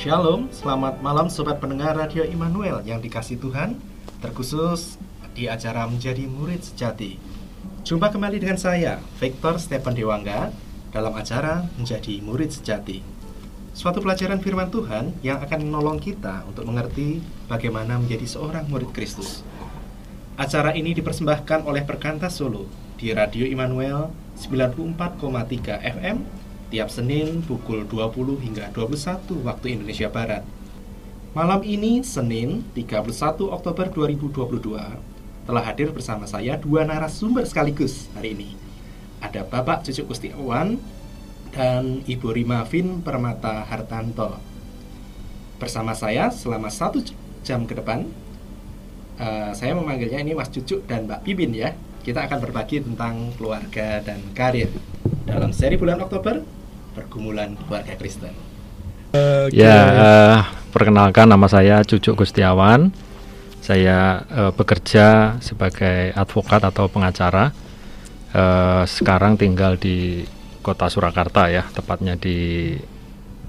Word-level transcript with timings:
Shalom, 0.00 0.48
selamat 0.48 1.04
malam 1.04 1.28
sobat 1.28 1.60
pendengar 1.60 1.92
Radio 1.92 2.24
Immanuel 2.24 2.80
yang 2.88 3.04
dikasih 3.04 3.36
Tuhan 3.36 3.76
Terkhusus 4.24 4.96
di 5.36 5.44
acara 5.44 5.84
Menjadi 5.84 6.24
Murid 6.24 6.64
Sejati. 6.64 7.20
Jumpa 7.84 8.08
kembali 8.08 8.40
dengan 8.40 8.56
saya, 8.56 8.96
Victor 9.20 9.60
Stephen 9.60 9.92
Dewangga 9.92 10.56
Dalam 10.88 11.12
acara 11.12 11.68
Menjadi 11.76 12.16
Murid 12.24 12.48
Sejati. 12.48 13.04
Suatu 13.76 14.00
pelajaran 14.00 14.40
firman 14.40 14.72
Tuhan 14.72 15.20
yang 15.20 15.36
akan 15.36 15.68
menolong 15.68 16.00
kita 16.00 16.48
untuk 16.48 16.64
mengerti 16.64 17.20
bagaimana 17.44 18.00
menjadi 18.00 18.24
seorang 18.24 18.72
murid 18.72 18.96
Kristus. 18.96 19.44
Acara 20.40 20.72
ini 20.72 20.96
dipersembahkan 20.96 21.68
oleh 21.68 21.84
Perkantas 21.84 22.40
Solo 22.40 22.64
di 22.96 23.12
Radio 23.12 23.44
Immanuel 23.44 24.08
94,3 24.40 25.76
FM 25.84 26.39
tiap 26.70 26.86
Senin 26.86 27.42
pukul 27.42 27.82
20 27.84 28.38
hingga 28.46 28.70
21 28.70 29.42
waktu 29.42 29.66
Indonesia 29.74 30.06
Barat. 30.06 30.46
Malam 31.34 31.66
ini, 31.66 32.02
Senin 32.06 32.62
31 32.78 33.10
Oktober 33.50 33.86
2022, 33.90 34.78
telah 35.46 35.62
hadir 35.66 35.90
bersama 35.90 36.30
saya 36.30 36.54
dua 36.58 36.86
narasumber 36.86 37.42
sekaligus 37.42 38.06
hari 38.14 38.38
ini. 38.38 38.54
Ada 39.18 39.42
Bapak 39.46 39.82
Cucuk 39.86 40.10
Kustiawan 40.14 40.78
dan 41.50 42.06
Ibu 42.06 42.34
Rima 42.34 42.62
Vin 42.66 43.02
Permata 43.02 43.66
Hartanto. 43.66 44.38
Bersama 45.58 45.92
saya 45.94 46.30
selama 46.30 46.70
satu 46.70 47.02
jam 47.42 47.66
ke 47.66 47.74
depan, 47.78 48.06
uh, 49.18 49.50
saya 49.54 49.74
memanggilnya 49.74 50.22
ini 50.22 50.38
Mas 50.38 50.50
Cucuk 50.54 50.86
dan 50.86 51.10
Mbak 51.10 51.26
Pipin 51.26 51.50
ya. 51.50 51.74
Kita 52.00 52.26
akan 52.26 52.38
berbagi 52.42 52.80
tentang 52.80 53.34
keluarga 53.36 54.00
dan 54.02 54.22
karir. 54.32 54.72
Dalam 55.28 55.52
seri 55.52 55.76
bulan 55.76 56.00
Oktober, 56.00 56.59
pergumulan 56.92 57.54
keluarga 57.66 57.94
Kristen. 57.96 58.34
Okay. 59.10 59.66
Ya, 59.66 59.78
uh, 59.90 60.38
perkenalkan 60.70 61.26
nama 61.26 61.50
saya 61.50 61.82
Cucuk 61.82 62.22
Gustiawan. 62.22 62.94
Saya 63.60 64.24
uh, 64.30 64.52
bekerja 64.54 65.38
sebagai 65.42 66.14
advokat 66.14 66.62
atau 66.62 66.86
pengacara. 66.86 67.50
Uh, 68.30 68.86
sekarang 68.86 69.34
tinggal 69.34 69.74
di 69.74 70.22
Kota 70.62 70.86
Surakarta 70.86 71.50
ya, 71.50 71.66
tepatnya 71.74 72.14
di 72.14 72.78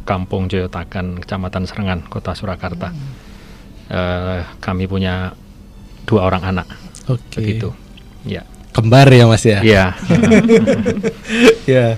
Kampung 0.02 0.50
Joyotakan, 0.50 1.22
Kecamatan 1.22 1.64
Serengan, 1.70 2.00
Kota 2.10 2.34
Surakarta. 2.34 2.90
Hmm. 2.90 3.14
Uh, 3.92 4.42
kami 4.58 4.90
punya 4.90 5.38
dua 6.10 6.26
orang 6.26 6.42
anak. 6.42 6.68
Oke. 7.06 7.22
Okay. 7.30 7.38
Begitu. 7.38 7.70
Ya 8.26 8.42
kembar 8.72 9.08
ya 9.12 9.28
mas 9.28 9.44
ya? 9.44 9.60
Iya. 9.62 9.86
Ya 11.70 11.96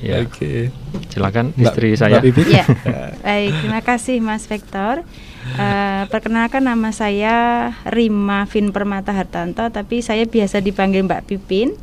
ya 0.00 0.24
oke. 0.24 0.72
Silakan 1.12 1.54
istri 1.54 1.94
Mbak, 1.94 2.00
saya. 2.00 2.18
Mbak 2.18 2.48
ya 2.48 2.66
baik 3.26 3.52
terima 3.60 3.80
kasih 3.84 4.16
mas 4.18 4.48
Vektor. 4.48 5.04
Uh, 5.58 6.06
perkenalkan 6.08 6.62
nama 6.62 6.94
saya 6.94 7.34
Rima 7.86 8.46
Vin 8.46 8.70
Permata 8.70 9.10
Hartanto 9.10 9.66
tapi 9.74 10.00
saya 10.00 10.24
biasa 10.26 10.64
dipanggil 10.64 11.04
Mbak 11.06 11.22
Pipin. 11.28 11.76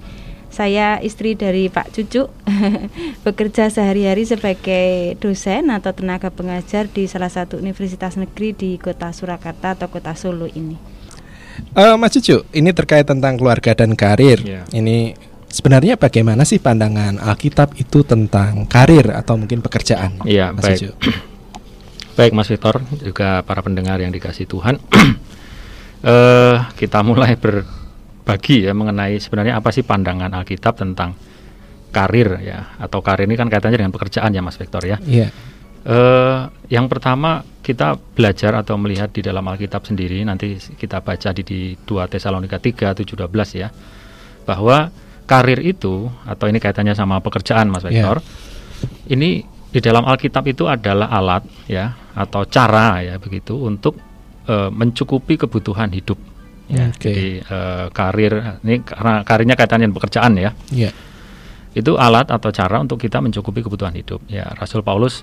Saya 0.50 0.98
istri 1.06 1.38
dari 1.38 1.70
Pak 1.70 1.94
Cucu 1.94 2.26
bekerja 3.26 3.70
sehari-hari 3.70 4.26
sebagai 4.26 5.14
dosen 5.22 5.70
atau 5.70 5.94
tenaga 5.94 6.34
pengajar 6.34 6.90
di 6.90 7.06
salah 7.06 7.30
satu 7.30 7.62
universitas 7.62 8.18
negeri 8.18 8.58
di 8.58 8.72
kota 8.82 9.14
Surakarta 9.14 9.78
atau 9.78 9.94
kota 9.94 10.18
Solo 10.18 10.50
ini. 10.50 10.99
Uh, 11.76 11.96
Mas 11.96 12.14
Cucu, 12.18 12.44
ini 12.56 12.70
terkait 12.74 13.06
tentang 13.06 13.38
keluarga 13.40 13.76
dan 13.76 13.94
karir. 13.94 14.42
Yeah. 14.42 14.66
Ini 14.74 15.16
sebenarnya 15.50 15.98
bagaimana 15.98 16.46
sih 16.46 16.62
pandangan 16.62 17.18
Alkitab 17.18 17.76
itu 17.78 18.06
tentang 18.06 18.70
karir 18.70 19.14
atau 19.14 19.36
mungkin 19.36 19.66
pekerjaan? 19.66 20.22
Iya, 20.24 20.54
Mas 20.54 20.66
baik. 20.66 20.78
Cucu? 20.78 20.92
baik 22.20 22.32
Mas 22.36 22.50
Victor, 22.52 22.84
juga 23.00 23.42
para 23.48 23.64
pendengar 23.64 23.98
yang 24.00 24.12
dikasih 24.12 24.46
Tuhan. 24.46 24.78
uh, 26.04 26.58
kita 26.80 27.00
mulai 27.02 27.40
berbagi 27.40 28.68
ya 28.68 28.74
mengenai 28.76 29.18
sebenarnya 29.18 29.58
apa 29.58 29.72
sih 29.72 29.88
pandangan 29.88 30.32
Alkitab 30.36 30.76
tentang 30.78 31.16
karir 31.90 32.38
ya 32.46 32.78
atau 32.78 33.02
karir 33.02 33.26
ini 33.26 33.34
kan 33.34 33.50
kaitannya 33.50 33.82
dengan 33.82 33.94
pekerjaan 33.96 34.30
ya 34.30 34.42
Mas 34.46 34.60
Victor 34.60 34.86
ya. 34.86 35.02
Iya. 35.02 35.30
Yeah. 35.30 35.32
Uh, 35.90 36.46
yang 36.70 36.86
pertama 36.86 37.42
kita 37.66 37.98
belajar 37.98 38.54
atau 38.62 38.78
melihat 38.78 39.10
di 39.10 39.26
dalam 39.26 39.42
Alkitab 39.42 39.90
sendiri 39.90 40.22
nanti 40.22 40.54
kita 40.78 41.02
baca 41.02 41.34
di, 41.34 41.42
di 41.42 41.60
2 41.74 42.14
Tesalonika 42.14 42.62
3 42.62 42.94
7 42.94 43.26
12 43.26 43.26
ya 43.58 43.74
bahwa 44.46 44.94
karir 45.26 45.58
itu 45.66 46.06
atau 46.30 46.46
ini 46.46 46.62
kaitannya 46.62 46.94
sama 46.94 47.18
pekerjaan 47.26 47.74
Mas 47.74 47.86
Victor. 47.86 48.22
Yeah. 48.22 49.18
Ini 49.18 49.30
di 49.70 49.80
dalam 49.82 50.06
Alkitab 50.06 50.46
itu 50.50 50.70
adalah 50.70 51.10
alat 51.10 51.46
ya 51.66 51.94
atau 52.14 52.46
cara 52.46 53.02
ya 53.02 53.18
begitu 53.18 53.58
untuk 53.58 53.98
uh, 54.46 54.70
mencukupi 54.70 55.42
kebutuhan 55.42 55.90
hidup. 55.90 56.18
Ya, 56.70 56.94
okay. 56.94 57.02
Jadi 57.02 57.28
uh, 57.50 57.86
karir 57.90 58.62
ini 58.62 58.86
karena 58.86 59.26
karirnya 59.26 59.58
kaitannya 59.58 59.90
pekerjaan 59.90 60.38
ya. 60.38 60.54
Yeah. 60.70 60.94
Itu 61.74 61.98
alat 61.98 62.30
atau 62.34 62.50
cara 62.50 62.78
untuk 62.78 63.02
kita 63.02 63.22
mencukupi 63.22 63.66
kebutuhan 63.66 63.94
hidup. 63.94 64.26
Ya, 64.26 64.50
Rasul 64.58 64.82
Paulus 64.82 65.22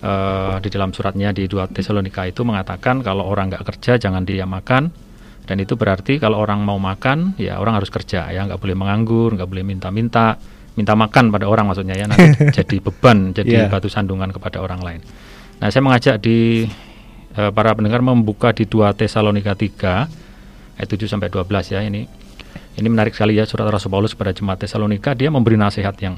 uh, 0.00 0.56
di 0.60 0.68
dalam 0.72 0.90
suratnya 0.92 1.32
di 1.32 1.46
dua 1.46 1.68
Tesalonika 1.68 2.24
itu 2.24 2.44
mengatakan 2.44 3.04
kalau 3.04 3.28
orang 3.28 3.52
nggak 3.52 3.64
kerja 3.64 4.00
jangan 4.00 4.24
dia 4.24 4.44
makan. 4.44 5.10
Dan 5.40 5.58
itu 5.58 5.74
berarti 5.74 6.22
kalau 6.22 6.38
orang 6.38 6.62
mau 6.62 6.78
makan 6.78 7.34
ya 7.34 7.58
orang 7.58 7.80
harus 7.80 7.90
kerja 7.90 8.30
ya. 8.30 8.46
Nggak 8.46 8.60
boleh 8.60 8.76
menganggur 8.76 9.34
nggak 9.34 9.48
boleh 9.48 9.64
minta-minta. 9.66 10.38
Minta 10.78 10.94
makan 10.94 11.34
pada 11.34 11.50
orang 11.50 11.66
maksudnya 11.66 11.98
ya. 11.98 12.06
Nanti 12.06 12.38
jadi 12.62 12.76
beban 12.78 13.34
jadi 13.34 13.66
yeah. 13.66 13.70
batu 13.70 13.90
sandungan 13.90 14.30
kepada 14.30 14.62
orang 14.62 14.80
lain. 14.80 15.00
Nah 15.58 15.68
saya 15.68 15.82
mengajak 15.82 16.22
di 16.22 16.64
uh, 17.36 17.50
para 17.50 17.74
pendengar 17.74 18.00
membuka 18.00 18.54
di 18.54 18.64
dua 18.64 18.94
Tesalonika 18.94 19.58
3 19.58 20.80
ayat 20.80 20.88
7 20.88 21.04
sampai 21.10 21.28
12 21.28 21.74
ya. 21.74 21.80
Ini 21.82 22.02
ini 22.80 22.88
menarik 22.88 23.12
sekali 23.12 23.36
ya 23.36 23.44
surat 23.44 23.68
Rasul 23.68 23.90
Paulus 23.90 24.14
kepada 24.14 24.32
jemaat 24.32 24.62
Tesalonika. 24.62 25.12
Dia 25.12 25.28
memberi 25.28 25.58
nasihat 25.58 25.92
yang 25.98 26.16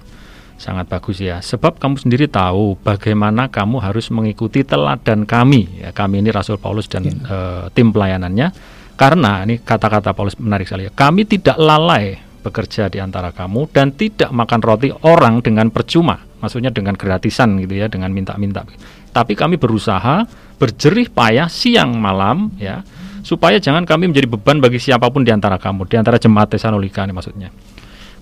Sangat 0.59 0.87
bagus 0.89 1.19
ya. 1.19 1.43
Sebab 1.43 1.79
kamu 1.79 2.01
sendiri 2.01 2.27
tahu 2.31 2.79
bagaimana 2.81 3.51
kamu 3.51 3.83
harus 3.83 4.09
mengikuti 4.15 4.63
teladan 4.63 5.27
kami. 5.27 5.83
Ya, 5.83 5.91
kami 5.91 6.23
ini 6.23 6.31
Rasul 6.31 6.57
Paulus 6.57 6.87
dan 6.87 7.07
ya. 7.07 7.15
uh, 7.27 7.65
tim 7.75 7.91
pelayanannya. 7.91 8.55
Karena 8.95 9.43
ini 9.43 9.59
kata-kata 9.59 10.15
Paulus 10.15 10.39
menarik 10.39 10.69
sekali 10.69 10.87
ya. 10.87 10.93
Kami 10.95 11.27
tidak 11.27 11.59
lalai 11.59 12.19
bekerja 12.43 12.91
di 12.91 12.99
antara 12.99 13.31
kamu 13.31 13.71
dan 13.71 13.95
tidak 13.95 14.31
makan 14.31 14.61
roti 14.63 14.91
orang 15.07 15.43
dengan 15.43 15.71
percuma. 15.71 16.19
Maksudnya 16.43 16.75
dengan 16.75 16.95
gratisan 16.99 17.59
gitu 17.63 17.79
ya, 17.79 17.87
dengan 17.87 18.11
minta-minta. 18.11 18.67
Tapi 19.13 19.34
kami 19.34 19.59
berusaha 19.59 20.27
berjerih 20.63 21.11
payah 21.11 21.51
siang 21.51 21.99
malam 21.99 22.55
ya 22.55 22.87
supaya 23.23 23.63
jangan 23.63 23.87
kami 23.87 24.11
menjadi 24.11 24.27
beban 24.27 24.59
bagi 24.59 24.83
siapa 24.83 25.09
pun 25.09 25.23
di 25.23 25.31
antara 25.31 25.57
kamu, 25.57 25.87
di 25.87 25.97
antara 25.97 26.19
jemaat 26.19 26.55
Tesalonika 26.55 27.07
ini 27.07 27.15
maksudnya. 27.15 27.49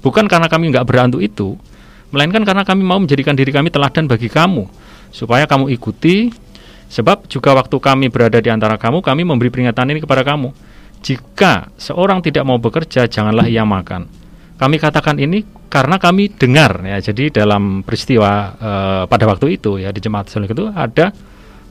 Bukan 0.01 0.29
karena 0.29 0.49
kami 0.49 0.73
nggak 0.73 0.87
berantu 0.89 1.19
itu, 1.21 1.57
melainkan 2.11 2.43
karena 2.43 2.63
kami 2.63 2.83
mau 2.83 2.99
menjadikan 2.99 3.35
diri 3.35 3.51
kami 3.51 3.71
teladan 3.71 4.07
bagi 4.07 4.31
kamu, 4.31 4.67
supaya 5.11 5.47
kamu 5.47 5.71
ikuti. 5.75 6.31
Sebab 6.91 7.31
juga 7.31 7.55
waktu 7.55 7.79
kami 7.79 8.11
berada 8.11 8.43
di 8.43 8.51
antara 8.51 8.75
kamu, 8.75 8.99
kami 8.99 9.23
memberi 9.23 9.47
peringatan 9.47 9.95
ini 9.95 10.03
kepada 10.03 10.27
kamu. 10.27 10.51
Jika 11.01 11.71
seorang 11.79 12.19
tidak 12.19 12.43
mau 12.43 12.59
bekerja, 12.59 13.07
janganlah 13.07 13.47
ia 13.47 13.63
makan. 13.63 14.11
Kami 14.59 14.77
katakan 14.77 15.17
ini 15.23 15.47
karena 15.71 15.97
kami 15.97 16.35
dengar 16.35 16.83
ya. 16.83 16.99
Jadi 17.01 17.31
dalam 17.33 17.87
peristiwa 17.87 18.31
uh, 18.59 19.03
pada 19.07 19.25
waktu 19.25 19.57
itu 19.57 19.81
ya 19.81 19.95
di 19.95 20.03
jemaat 20.03 20.29
Salonik 20.29 20.53
itu 20.53 20.69
ada 20.69 21.15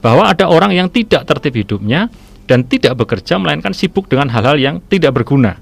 bahwa 0.00 0.26
ada 0.26 0.48
orang 0.48 0.72
yang 0.72 0.88
tidak 0.88 1.28
tertib 1.28 1.60
hidupnya 1.60 2.08
dan 2.50 2.66
tidak 2.66 2.98
bekerja 2.98 3.38
melainkan 3.38 3.70
sibuk 3.70 4.10
dengan 4.10 4.26
hal-hal 4.32 4.58
yang 4.58 4.82
tidak 4.90 5.14
berguna. 5.14 5.54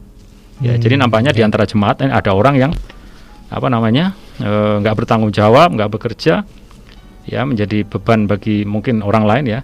Ya, 0.64 0.74
hmm, 0.74 0.80
jadi 0.80 0.94
nampaknya 0.96 1.34
ya. 1.34 1.36
di 1.36 1.42
antara 1.44 1.68
jemaat 1.68 2.00
ini 2.00 2.14
ada 2.14 2.32
orang 2.32 2.56
yang 2.56 2.72
apa 3.48 3.68
namanya 3.72 4.12
Eh, 4.38 4.74
nggak 4.78 4.94
e, 4.94 4.98
bertanggung 5.02 5.34
jawab, 5.34 5.74
nggak 5.74 5.90
bekerja, 5.98 6.46
ya 7.26 7.40
menjadi 7.42 7.82
beban 7.82 8.30
bagi 8.30 8.62
mungkin 8.62 9.02
orang 9.02 9.26
lain 9.26 9.44
ya. 9.50 9.60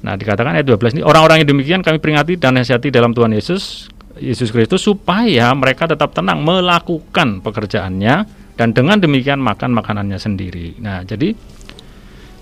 Nah 0.00 0.16
dikatakan 0.16 0.56
ayat 0.56 0.64
12 0.68 1.00
ini 1.00 1.02
orang-orang 1.04 1.44
yang 1.44 1.48
demikian 1.52 1.80
kami 1.84 2.00
peringati 2.00 2.40
dan 2.40 2.56
nasihati 2.56 2.88
dalam 2.88 3.12
Tuhan 3.12 3.32
Yesus 3.36 3.88
Yesus 4.16 4.48
Kristus 4.52 4.84
supaya 4.84 5.52
mereka 5.56 5.88
tetap 5.88 6.12
tenang 6.12 6.40
melakukan 6.44 7.40
pekerjaannya 7.44 8.14
dan 8.56 8.68
dengan 8.72 9.00
demikian 9.00 9.40
makan 9.40 9.76
makanannya 9.76 10.16
sendiri. 10.16 10.80
Nah 10.80 11.04
jadi 11.04 11.36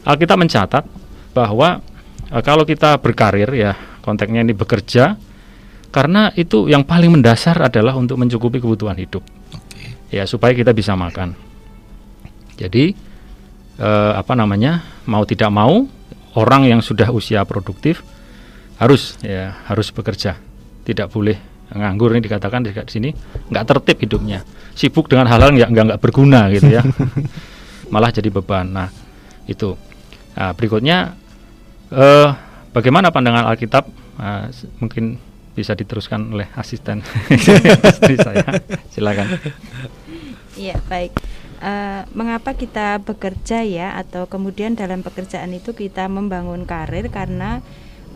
Alkitab 0.06 0.38
mencatat 0.38 0.86
bahwa 1.34 1.82
e, 2.30 2.36
kalau 2.46 2.62
kita 2.62 2.94
berkarir 3.02 3.50
ya 3.58 3.74
konteksnya 4.06 4.46
ini 4.46 4.54
bekerja 4.54 5.18
karena 5.90 6.30
itu 6.38 6.70
yang 6.70 6.86
paling 6.86 7.10
mendasar 7.10 7.58
adalah 7.58 7.98
untuk 7.98 8.22
mencukupi 8.22 8.62
kebutuhan 8.62 8.94
hidup. 9.02 9.41
Ya 10.12 10.28
supaya 10.28 10.52
kita 10.52 10.76
bisa 10.76 10.92
makan. 10.92 11.32
Jadi 12.60 12.92
eh, 13.80 14.12
apa 14.12 14.36
namanya 14.36 14.84
mau 15.08 15.24
tidak 15.24 15.48
mau 15.48 15.88
orang 16.36 16.68
yang 16.68 16.80
sudah 16.84 17.08
usia 17.12 17.44
produktif 17.48 18.04
harus 18.80 19.16
ya 19.22 19.56
harus 19.68 19.88
bekerja, 19.94 20.36
tidak 20.82 21.12
boleh 21.12 21.38
nganggur 21.72 22.12
ini 22.12 22.20
dikatakan 22.20 22.66
di 22.66 22.72
sini 22.88 23.10
nggak 23.48 23.64
tertib 23.64 23.96
hidupnya, 24.04 24.44
sibuk 24.76 25.08
dengan 25.08 25.30
hal-hal 25.30 25.54
yang 25.56 25.72
nggak 25.72 25.96
nggak 25.96 26.02
berguna 26.02 26.52
gitu 26.52 26.68
ya, 26.68 26.82
malah 27.92 28.12
jadi 28.12 28.28
beban. 28.28 28.68
Nah 28.68 28.88
itu 29.48 29.76
nah, 30.36 30.52
berikutnya 30.52 31.16
uh, 31.92 32.28
bagaimana 32.74 33.08
pandangan 33.08 33.48
Alkitab? 33.48 33.84
Uh, 34.12 34.52
mungkin 34.76 35.16
bisa 35.52 35.76
diteruskan 35.76 36.32
oleh 36.32 36.48
asisten 36.56 37.00
istri 37.92 38.16
saya. 38.20 38.44
Silakan. 38.92 39.28
Iya 40.56 40.76
baik. 40.88 41.12
Uh, 41.62 42.02
mengapa 42.10 42.58
kita 42.58 42.98
bekerja 43.06 43.62
ya 43.62 43.94
atau 43.94 44.26
kemudian 44.26 44.74
dalam 44.74 45.06
pekerjaan 45.06 45.54
itu 45.54 45.70
kita 45.78 46.10
membangun 46.10 46.66
karir 46.66 47.06
karena 47.06 47.62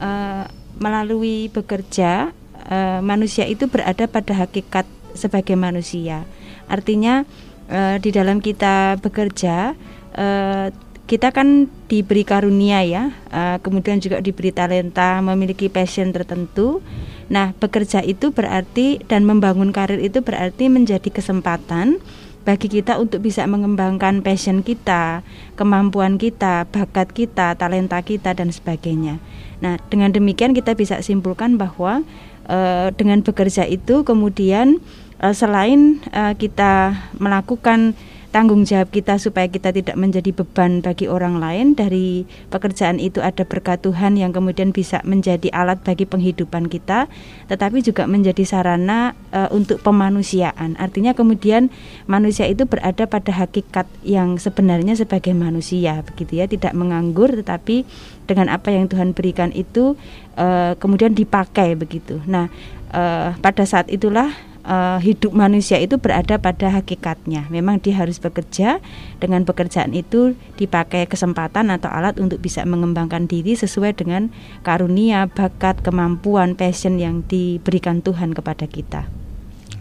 uh, 0.03 0.51
melalui 0.83 1.47
bekerja 1.55 2.35
uh, 2.67 3.01
manusia 3.07 3.47
itu 3.47 3.71
berada 3.71 4.11
pada 4.11 4.35
hakikat 4.35 4.85
sebagai 5.15 5.55
manusia. 5.55 6.27
Artinya 6.67 7.23
uh, 7.71 7.97
di 8.03 8.11
dalam 8.11 8.43
kita 8.43 8.99
bekerja 8.99 9.79
uh, 10.19 10.69
kita 11.07 11.31
kan 11.31 11.71
diberi 11.87 12.27
karunia 12.27 12.83
ya, 12.83 13.15
uh, 13.31 13.63
kemudian 13.63 14.03
juga 14.03 14.19
diberi 14.19 14.51
talenta, 14.51 15.23
memiliki 15.23 15.71
passion 15.71 16.11
tertentu. 16.11 16.83
Nah, 17.31 17.55
bekerja 17.55 18.03
itu 18.03 18.35
berarti 18.35 18.99
dan 19.07 19.23
membangun 19.23 19.71
karir 19.71 20.03
itu 20.03 20.19
berarti 20.19 20.67
menjadi 20.67 21.07
kesempatan 21.07 22.03
bagi 22.47 22.71
kita 22.71 23.03
untuk 23.03 23.27
bisa 23.27 23.43
mengembangkan 23.51 24.23
passion 24.23 24.63
kita, 24.63 25.27
kemampuan 25.59 26.15
kita, 26.15 26.63
bakat 26.71 27.11
kita, 27.11 27.59
talenta 27.59 27.99
kita 28.07 28.39
dan 28.39 28.55
sebagainya. 28.55 29.19
Nah, 29.59 29.83
dengan 29.91 30.15
demikian 30.15 30.55
kita 30.55 30.79
bisa 30.79 31.03
simpulkan 31.03 31.59
bahwa 31.59 32.07
uh, 32.47 32.95
dengan 32.95 33.27
bekerja 33.27 33.67
itu 33.67 34.07
kemudian 34.07 34.79
uh, 35.19 35.35
selain 35.35 35.99
uh, 36.15 36.39
kita 36.39 36.95
melakukan 37.19 37.99
tanggung 38.37 38.69
jawab 38.69 38.93
kita 38.93 39.17
supaya 39.17 39.49
kita 39.49 39.73
tidak 39.73 39.97
menjadi 39.97 40.29
beban 40.37 40.85
bagi 40.85 41.09
orang 41.09 41.41
lain. 41.41 41.73
Dari 41.73 42.29
pekerjaan 42.53 43.01
itu 43.01 43.25
ada 43.25 43.49
berkat 43.49 43.81
Tuhan 43.81 44.21
yang 44.21 44.37
kemudian 44.37 44.77
bisa 44.77 45.01
menjadi 45.09 45.49
alat 45.57 45.81
bagi 45.81 46.05
penghidupan 46.05 46.69
kita 46.69 47.09
tetapi 47.49 47.81
juga 47.81 48.05
menjadi 48.05 48.45
sarana 48.45 49.17
uh, 49.33 49.49
untuk 49.57 49.81
pemanusiaan. 49.81 50.77
Artinya 50.77 51.17
kemudian 51.17 51.73
manusia 52.05 52.45
itu 52.45 52.69
berada 52.69 53.09
pada 53.09 53.33
hakikat 53.33 53.89
yang 54.05 54.37
sebenarnya 54.37 55.01
sebagai 55.01 55.33
manusia 55.33 56.05
begitu 56.05 56.37
ya. 56.37 56.45
Tidak 56.45 56.77
menganggur 56.77 57.33
tetapi 57.33 57.89
dengan 58.29 58.53
apa 58.53 58.69
yang 58.69 58.85
Tuhan 58.85 59.17
berikan 59.17 59.49
itu 59.57 59.97
uh, 60.37 60.77
kemudian 60.77 61.17
dipakai 61.17 61.73
begitu. 61.73 62.21
Nah 62.29 62.53
uh, 62.93 63.33
pada 63.41 63.65
saat 63.65 63.89
itulah 63.89 64.29
uh, 64.67 64.99
hidup 64.99 65.33
manusia 65.33 65.79
itu 65.79 65.97
berada 65.97 66.37
pada 66.37 66.69
hakikatnya. 66.69 67.47
Memang 67.49 67.79
dia 67.79 67.97
harus 67.97 68.19
bekerja 68.19 68.83
dengan 69.23 69.47
pekerjaan 69.47 69.95
itu 69.95 70.35
dipakai 70.59 71.07
kesempatan 71.07 71.71
atau 71.71 71.89
alat 71.89 72.19
untuk 72.19 72.43
bisa 72.43 72.67
mengembangkan 72.67 73.31
diri 73.31 73.55
sesuai 73.55 73.97
dengan 73.97 74.29
karunia, 74.67 75.31
bakat, 75.31 75.81
kemampuan, 75.81 76.59
passion 76.59 76.99
yang 76.99 77.23
diberikan 77.25 78.03
Tuhan 78.03 78.35
kepada 78.35 78.67
kita. 78.67 79.07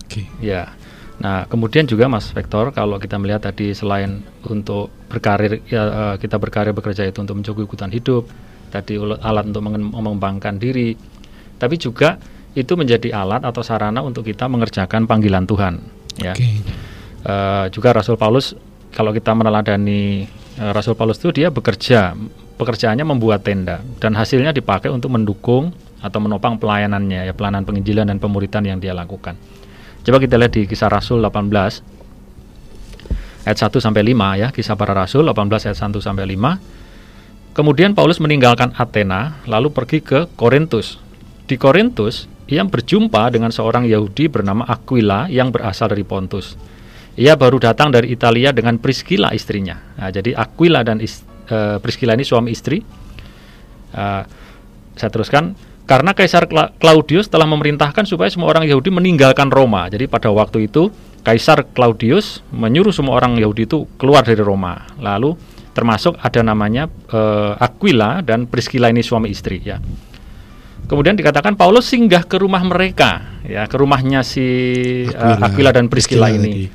Oke. 0.05 0.23
Okay. 0.23 0.25
Ya. 0.39 0.71
Nah, 1.15 1.47
kemudian 1.47 1.87
juga 1.87 2.11
Mas 2.11 2.27
Vektor, 2.35 2.75
kalau 2.75 2.99
kita 2.99 3.15
melihat 3.15 3.47
tadi 3.47 3.71
selain 3.71 4.19
untuk 4.45 4.91
berkarir 5.07 5.63
ya 5.63 5.83
uh, 5.87 6.15
kita 6.19 6.35
berkarir 6.35 6.75
bekerja 6.75 7.07
itu 7.07 7.23
untuk 7.23 7.39
mencukupi 7.39 7.63
kebutuhan 7.71 7.93
hidup, 7.95 8.27
tadi 8.67 8.99
alat 8.99 9.47
untuk 9.47 9.63
mengembangkan 9.63 10.59
diri, 10.59 10.99
tapi 11.55 11.79
juga 11.79 12.19
itu 12.55 12.73
menjadi 12.79 13.11
alat 13.11 13.43
atau 13.43 13.59
sarana 13.61 13.99
untuk 13.99 14.23
kita 14.23 14.47
mengerjakan 14.47 15.05
panggilan 15.05 15.43
Tuhan. 15.43 15.83
Ya. 16.23 16.31
Okay. 16.31 16.63
Uh, 17.25 17.29
eh, 17.29 17.65
juga 17.75 17.91
Rasul 17.91 18.15
Paulus 18.15 18.55
kalau 18.95 19.11
kita 19.11 19.35
meneladani 19.35 20.23
uh, 20.63 20.71
Rasul 20.71 20.95
Paulus 20.95 21.19
itu 21.19 21.35
dia 21.35 21.51
bekerja, 21.51 22.15
pekerjaannya 22.55 23.03
membuat 23.03 23.43
tenda 23.43 23.83
dan 23.99 24.15
hasilnya 24.15 24.55
dipakai 24.55 24.87
untuk 24.87 25.11
mendukung 25.11 25.75
atau 25.99 26.19
menopang 26.23 26.55
pelayanannya 26.55 27.27
ya 27.27 27.33
pelayanan 27.35 27.67
penginjilan 27.67 28.07
dan 28.07 28.17
pemuritan 28.23 28.63
yang 28.63 28.79
dia 28.79 28.95
lakukan. 28.95 29.35
Coba 30.05 30.21
kita 30.21 30.39
lihat 30.39 30.53
di 30.55 30.63
kisah 30.69 30.87
Rasul 30.87 31.19
18 31.19 31.51
ayat 33.45 33.57
1 33.57 33.77
sampai 33.77 34.01
5 34.01 34.41
ya, 34.41 34.47
kisah 34.49 34.73
para 34.73 34.93
rasul 34.97 35.29
18 35.29 35.69
ayat 35.69 35.77
1 35.77 36.01
sampai 36.01 36.25
5. 36.33 37.55
Kemudian 37.55 37.95
Paulus 37.95 38.19
meninggalkan 38.19 38.75
Athena 38.75 39.39
lalu 39.47 39.71
pergi 39.71 40.03
ke 40.03 40.27
Korintus. 40.35 40.99
Di 41.47 41.55
Korintus 41.55 42.27
ia 42.45 42.61
berjumpa 42.61 43.33
dengan 43.33 43.49
seorang 43.49 43.89
Yahudi 43.89 44.29
bernama 44.29 44.65
Aquila 44.69 45.25
yang 45.29 45.49
berasal 45.49 45.89
dari 45.89 46.05
Pontus. 46.05 46.53
Ia 47.15 47.33
baru 47.39 47.57
datang 47.57 47.89
dari 47.89 48.11
Italia 48.11 48.51
dengan 48.51 48.77
Priscilla 48.77 49.31
istrinya. 49.31 49.79
Nah, 49.97 50.11
jadi 50.11 50.35
Aquila 50.35 50.83
dan 50.83 50.99
is, 50.99 51.23
uh, 51.47 51.79
Priscilla 51.79 52.13
ini 52.13 52.27
suami 52.27 52.51
istri. 52.51 52.83
Uh, 53.95 54.21
saya 54.93 55.09
teruskan 55.09 55.55
karena 55.87 56.11
Kaisar 56.11 56.45
Claudius 56.81 57.31
telah 57.31 57.47
memerintahkan 57.47 58.03
supaya 58.09 58.27
semua 58.29 58.51
orang 58.51 58.67
Yahudi 58.67 58.91
meninggalkan 58.91 59.47
Roma. 59.49 59.87
Jadi 59.87 60.05
pada 60.05 60.29
waktu 60.29 60.67
itu 60.67 60.91
Kaisar 61.25 61.65
Claudius 61.73 62.45
menyuruh 62.53 62.93
semua 62.93 63.17
orang 63.17 63.39
Yahudi 63.41 63.65
itu 63.65 63.89
keluar 63.97 64.21
dari 64.21 64.43
Roma. 64.43 64.85
Lalu 65.01 65.33
termasuk 65.73 66.19
ada 66.21 66.43
namanya 66.45 66.91
uh, 67.09 67.57
Aquila 67.57 68.21
dan 68.21 68.45
Priscilla 68.45 68.91
ini 68.91 69.01
suami 69.01 69.31
istri 69.31 69.63
ya. 69.63 69.79
Kemudian 70.85 71.17
dikatakan 71.17 71.57
Paulus 71.57 71.89
singgah 71.89 72.21
ke 72.21 72.37
rumah 72.37 72.61
mereka, 72.61 73.41
ya, 73.41 73.65
ke 73.65 73.73
rumahnya 73.73 74.21
si 74.21 74.45
Aquila, 75.09 75.41
uh, 75.41 75.45
Aquila 75.49 75.71
dan 75.73 75.89
Priscilla, 75.89 76.29
ini. 76.29 76.69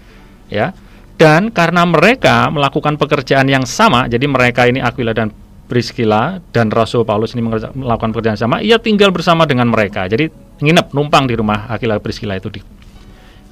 Ya. 0.51 0.75
Dan 1.15 1.55
karena 1.55 1.87
mereka 1.87 2.51
melakukan 2.51 2.99
pekerjaan 2.99 3.47
yang 3.47 3.63
sama, 3.69 4.11
jadi 4.11 4.27
mereka 4.27 4.67
ini 4.67 4.83
Aquila 4.83 5.15
dan 5.15 5.31
Priscilla 5.71 6.43
dan 6.51 6.75
Rasul 6.75 7.07
Paulus 7.07 7.39
ini 7.39 7.47
melakukan 7.47 8.11
pekerjaan 8.11 8.35
sama, 8.35 8.59
ia 8.59 8.83
tinggal 8.83 9.15
bersama 9.15 9.47
dengan 9.47 9.71
mereka. 9.71 10.11
Jadi 10.11 10.27
nginep 10.59 10.91
numpang 10.91 11.31
di 11.31 11.39
rumah 11.39 11.71
Aquila 11.71 11.95
dan 11.95 12.03
Priscilla 12.03 12.35
itu 12.35 12.51
di 12.51 12.59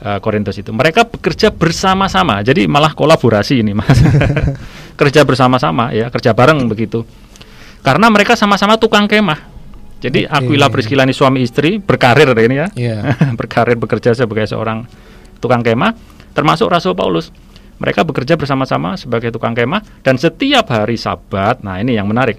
uh, 0.03 0.19
Korintus 0.19 0.59
itu. 0.59 0.75
Mereka 0.75 1.07
bekerja 1.07 1.55
bersama-sama. 1.55 2.43
Jadi 2.43 2.67
malah 2.67 2.99
kolaborasi 2.99 3.63
ini, 3.63 3.79
Mas. 3.79 3.95
kerja 4.99 5.23
bersama-sama 5.23 5.95
ya, 5.95 6.11
kerja 6.11 6.35
bareng 6.35 6.67
begitu. 6.67 7.07
Karena 7.87 8.11
mereka 8.11 8.35
sama-sama 8.35 8.75
tukang 8.75 9.07
kemah 9.07 9.58
jadi 9.99 10.31
okay. 10.31 10.47
Aquila 10.47 10.71
Priscilla 10.71 11.03
ini 11.03 11.15
suami 11.15 11.43
istri 11.43 11.83
berkarir 11.83 12.31
ini 12.39 12.55
ya, 12.55 12.69
yeah. 12.79 13.03
berkarir 13.39 13.75
bekerja 13.75 14.15
sebagai 14.15 14.47
seorang 14.47 14.87
tukang 15.43 15.63
kemah, 15.67 15.95
termasuk 16.35 16.71
Rasul 16.71 16.95
Paulus. 16.95 17.35
Mereka 17.79 18.03
bekerja 18.03 18.35
bersama-sama 18.35 18.99
sebagai 18.99 19.31
tukang 19.31 19.55
kemah 19.55 20.03
dan 20.03 20.19
setiap 20.19 20.67
hari 20.71 20.99
Sabat. 20.99 21.63
Nah 21.63 21.79
ini 21.79 21.95
yang 21.95 22.11
menarik. 22.11 22.39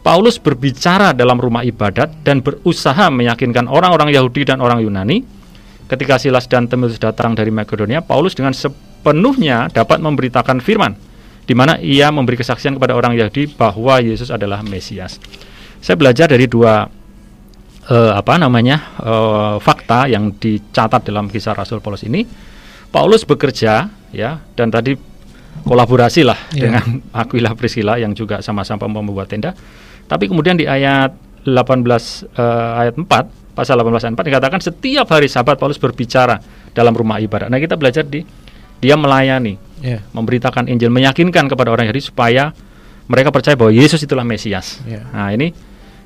Paulus 0.00 0.40
berbicara 0.40 1.12
dalam 1.12 1.36
rumah 1.36 1.64
ibadat 1.64 2.24
dan 2.24 2.40
berusaha 2.40 3.12
meyakinkan 3.12 3.68
orang-orang 3.68 4.12
Yahudi 4.12 4.48
dan 4.48 4.64
orang 4.64 4.80
Yunani. 4.80 5.24
Ketika 5.88 6.16
Silas 6.16 6.48
dan 6.48 6.68
Timotius 6.68 7.00
datang 7.00 7.36
dari 7.36 7.52
Makedonia, 7.52 8.00
Paulus 8.00 8.32
dengan 8.32 8.56
sepenuhnya 8.56 9.68
dapat 9.72 9.98
memberitakan 10.00 10.62
firman, 10.62 10.94
di 11.44 11.52
mana 11.52 11.76
ia 11.82 12.08
memberi 12.12 12.40
kesaksian 12.40 12.78
kepada 12.78 12.96
orang 12.96 13.16
Yahudi 13.16 13.58
bahwa 13.58 13.98
Yesus 14.00 14.30
adalah 14.30 14.62
Mesias 14.64 15.18
saya 15.80 15.96
belajar 15.96 16.28
dari 16.28 16.44
dua 16.44 16.84
uh, 17.90 18.12
apa 18.14 18.36
namanya 18.36 19.00
uh, 19.00 19.56
fakta 19.58 20.06
yang 20.06 20.36
dicatat 20.36 21.08
dalam 21.08 21.26
kisah 21.26 21.56
Rasul 21.56 21.82
Paulus 21.82 22.06
ini. 22.06 22.24
Paulus 22.90 23.22
bekerja 23.22 23.86
ya 24.10 24.30
dan 24.58 24.68
tadi 24.74 24.98
kolaborasi 25.62 26.22
lah 26.26 26.38
yeah. 26.54 26.70
dengan 26.70 26.84
Aquila 27.20 27.54
Priscilla 27.54 27.98
yang 27.98 28.14
juga 28.14 28.42
sama-sama 28.44 28.86
membuat 28.90 29.30
tenda. 29.30 29.54
Tapi 30.10 30.26
kemudian 30.26 30.58
di 30.58 30.66
ayat 30.66 31.14
18 31.46 31.54
uh, 31.54 31.88
eh, 32.34 32.82
ayat 32.86 32.94
4 32.98 33.06
pasal 33.54 33.78
18 33.78 34.10
ayat 34.10 34.14
4 34.18 34.28
dikatakan 34.28 34.60
setiap 34.60 35.06
hari 35.10 35.30
Sabat 35.30 35.56
Paulus 35.56 35.78
berbicara 35.78 36.38
dalam 36.74 36.94
rumah 36.94 37.22
ibadah. 37.22 37.46
Nah, 37.46 37.62
kita 37.62 37.78
belajar 37.78 38.02
di 38.06 38.26
dia 38.80 38.96
melayani, 38.96 39.54
yeah. 39.84 40.02
memberitakan 40.16 40.66
Injil, 40.66 40.88
meyakinkan 40.90 41.46
kepada 41.46 41.68
orang 41.70 41.86
Yahudi 41.86 42.02
supaya 42.10 42.50
mereka 43.06 43.28
percaya 43.30 43.54
bahwa 43.54 43.70
Yesus 43.70 44.02
itulah 44.02 44.24
Mesias. 44.24 44.80
Yeah. 44.88 45.04
Nah, 45.12 45.30
ini 45.30 45.52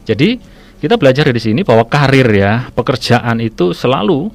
jadi 0.05 0.39
kita 0.85 1.01
belajar 1.01 1.25
dari 1.25 1.41
sini 1.41 1.65
bahwa 1.65 1.89
karir 1.89 2.29
ya, 2.29 2.69
pekerjaan 2.77 3.41
itu 3.41 3.73
selalu 3.73 4.29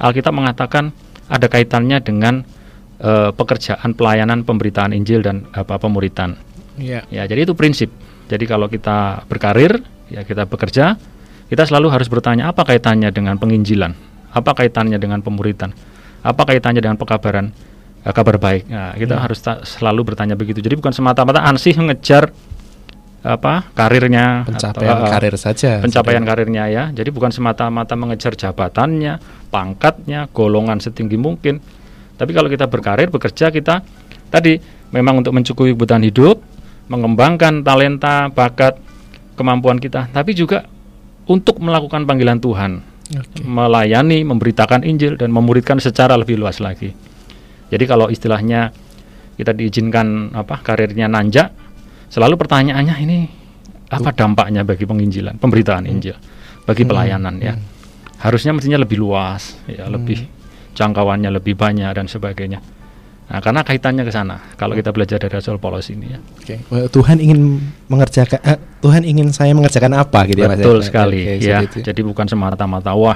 Alkitab 0.00 0.32
mengatakan 0.32 0.96
ada 1.28 1.44
kaitannya 1.44 2.00
dengan 2.00 2.40
uh, 3.04 3.30
pekerjaan 3.36 3.92
pelayanan 3.92 4.40
pemberitaan 4.48 4.96
Injil 4.96 5.20
dan 5.20 5.44
apa 5.52 5.76
pemuritan. 5.76 6.40
Yeah. 6.80 7.04
Ya, 7.12 7.28
jadi 7.28 7.44
itu 7.44 7.52
prinsip. 7.52 7.92
Jadi 8.32 8.48
kalau 8.48 8.72
kita 8.72 9.28
berkarir, 9.28 9.84
ya 10.08 10.24
kita 10.24 10.48
bekerja, 10.48 10.96
kita 11.52 11.62
selalu 11.68 11.92
harus 11.92 12.08
bertanya 12.08 12.48
apa 12.48 12.64
kaitannya 12.64 13.12
dengan 13.12 13.36
penginjilan, 13.36 13.92
apa 14.32 14.56
kaitannya 14.56 14.96
dengan 14.96 15.20
pemuritan, 15.20 15.76
apa 16.24 16.42
kaitannya 16.48 16.80
dengan 16.80 16.96
pekabaran 16.96 17.52
uh, 18.08 18.12
kabar 18.16 18.40
baik. 18.40 18.72
Nah, 18.72 18.96
kita 18.96 19.20
yeah. 19.20 19.24
harus 19.28 19.44
selalu 19.68 20.16
bertanya 20.16 20.32
begitu. 20.32 20.64
Jadi 20.64 20.80
bukan 20.80 20.96
semata-mata 20.96 21.44
ansih 21.44 21.76
mengejar 21.76 22.32
apa 23.20 23.68
karirnya 23.76 24.48
pencapaian 24.48 24.96
atau, 24.96 25.04
uh, 25.04 25.10
karir 25.12 25.36
saja 25.36 25.84
pencapaian 25.84 26.24
saja. 26.24 26.30
karirnya 26.32 26.64
ya 26.72 26.84
jadi 26.88 27.10
bukan 27.12 27.28
semata-mata 27.28 27.92
mengejar 27.92 28.32
jabatannya 28.32 29.20
pangkatnya 29.52 30.32
golongan 30.32 30.80
setinggi 30.80 31.20
mungkin 31.20 31.60
tapi 32.16 32.32
kalau 32.32 32.48
kita 32.48 32.64
berkarir 32.64 33.12
bekerja 33.12 33.52
kita 33.52 33.84
tadi 34.32 34.56
memang 34.88 35.20
untuk 35.20 35.36
mencukupi 35.36 35.76
kebutuhan 35.76 36.00
hidup 36.00 36.40
mengembangkan 36.90 37.62
talenta 37.62 38.26
bakat 38.34 38.74
kemampuan 39.38 39.78
kita, 39.78 40.10
tapi 40.10 40.34
juga 40.34 40.66
untuk 41.30 41.62
melakukan 41.62 42.02
panggilan 42.04 42.42
Tuhan, 42.42 42.82
okay. 43.08 43.46
melayani, 43.46 44.26
memberitakan 44.26 44.82
Injil 44.82 45.14
dan 45.14 45.30
memuridkan 45.30 45.78
secara 45.78 46.18
lebih 46.18 46.36
luas 46.36 46.58
lagi. 46.58 46.90
Jadi 47.70 47.84
kalau 47.86 48.10
istilahnya 48.10 48.74
kita 49.38 49.54
diizinkan 49.54 50.34
apa 50.34 50.58
karirnya 50.60 51.06
nanjak, 51.06 51.54
selalu 52.10 52.34
pertanyaannya 52.36 52.96
ini 53.06 53.18
apa 53.90 54.10
dampaknya 54.14 54.62
bagi 54.62 54.86
penginjilan, 54.86 55.38
pemberitaan 55.38 55.86
hmm. 55.86 55.92
Injil, 55.92 56.16
bagi 56.66 56.82
hmm. 56.84 56.90
pelayanan 56.90 57.34
ya. 57.38 57.54
Hmm. 57.54 57.64
Harusnya 58.20 58.52
mestinya 58.52 58.78
lebih 58.82 59.00
luas, 59.00 59.56
ya 59.64 59.88
lebih 59.88 60.28
jangkauannya 60.76 61.30
lebih 61.32 61.56
banyak 61.56 61.90
dan 61.96 62.06
sebagainya. 62.06 62.60
Nah, 63.30 63.38
karena 63.38 63.62
kaitannya 63.62 64.02
ke 64.02 64.10
sana. 64.10 64.42
Kalau 64.58 64.74
kita 64.74 64.90
belajar 64.90 65.22
dari 65.22 65.30
Rasul 65.30 65.62
Paulus 65.62 65.86
ini 65.94 66.10
ya. 66.10 66.18
Oke. 66.18 66.58
Okay. 66.66 66.90
Tuhan 66.90 67.22
ingin 67.22 67.62
mengerjakan 67.86 68.42
eh, 68.42 68.58
Tuhan 68.82 69.06
ingin 69.06 69.30
saya 69.30 69.54
mengerjakan 69.54 69.94
apa 70.02 70.26
gitu 70.26 70.42
ya 70.42 70.50
Mas? 70.50 70.58
Betul 70.58 70.82
sekali 70.82 71.38
okay, 71.38 71.46
ya. 71.46 71.62
Jadi 71.62 72.00
bukan 72.02 72.26
semata-mata 72.26 72.90
wah 72.90 73.14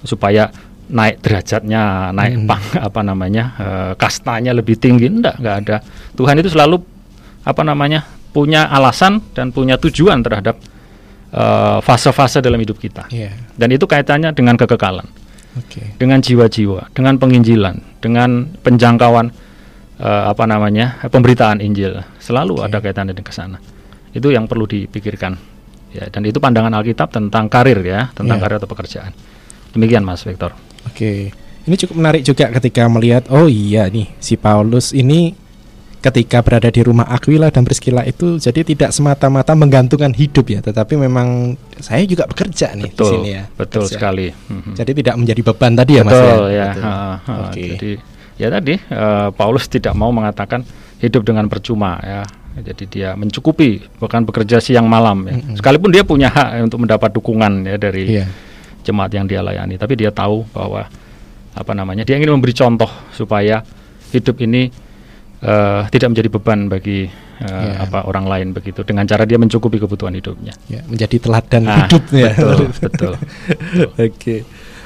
supaya 0.00 0.48
naik 0.88 1.20
derajatnya, 1.20 2.12
naik 2.16 2.40
hmm. 2.40 2.48
pang 2.48 2.64
apa 2.88 3.00
namanya? 3.04 3.44
Uh, 3.60 3.92
kastanya 4.00 4.56
lebih 4.56 4.80
tinggi 4.80 5.12
enggak, 5.12 5.36
enggak 5.36 5.56
ada. 5.60 5.76
Tuhan 6.16 6.40
itu 6.40 6.48
selalu 6.48 6.93
apa 7.44 7.62
namanya? 7.62 8.24
punya 8.34 8.66
alasan 8.66 9.22
dan 9.30 9.54
punya 9.54 9.78
tujuan 9.78 10.18
terhadap 10.26 10.58
eh, 11.30 11.78
fase-fase 11.78 12.42
uh, 12.42 12.42
dalam 12.42 12.58
hidup 12.58 12.82
kita. 12.82 13.06
Yeah. 13.14 13.38
Dan 13.54 13.70
itu 13.70 13.86
kaitannya 13.86 14.34
dengan 14.34 14.58
kekekalan 14.58 15.06
okay. 15.54 15.94
dengan 15.96 16.18
jiwa-jiwa, 16.18 16.90
dengan 16.90 17.14
penginjilan, 17.22 18.02
dengan 18.02 18.50
penjangkauan 18.58 19.30
uh, 20.02 20.34
apa 20.34 20.44
namanya 20.50 20.98
pemberitaan 21.06 21.62
Injil, 21.62 22.02
selalu 22.18 22.58
okay. 22.58 22.66
ada 22.66 22.76
kaitannya 22.82 23.14
dengan 23.14 23.30
ke 23.30 23.34
sana. 23.34 23.58
Itu 24.10 24.34
yang 24.34 24.50
perlu 24.50 24.66
dipikirkan. 24.66 25.54
Ya, 25.94 26.10
dan 26.10 26.26
itu 26.26 26.42
pandangan 26.42 26.74
Alkitab 26.74 27.14
tentang 27.14 27.46
karir 27.46 27.78
ya, 27.86 28.10
tentang 28.18 28.42
yeah. 28.42 28.42
karir 28.42 28.58
atau 28.58 28.66
pekerjaan. 28.66 29.14
Demikian 29.70 30.02
Mas 30.02 30.26
Victor. 30.26 30.50
Oke. 30.90 30.98
Okay. 30.98 31.18
Ini 31.64 31.80
cukup 31.80 31.96
menarik 31.96 32.20
juga 32.26 32.52
ketika 32.60 32.84
melihat 32.92 33.24
oh 33.32 33.48
iya 33.48 33.88
nih 33.88 34.12
si 34.20 34.36
Paulus 34.36 34.92
ini 34.92 35.32
ketika 36.04 36.44
berada 36.44 36.68
di 36.68 36.84
rumah 36.84 37.08
Aquila 37.08 37.48
dan 37.48 37.64
Priscilla 37.64 38.04
itu 38.04 38.36
jadi 38.36 38.60
tidak 38.60 38.92
semata-mata 38.92 39.56
menggantungkan 39.56 40.12
hidup 40.12 40.52
ya, 40.52 40.60
tetapi 40.60 41.00
memang 41.00 41.56
saya 41.80 42.04
juga 42.04 42.28
bekerja 42.28 42.76
nih 42.76 42.92
betul, 42.92 43.00
di 43.00 43.08
sini 43.08 43.30
ya. 43.32 43.42
Betul 43.56 43.88
bekerja. 43.88 43.94
sekali. 43.96 44.26
Mhm. 44.28 44.72
Jadi 44.76 44.90
tidak 45.00 45.14
menjadi 45.16 45.40
beban 45.40 45.72
tadi 45.72 45.92
ya 45.96 46.02
Mas 46.04 46.12
ya. 46.12 46.20
Betul 46.20 46.44
ya. 46.52 46.70
Betul. 46.76 47.40
Okay. 47.48 47.68
Jadi 47.72 47.92
ya 48.36 48.48
tadi 48.52 48.74
uh, 48.76 49.28
Paulus 49.32 49.64
tidak 49.72 49.94
mau 49.96 50.12
mengatakan 50.12 50.60
hidup 51.00 51.24
dengan 51.24 51.48
percuma 51.48 51.96
ya. 52.04 52.20
Jadi 52.54 52.84
dia 52.86 53.16
mencukupi 53.18 53.82
bahkan 53.96 54.22
bekerja 54.28 54.60
siang 54.60 54.84
malam 54.84 55.24
ya. 55.24 55.40
Mm-hmm. 55.40 55.56
Sekalipun 55.58 55.90
dia 55.90 56.04
punya 56.04 56.28
hak 56.28 56.68
untuk 56.68 56.84
mendapat 56.84 57.10
dukungan 57.16 57.64
ya 57.64 57.76
dari 57.80 58.22
yeah. 58.22 58.28
jemaat 58.84 59.10
yang 59.10 59.24
dia 59.24 59.40
layani, 59.40 59.74
tapi 59.80 59.96
dia 59.96 60.12
tahu 60.12 60.44
bahwa 60.52 60.86
apa 61.56 61.72
namanya? 61.74 62.06
Dia 62.06 62.20
ingin 62.20 62.30
memberi 62.30 62.54
contoh 62.54 62.86
supaya 63.10 63.64
hidup 64.14 64.38
ini 64.44 64.70
uh, 65.44 65.82
tidak 65.92 66.08
menjadi 66.16 66.28
beban 66.32 66.66
bagi 66.72 67.06
uh, 67.06 67.44
eh, 67.44 67.52
yeah. 67.52 67.84
apa 67.84 68.08
orang 68.08 68.26
lain 68.26 68.48
begitu 68.56 68.82
dengan 68.82 69.04
cara 69.04 69.28
dia 69.28 69.36
mencukupi 69.36 69.76
kebutuhan 69.78 70.16
hidupnya. 70.16 70.56
Yeah, 70.66 70.84
menjadi 70.88 71.16
teladan 71.20 71.62
nah, 71.68 71.86
hidupnya. 71.86 72.32
Betul, 72.32 72.60
betul. 72.84 73.12
Oke. 73.94 74.10
Okay. 74.16 74.38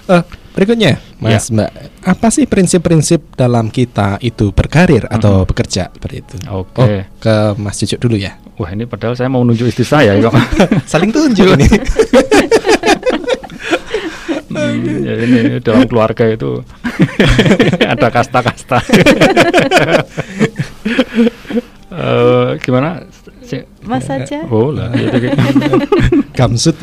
Uh, 0.08 0.12
eh, 0.18 0.22
berikutnya, 0.56 0.92
Mas 1.20 1.48
yeah. 1.48 1.68
Mbak, 1.68 1.70
apa 2.08 2.26
sih 2.32 2.44
prinsip-prinsip 2.48 3.36
dalam 3.36 3.68
kita 3.68 4.16
itu 4.24 4.50
berkarir 4.56 5.04
atau 5.06 5.32
mm 5.32 5.40
-hmm. 5.44 5.48
bekerja 5.52 5.84
seperti 5.92 6.16
itu? 6.24 6.36
Oke. 6.48 6.72
Okay. 6.74 6.98
Oh, 6.98 7.02
ke 7.20 7.34
Mas 7.60 7.76
Cucuk 7.78 8.00
dulu 8.08 8.16
ya. 8.16 8.40
Wah 8.58 8.74
ini 8.74 8.90
padahal 8.90 9.14
saya 9.14 9.30
mau 9.30 9.46
nunjuk 9.46 9.70
istri 9.70 9.86
saya 9.86 10.18
kok. 10.18 10.34
Saling 10.90 11.14
tunjuk 11.14 11.46
ini. 11.54 11.66
ya 14.84 15.14
ini 15.24 15.40
dalam 15.62 15.84
keluarga 15.86 16.24
itu 16.28 16.62
ada 17.92 18.08
kasta-kasta. 18.10 18.78
uh, 21.92 22.54
gimana? 22.64 23.04
Mas 23.88 24.04
saja. 24.04 24.44
Oh 24.52 24.68
lah, 24.68 24.92
gitu, 24.92 25.32
Gamsut. 26.36 26.76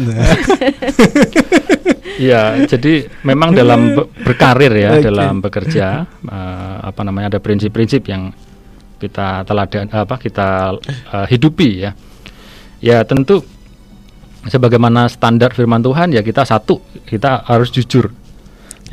Ya, 2.18 2.58
jadi 2.66 3.06
memang 3.22 3.54
dalam 3.54 3.94
berkarir 4.26 4.74
ya, 4.74 4.98
okay. 4.98 5.06
dalam 5.06 5.46
bekerja, 5.46 6.10
uh, 6.26 6.78
apa 6.82 7.06
namanya 7.06 7.38
ada 7.38 7.40
prinsip-prinsip 7.44 8.10
yang 8.10 8.34
kita 8.98 9.46
teladan 9.46 9.86
apa 9.94 10.18
kita 10.18 10.74
uh, 11.14 11.28
hidupi 11.30 11.86
ya. 11.86 11.92
Ya 12.82 13.06
tentu 13.06 13.46
sebagaimana 14.46 15.10
standar 15.10 15.54
firman 15.54 15.82
Tuhan 15.82 16.14
ya 16.14 16.22
kita 16.22 16.46
satu 16.46 16.82
kita 17.06 17.46
harus 17.46 17.74
jujur. 17.74 18.14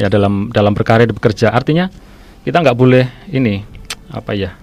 Ya 0.01 0.09
dalam 0.09 0.49
dalam 0.49 0.73
berkarya 0.73 1.05
bekerja. 1.09 1.53
Artinya 1.53 1.93
kita 2.43 2.65
nggak 2.65 2.79
boleh 2.79 3.05
ini 3.31 3.61
apa 4.13 4.33
ya 4.35 4.57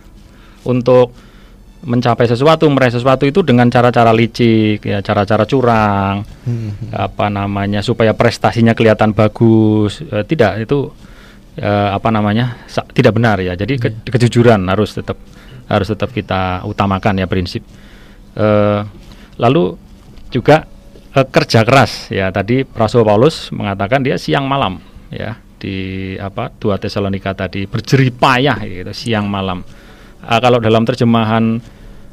untuk 0.67 1.13
mencapai 1.79 2.27
sesuatu 2.27 2.67
meraih 2.67 2.91
sesuatu 2.91 3.23
itu 3.23 3.39
dengan 3.39 3.71
cara-cara 3.71 4.11
licik 4.11 4.83
ya 4.83 4.99
cara-cara 4.99 5.47
curang 5.47 6.27
hmm. 6.27 6.91
apa 6.91 7.31
namanya 7.31 7.79
supaya 7.79 8.11
prestasinya 8.11 8.75
kelihatan 8.75 9.15
bagus. 9.15 10.03
E, 10.03 10.27
tidak 10.27 10.67
itu 10.67 10.91
e, 11.55 11.71
apa 11.71 12.11
namanya 12.11 12.59
tidak 12.91 13.15
benar 13.15 13.39
ya. 13.39 13.55
Jadi 13.55 13.79
ke, 13.79 13.87
hmm. 13.95 14.11
kejujuran 14.11 14.59
harus 14.67 14.91
tetap 14.91 15.15
harus 15.71 15.87
tetap 15.87 16.11
kita 16.11 16.67
utamakan 16.67 17.23
ya 17.23 17.27
prinsip. 17.31 17.63
E, 18.35 18.47
lalu 19.39 19.79
juga 20.35 20.67
uh, 21.15 21.25
kerja 21.27 21.63
keras. 21.63 22.11
Ya 22.13 22.29
tadi 22.29 22.65
Rasul 22.65 23.05
Paulus 23.05 23.49
mengatakan 23.53 24.03
dia 24.03 24.19
siang 24.19 24.45
malam 24.45 24.81
ya 25.09 25.37
di 25.59 26.15
apa 26.15 26.53
dua 26.55 26.79
Tesalonika 26.79 27.35
tadi 27.35 27.67
berjerih 27.67 28.13
payah 28.13 28.57
gitu 28.63 28.91
siang 28.93 29.27
malam. 29.27 29.63
Uh, 30.19 30.39
kalau 30.43 30.59
dalam 30.59 30.83
terjemahan 30.83 31.63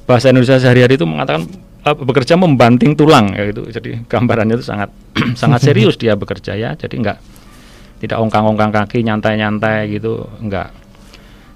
bahasa 0.06 0.30
Indonesia 0.30 0.58
sehari-hari 0.62 0.94
itu 0.94 1.06
mengatakan 1.06 1.46
uh, 1.82 1.96
bekerja 1.96 2.38
membanting 2.38 2.94
tulang 2.94 3.34
ya 3.34 3.48
gitu. 3.50 3.66
Jadi 3.68 4.06
gambarannya 4.06 4.58
itu 4.58 4.66
sangat 4.66 4.90
sangat 5.40 5.60
serius 5.66 5.98
dia 5.98 6.14
bekerja 6.14 6.54
ya. 6.54 6.72
Jadi 6.74 6.94
enggak 6.98 7.18
tidak 8.00 8.20
ongkang-ongkang 8.20 8.72
kaki 8.72 9.00
nyantai-nyantai 9.04 9.88
gitu 9.88 10.28
enggak 10.40 10.72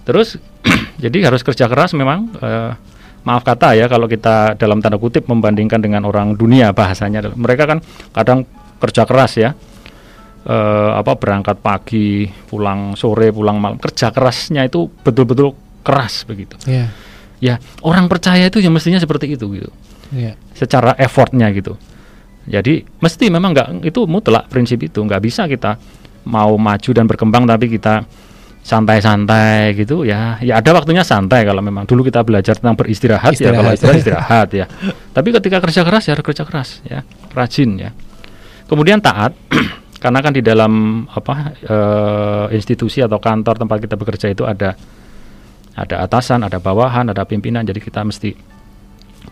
terus 0.08 0.40
jadi 1.04 1.28
harus 1.28 1.44
kerja 1.44 1.68
keras 1.68 1.92
memang 1.92 2.32
maaf 3.26 3.42
kata 3.44 3.76
ya 3.76 3.86
kalau 3.86 4.08
kita 4.08 4.56
dalam 4.56 4.80
tanda 4.80 4.96
kutip 4.96 5.28
membandingkan 5.28 5.80
dengan 5.80 6.08
orang 6.08 6.34
dunia 6.34 6.72
bahasanya 6.72 7.32
mereka 7.36 7.68
kan 7.68 7.78
kadang 8.16 8.48
kerja 8.80 9.04
keras 9.04 9.32
ya. 9.36 9.50
E, 10.40 10.56
apa 10.96 11.20
berangkat 11.20 11.60
pagi 11.60 12.24
pulang 12.48 12.96
sore 12.96 13.28
pulang 13.28 13.60
malam 13.60 13.76
kerja 13.76 14.08
kerasnya 14.08 14.64
itu 14.64 14.88
betul-betul 14.88 15.52
keras 15.84 16.24
begitu. 16.24 16.56
Yeah. 16.64 16.88
ya 17.40 17.54
orang 17.84 18.08
percaya 18.08 18.48
itu 18.48 18.60
ya 18.60 18.72
mestinya 18.72 18.96
seperti 18.96 19.36
itu 19.36 19.44
gitu. 19.52 19.70
Yeah. 20.16 20.34
secara 20.56 20.96
effortnya 20.96 21.52
gitu. 21.52 21.76
Jadi 22.48 22.82
mesti 23.04 23.28
memang 23.28 23.52
nggak 23.52 23.68
itu 23.84 24.08
mutlak 24.08 24.48
prinsip 24.48 24.80
itu. 24.80 25.04
Nggak 25.04 25.22
bisa 25.28 25.44
kita 25.44 25.76
mau 26.24 26.56
maju 26.56 26.90
dan 26.92 27.04
berkembang 27.04 27.44
tapi 27.44 27.68
kita 27.68 28.04
santai-santai 28.60 29.72
gitu 29.74 30.04
ya. 30.04 30.36
Ya 30.44 30.60
ada 30.60 30.70
waktunya 30.76 31.00
santai 31.00 31.48
kalau 31.48 31.64
memang 31.64 31.88
dulu 31.88 32.04
kita 32.04 32.20
belajar 32.20 32.56
tentang 32.60 32.76
beristirahat 32.76 33.32
istirahat. 33.32 33.56
ya 33.56 33.58
kalau 33.58 33.72
istirahat. 33.72 34.00
istirahat 34.00 34.48
ya. 34.52 34.66
Tapi 35.10 35.28
ketika 35.32 35.58
kerja 35.64 35.80
keras 35.82 36.04
ya 36.06 36.12
harus 36.14 36.24
kerja 36.24 36.44
keras 36.44 36.68
ya. 36.84 37.00
Rajin 37.32 37.70
ya. 37.80 37.90
Kemudian 38.68 39.00
taat 39.00 39.34
karena 40.02 40.18
kan 40.20 40.32
di 40.36 40.42
dalam 40.44 41.04
apa 41.08 41.56
e, 41.56 41.76
institusi 42.54 43.02
atau 43.02 43.18
kantor 43.18 43.58
tempat 43.66 43.78
kita 43.82 43.96
bekerja 43.98 44.26
itu 44.30 44.44
ada 44.46 44.76
ada 45.74 45.96
atasan 46.04 46.44
ada 46.44 46.60
bawahan 46.60 47.10
ada 47.10 47.24
pimpinan. 47.24 47.64
Jadi 47.64 47.80
kita 47.80 48.04
mesti 48.04 48.30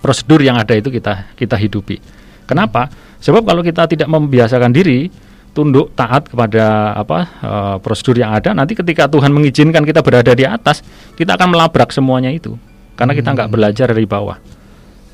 prosedur 0.01 0.41
yang 0.41 0.57
ada 0.57 0.73
itu 0.73 0.89
kita 0.89 1.37
kita 1.37 1.57
hidupi. 1.61 2.01
Kenapa? 2.49 2.89
Sebab 3.21 3.45
kalau 3.45 3.61
kita 3.61 3.85
tidak 3.85 4.09
membiasakan 4.09 4.73
diri 4.73 5.28
tunduk 5.59 5.91
taat 5.99 6.31
kepada 6.31 6.95
apa 6.95 7.19
uh, 7.43 7.77
prosedur 7.83 8.23
yang 8.23 8.31
ada 8.31 8.55
nanti 8.55 8.79
ketika 8.79 9.11
Tuhan 9.11 9.35
mengizinkan 9.35 9.83
kita 9.83 10.07
berada 10.07 10.31
di 10.31 10.47
atas 10.47 10.87
kita 11.19 11.35
akan 11.35 11.51
melabrak 11.51 11.91
semuanya 11.91 12.31
itu 12.31 12.55
karena 12.95 13.11
kita 13.11 13.35
nggak 13.35 13.51
hmm. 13.51 13.57
belajar 13.59 13.91
dari 13.91 14.07
bawah 14.07 14.39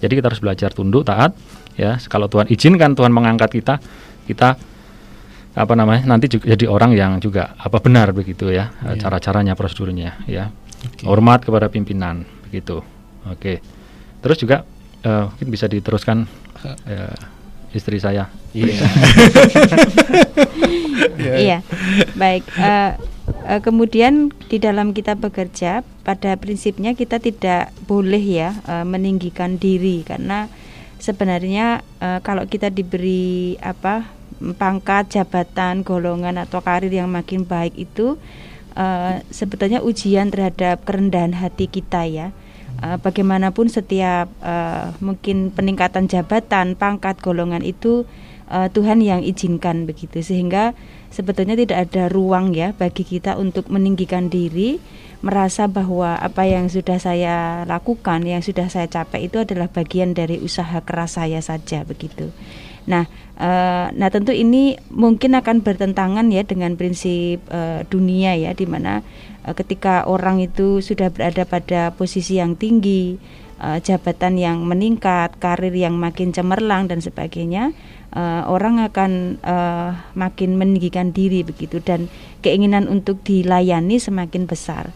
jadi 0.04 0.12
kita 0.20 0.28
harus 0.28 0.44
belajar 0.44 0.68
tunduk 0.76 1.08
taat 1.08 1.32
ya 1.80 1.96
kalau 2.12 2.28
Tuhan 2.28 2.52
izinkan 2.52 2.92
Tuhan 2.92 3.08
mengangkat 3.08 3.56
kita 3.56 3.80
kita 4.28 4.60
apa 5.56 5.72
namanya 5.72 6.04
nanti 6.04 6.28
juga 6.28 6.52
jadi 6.52 6.68
orang 6.68 6.92
yang 6.92 7.16
juga 7.24 7.56
apa 7.56 7.80
benar 7.80 8.12
begitu 8.12 8.52
ya 8.52 8.68
yeah. 8.68 9.00
cara-caranya 9.00 9.56
prosedurnya 9.56 10.20
ya 10.28 10.52
okay. 10.84 11.08
hormat 11.08 11.40
kepada 11.40 11.72
pimpinan 11.72 12.28
begitu 12.44 12.84
oke 13.24 13.40
okay. 13.40 13.56
terus 14.20 14.36
juga 14.36 14.68
uh, 15.08 15.32
mungkin 15.32 15.48
bisa 15.48 15.72
diteruskan 15.72 16.28
uh, 16.68 17.33
istri 17.74 17.98
saya. 17.98 18.30
Iya. 18.54 18.86
iya. 21.44 21.58
Baik. 22.14 22.46
Uh, 22.54 22.94
uh, 23.50 23.60
kemudian 23.60 24.30
di 24.46 24.62
dalam 24.62 24.94
kita 24.94 25.18
bekerja, 25.18 25.82
pada 26.06 26.38
prinsipnya 26.38 26.94
kita 26.94 27.18
tidak 27.18 27.74
boleh 27.84 28.22
ya 28.22 28.54
uh, 28.70 28.86
meninggikan 28.86 29.58
diri 29.58 30.06
karena 30.06 30.46
sebenarnya 31.02 31.82
uh, 31.98 32.22
kalau 32.22 32.46
kita 32.46 32.70
diberi 32.70 33.58
apa 33.58 34.06
pangkat, 34.56 35.18
jabatan, 35.18 35.82
golongan 35.82 36.38
atau 36.40 36.62
karir 36.62 36.92
yang 36.92 37.10
makin 37.10 37.44
baik 37.44 37.74
itu 37.74 38.16
uh, 38.78 39.18
sebetulnya 39.30 39.80
ujian 39.80 40.30
terhadap 40.30 40.84
kerendahan 40.86 41.34
hati 41.34 41.66
kita 41.66 42.06
ya. 42.06 42.30
Uh, 42.84 43.00
bagaimanapun 43.00 43.72
setiap 43.72 44.28
uh, 44.44 44.92
mungkin 45.00 45.48
peningkatan 45.56 46.04
jabatan, 46.04 46.76
pangkat, 46.76 47.16
golongan 47.16 47.64
itu 47.64 48.04
uh, 48.52 48.68
Tuhan 48.68 49.00
yang 49.00 49.24
izinkan 49.24 49.88
begitu 49.88 50.20
sehingga 50.20 50.76
sebetulnya 51.08 51.56
tidak 51.56 51.88
ada 51.88 52.12
ruang 52.12 52.52
ya 52.52 52.76
bagi 52.76 53.08
kita 53.08 53.40
untuk 53.40 53.72
meninggikan 53.72 54.28
diri 54.28 54.84
merasa 55.24 55.64
bahwa 55.64 56.20
apa 56.20 56.44
yang 56.44 56.68
sudah 56.68 57.00
saya 57.00 57.64
lakukan, 57.64 58.20
yang 58.28 58.44
sudah 58.44 58.68
saya 58.68 58.84
capai 58.92 59.32
itu 59.32 59.40
adalah 59.40 59.72
bagian 59.72 60.12
dari 60.12 60.36
usaha 60.36 60.84
keras 60.84 61.16
saya 61.16 61.40
saja 61.40 61.80
begitu. 61.88 62.28
Nah, 62.84 63.08
e, 63.40 63.50
nah 63.96 64.08
tentu 64.12 64.36
ini 64.36 64.76
mungkin 64.92 65.32
akan 65.32 65.64
bertentangan 65.64 66.28
ya 66.28 66.44
dengan 66.44 66.76
prinsip 66.76 67.40
e, 67.48 67.88
dunia 67.88 68.36
ya, 68.36 68.52
di 68.52 68.68
mana 68.68 69.00
ketika 69.52 70.08
orang 70.08 70.40
itu 70.40 70.80
sudah 70.80 71.12
berada 71.12 71.44
pada 71.44 71.92
posisi 71.92 72.40
yang 72.40 72.56
tinggi, 72.56 73.20
e, 73.60 73.68
jabatan 73.84 74.40
yang 74.40 74.64
meningkat, 74.64 75.36
karir 75.36 75.76
yang 75.76 76.00
makin 76.00 76.32
cemerlang 76.32 76.88
dan 76.88 77.04
sebagainya, 77.04 77.76
e, 78.08 78.22
orang 78.48 78.80
akan 78.80 79.36
makin 80.16 80.56
meninggikan 80.56 81.12
diri 81.12 81.44
begitu 81.44 81.84
dan 81.84 82.08
keinginan 82.40 82.88
untuk 82.88 83.20
dilayani 83.20 84.00
semakin 84.00 84.48
besar. 84.48 84.88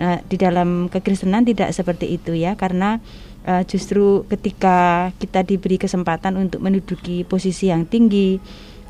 Nah, 0.00 0.16
di 0.24 0.40
dalam 0.40 0.88
kekristenan 0.88 1.44
tidak 1.44 1.76
seperti 1.76 2.16
itu 2.16 2.32
ya, 2.32 2.56
karena 2.56 3.04
uh, 3.44 3.62
justru 3.64 4.24
ketika 4.28 5.10
kita 5.16 5.44
diberi 5.44 5.80
kesempatan 5.80 6.36
untuk 6.40 6.60
menduduki 6.60 7.24
posisi 7.24 7.68
yang 7.72 7.84
tinggi, 7.88 8.40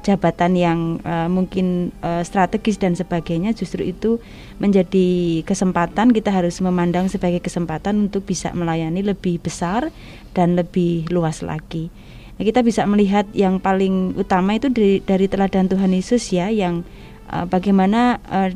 jabatan 0.00 0.56
yang 0.56 0.78
uh, 1.04 1.28
mungkin 1.28 1.94
uh, 2.00 2.24
strategis 2.24 2.80
dan 2.80 2.96
sebagainya, 2.96 3.52
justru 3.52 3.84
itu 3.84 4.20
menjadi 4.58 5.40
kesempatan 5.44 6.12
kita 6.12 6.32
harus 6.32 6.58
memandang 6.64 7.08
sebagai 7.12 7.40
kesempatan 7.44 8.08
untuk 8.08 8.24
bisa 8.24 8.52
melayani 8.56 9.04
lebih 9.04 9.40
besar 9.40 9.92
dan 10.32 10.56
lebih 10.56 11.08
luas 11.12 11.44
lagi. 11.44 11.92
Nah, 12.40 12.48
kita 12.48 12.64
bisa 12.64 12.88
melihat 12.88 13.28
yang 13.36 13.60
paling 13.60 14.16
utama 14.16 14.56
itu 14.56 14.72
dari, 14.72 15.04
dari 15.04 15.28
teladan 15.28 15.68
Tuhan 15.68 15.92
Yesus 15.92 16.32
ya, 16.32 16.48
yang 16.48 16.82
uh, 17.28 17.44
bagaimana 17.44 18.18
uh, 18.32 18.50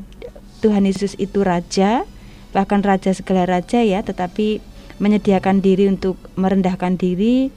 Tuhan 0.65 0.89
Yesus 0.89 1.13
itu 1.21 1.45
raja 1.45 2.09
bahkan 2.55 2.81
raja 2.81 3.11
segala 3.11 3.45
raja 3.45 3.83
ya 3.83 4.01
tetapi 4.01 4.63
menyediakan 5.03 5.59
diri 5.59 5.91
untuk 5.91 6.15
merendahkan 6.39 6.95
diri 6.95 7.51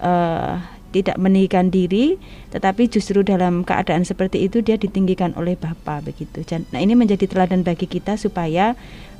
uh, 0.00 0.56
tidak 0.90 1.20
meninggikan 1.20 1.68
diri 1.68 2.16
tetapi 2.54 2.88
justru 2.88 3.20
dalam 3.20 3.62
keadaan 3.62 4.08
seperti 4.08 4.48
itu 4.48 4.64
dia 4.64 4.80
ditinggikan 4.80 5.36
oleh 5.36 5.54
Bapa 5.54 6.00
begitu 6.00 6.40
nah 6.72 6.80
ini 6.80 6.96
menjadi 6.96 7.28
teladan 7.28 7.62
bagi 7.62 7.84
kita 7.84 8.16
supaya 8.16 8.72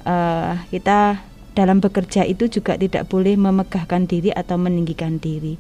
uh, 0.09 0.57
kita 0.73 1.21
dalam 1.53 1.83
bekerja 1.83 2.23
itu 2.23 2.47
juga 2.47 2.79
tidak 2.79 3.11
boleh 3.11 3.35
memegahkan 3.35 4.07
diri 4.07 4.31
atau 4.33 4.57
meninggikan 4.57 5.19
diri 5.19 5.59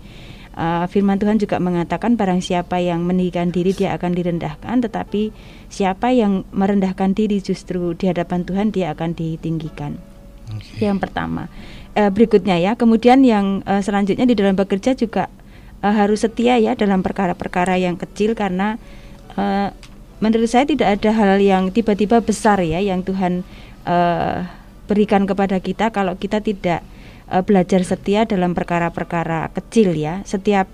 uh, 0.58 0.84
firman 0.90 1.16
Tuhan 1.16 1.38
juga 1.38 1.62
mengatakan 1.62 2.18
barang 2.18 2.42
siapa 2.42 2.82
yang 2.82 3.06
meninggikan 3.06 3.54
diri 3.54 3.70
dia 3.70 3.94
akan 3.94 4.12
direndahkan 4.12 4.82
tetapi 4.82 5.30
siapa 5.70 6.10
yang 6.10 6.42
merendahkan 6.50 7.14
diri 7.14 7.38
justru 7.38 7.94
di 7.94 8.10
hadapan 8.10 8.42
Tuhan 8.42 8.74
dia 8.74 8.92
akan 8.92 9.14
ditinggikan. 9.14 9.96
Okay. 10.48 10.90
Yang 10.90 11.08
pertama. 11.08 11.46
Uh, 11.94 12.10
berikutnya 12.10 12.58
ya, 12.58 12.72
kemudian 12.74 13.22
yang 13.22 13.62
uh, 13.64 13.80
selanjutnya 13.80 14.26
di 14.26 14.34
dalam 14.34 14.58
bekerja 14.58 14.96
juga 14.98 15.30
uh, 15.82 15.94
harus 15.94 16.24
setia 16.26 16.58
ya 16.58 16.74
dalam 16.74 17.02
perkara-perkara 17.04 17.78
yang 17.78 17.98
kecil 17.98 18.34
karena 18.34 18.76
uh, 19.36 19.70
menurut 20.18 20.50
saya 20.50 20.66
tidak 20.66 20.98
ada 20.98 21.10
hal 21.14 21.38
yang 21.38 21.70
tiba-tiba 21.70 22.18
besar 22.22 22.58
ya 22.62 22.82
yang 22.82 23.06
Tuhan 23.06 23.46
uh, 23.86 24.46
berikan 24.88 25.28
kepada 25.28 25.60
kita 25.60 25.92
kalau 25.94 26.16
kita 26.16 26.40
tidak 26.40 26.82
uh, 27.30 27.44
belajar 27.44 27.84
setia 27.84 28.24
dalam 28.24 28.56
perkara-perkara 28.56 29.52
kecil 29.54 29.94
ya. 29.94 30.24
Setiap 30.24 30.66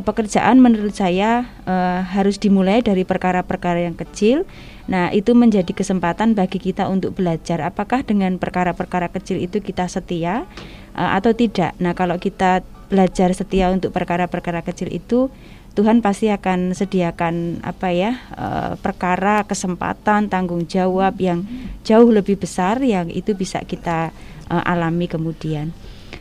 pekerjaan 0.00 0.56
menurut 0.56 0.96
saya 0.96 1.44
uh, 1.68 2.00
harus 2.00 2.40
dimulai 2.40 2.80
dari 2.80 3.04
perkara-perkara 3.04 3.84
yang 3.84 3.92
kecil. 3.92 4.48
Nah, 4.88 5.12
itu 5.12 5.36
menjadi 5.36 5.68
kesempatan 5.68 6.32
bagi 6.32 6.56
kita 6.56 6.88
untuk 6.88 7.20
belajar 7.20 7.60
apakah 7.60 8.00
dengan 8.00 8.40
perkara-perkara 8.40 9.12
kecil 9.12 9.38
itu 9.38 9.60
kita 9.60 9.84
setia 9.92 10.48
uh, 10.96 11.10
atau 11.12 11.36
tidak. 11.36 11.76
Nah, 11.76 11.92
kalau 11.92 12.16
kita 12.16 12.64
belajar 12.92 13.32
setia 13.32 13.72
untuk 13.72 13.96
perkara-perkara 13.96 14.60
kecil 14.60 14.92
itu 14.92 15.32
Tuhan 15.72 16.04
pasti 16.04 16.28
akan 16.28 16.76
sediakan 16.76 17.64
apa 17.64 17.88
ya 17.88 18.20
uh, 18.36 18.76
perkara 18.76 19.48
kesempatan 19.48 20.28
tanggung 20.28 20.68
jawab 20.68 21.16
yang 21.16 21.48
jauh 21.80 22.12
lebih 22.12 22.36
besar 22.36 22.76
yang 22.84 23.08
itu 23.08 23.32
bisa 23.32 23.64
kita 23.64 24.12
uh, 24.52 24.62
alami 24.68 25.08
kemudian. 25.08 25.72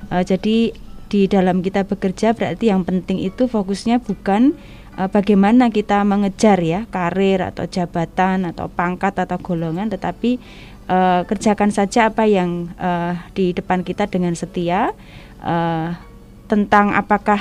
Uh, 0.07 0.23
jadi 0.23 0.71
di 1.11 1.27
dalam 1.27 1.59
kita 1.59 1.83
bekerja 1.83 2.31
berarti 2.31 2.71
yang 2.71 2.87
penting 2.87 3.19
itu 3.19 3.51
fokusnya 3.51 3.99
bukan 3.99 4.55
uh, 4.95 5.11
bagaimana 5.11 5.67
kita 5.67 5.99
mengejar 6.07 6.63
ya 6.63 6.87
karir 6.87 7.43
atau 7.43 7.67
jabatan 7.67 8.47
atau 8.47 8.71
pangkat 8.71 9.19
atau 9.19 9.35
golongan 9.35 9.91
tetapi 9.91 10.39
uh, 10.87 11.27
kerjakan 11.27 11.75
saja 11.75 12.07
apa 12.07 12.23
yang 12.23 12.71
uh, 12.79 13.19
di 13.35 13.51
depan 13.51 13.83
kita 13.83 14.07
dengan 14.07 14.31
setia 14.31 14.95
uh, 15.43 16.10
tentang 16.51 16.91
apakah 16.91 17.39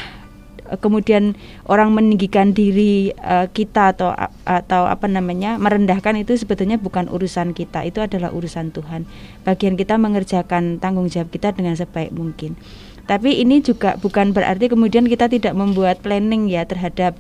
kemudian 0.79 1.35
orang 1.67 1.91
meninggikan 1.91 2.55
diri 2.55 3.11
uh, 3.19 3.51
kita 3.51 3.99
atau 3.99 4.15
atau 4.47 4.87
apa 4.87 5.11
namanya 5.11 5.59
merendahkan 5.59 6.15
itu 6.23 6.39
sebetulnya 6.39 6.79
bukan 6.79 7.11
urusan 7.11 7.51
kita 7.51 7.83
itu 7.83 7.99
adalah 7.99 8.31
urusan 8.31 8.71
Tuhan. 8.71 9.11
Bagian 9.43 9.75
kita 9.75 9.99
mengerjakan 9.99 10.79
tanggung 10.79 11.11
jawab 11.11 11.35
kita 11.35 11.51
dengan 11.51 11.75
sebaik 11.75 12.15
mungkin. 12.15 12.55
Tapi 13.11 13.43
ini 13.43 13.59
juga 13.59 13.99
bukan 13.99 14.31
berarti 14.31 14.71
kemudian 14.71 15.11
kita 15.11 15.27
tidak 15.27 15.59
membuat 15.59 15.99
planning 15.99 16.47
ya 16.47 16.63
terhadap 16.63 17.19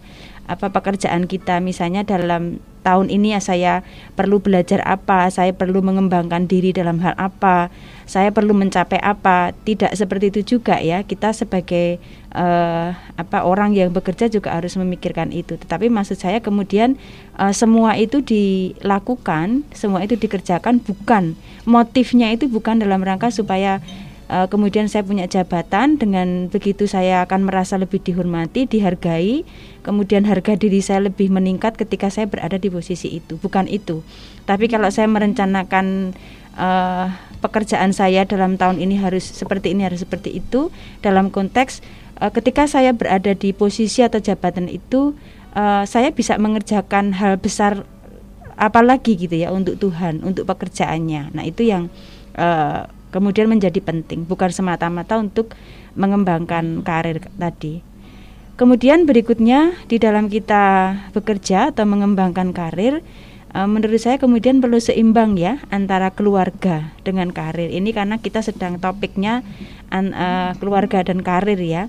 apa 0.51 0.75
pekerjaan 0.75 1.31
kita. 1.31 1.63
Misalnya 1.63 2.03
dalam 2.03 2.59
tahun 2.83 3.13
ini 3.13 3.37
ya 3.37 3.41
saya 3.45 3.73
perlu 4.17 4.41
belajar 4.41 4.81
apa 4.89 5.29
saya 5.29 5.53
perlu 5.53 5.85
mengembangkan 5.85 6.49
diri 6.49 6.73
dalam 6.73 6.97
hal 7.05 7.13
apa 7.21 7.69
saya 8.11 8.35
perlu 8.35 8.51
mencapai 8.51 8.99
apa. 8.99 9.55
Tidak 9.55 9.95
seperti 9.95 10.35
itu 10.35 10.59
juga 10.59 10.83
ya 10.83 11.07
kita 11.07 11.31
sebagai 11.31 12.03
uh, 12.35 12.91
apa 13.15 13.47
orang 13.47 13.79
yang 13.79 13.95
bekerja 13.95 14.27
juga 14.27 14.59
harus 14.59 14.75
memikirkan 14.75 15.31
itu. 15.31 15.55
Tetapi 15.55 15.87
maksud 15.87 16.19
saya 16.19 16.43
kemudian 16.43 16.99
uh, 17.39 17.55
semua 17.55 17.95
itu 17.95 18.19
dilakukan 18.19 19.63
semua 19.71 20.03
itu 20.03 20.19
dikerjakan 20.19 20.83
bukan 20.83 21.39
motifnya 21.63 22.35
itu 22.35 22.51
bukan 22.51 22.83
dalam 22.83 22.99
rangka 23.07 23.31
supaya 23.31 23.79
uh, 24.31 24.47
kemudian 24.47 24.87
saya 24.87 25.03
punya 25.03 25.27
jabatan 25.27 25.99
dengan 25.99 26.47
begitu 26.47 26.87
saya 26.87 27.27
akan 27.27 27.51
merasa 27.51 27.77
lebih 27.77 28.01
dihormati 28.01 28.71
dihargai 28.71 29.43
kemudian 29.81 30.29
harga 30.29 30.57
diri 30.57 30.81
saya 30.85 31.09
lebih 31.09 31.33
meningkat 31.33 31.77
ketika 31.77 32.09
saya 32.13 32.29
berada 32.29 32.57
di 32.57 32.69
posisi 32.69 33.11
itu. 33.21 33.41
Bukan 33.41 33.67
itu. 33.67 34.05
Tapi 34.45 34.69
kalau 34.69 34.89
saya 34.89 35.09
merencanakan 35.09 36.17
uh, 36.57 37.13
pekerjaan 37.41 37.97
saya 37.97 38.29
dalam 38.29 38.61
tahun 38.61 38.81
ini 38.81 39.01
harus 39.01 39.25
seperti 39.25 39.73
ini 39.73 39.89
harus 39.89 40.05
seperti 40.05 40.41
itu 40.41 40.69
dalam 41.01 41.33
konteks 41.33 41.81
uh, 42.21 42.29
ketika 42.29 42.69
saya 42.69 42.93
berada 42.93 43.33
di 43.33 43.57
posisi 43.57 44.05
atau 44.05 44.21
jabatan 44.21 44.69
itu 44.69 45.17
uh, 45.57 45.85
saya 45.89 46.13
bisa 46.13 46.37
mengerjakan 46.37 47.17
hal 47.17 47.41
besar 47.41 47.89
apalagi 48.61 49.17
gitu 49.17 49.41
ya 49.41 49.49
untuk 49.51 49.81
Tuhan 49.81 50.21
untuk 50.21 50.45
pekerjaannya. 50.45 51.33
Nah 51.33 51.45
itu 51.49 51.65
yang 51.65 51.89
uh, 52.37 52.85
kemudian 53.11 53.49
menjadi 53.51 53.81
penting. 53.81 54.29
Bukan 54.29 54.53
semata-mata 54.53 55.17
untuk 55.19 55.57
mengembangkan 55.97 56.85
karir 56.87 57.25
tadi. 57.35 57.90
Kemudian 58.61 59.09
berikutnya 59.09 59.73
di 59.89 59.97
dalam 59.97 60.29
kita 60.29 60.93
bekerja 61.17 61.73
atau 61.73 61.89
mengembangkan 61.89 62.53
karir 62.53 63.01
uh, 63.57 63.65
menurut 63.65 63.97
saya 63.97 64.21
kemudian 64.21 64.61
perlu 64.61 64.77
seimbang 64.77 65.41
ya 65.41 65.65
antara 65.73 66.13
keluarga 66.13 66.93
dengan 67.01 67.33
karir. 67.33 67.73
Ini 67.73 67.89
karena 67.97 68.21
kita 68.21 68.45
sedang 68.45 68.77
topiknya 68.77 69.41
an, 69.89 70.13
uh, 70.13 70.53
keluarga 70.61 71.01
dan 71.01 71.25
karir 71.25 71.57
ya. 71.57 71.89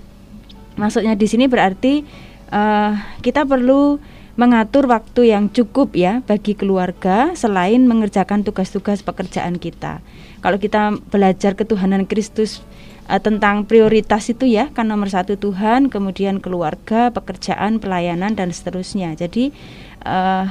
Maksudnya 0.79 1.19
di 1.19 1.27
sini 1.27 1.51
berarti 1.51 2.07
uh, 2.55 2.95
kita 3.19 3.43
perlu 3.43 3.99
mengatur 4.39 4.87
waktu 4.87 5.35
yang 5.35 5.51
cukup 5.51 5.91
ya 5.91 6.23
bagi 6.23 6.55
keluarga 6.55 7.35
selain 7.35 7.83
mengerjakan 7.83 8.47
tugas-tugas 8.47 9.03
pekerjaan 9.03 9.59
kita. 9.59 9.99
Kalau 10.39 10.55
kita 10.55 10.95
belajar 11.11 11.59
ketuhanan 11.59 12.07
Kristus 12.07 12.63
uh, 13.11 13.19
tentang 13.19 13.67
prioritas 13.67 14.31
itu 14.31 14.47
ya, 14.47 14.71
kan 14.71 14.87
nomor 14.87 15.11
satu 15.11 15.35
Tuhan, 15.35 15.91
kemudian 15.91 16.39
keluarga, 16.39 17.11
pekerjaan, 17.11 17.83
pelayanan 17.83 18.39
dan 18.39 18.55
seterusnya. 18.55 19.19
Jadi 19.19 19.51
uh, 20.07 20.47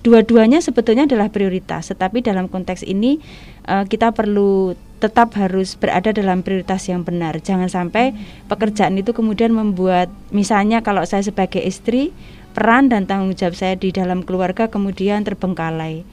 dua-duanya 0.00 0.64
sebetulnya 0.64 1.04
adalah 1.04 1.28
prioritas, 1.28 1.92
tetapi 1.92 2.24
dalam 2.24 2.48
konteks 2.48 2.82
ini 2.88 3.20
uh, 3.68 3.84
kita 3.84 4.16
perlu 4.16 4.72
tetap 5.02 5.34
harus 5.34 5.74
berada 5.74 6.14
dalam 6.14 6.46
prioritas 6.46 6.86
yang 6.86 7.02
benar. 7.02 7.42
Jangan 7.42 7.66
sampai 7.66 8.14
pekerjaan 8.46 8.94
itu 8.94 9.10
kemudian 9.10 9.50
membuat 9.50 10.08
misalnya 10.30 10.78
kalau 10.86 11.02
saya 11.02 11.26
sebagai 11.26 11.58
istri 11.58 12.14
peran 12.54 12.86
dan 12.86 13.10
tanggung 13.10 13.34
jawab 13.34 13.58
saya 13.58 13.74
di 13.74 13.90
dalam 13.90 14.22
keluarga 14.22 14.70
kemudian 14.70 15.26
terbengkalai. 15.26 16.06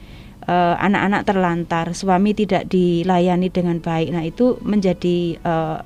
Uh, 0.50 0.74
anak-anak 0.82 1.30
terlantar, 1.30 1.86
suami 1.94 2.34
tidak 2.34 2.66
dilayani 2.74 3.54
dengan 3.54 3.78
baik. 3.78 4.10
Nah, 4.10 4.26
itu 4.26 4.58
menjadi 4.66 5.38
uh, 5.46 5.86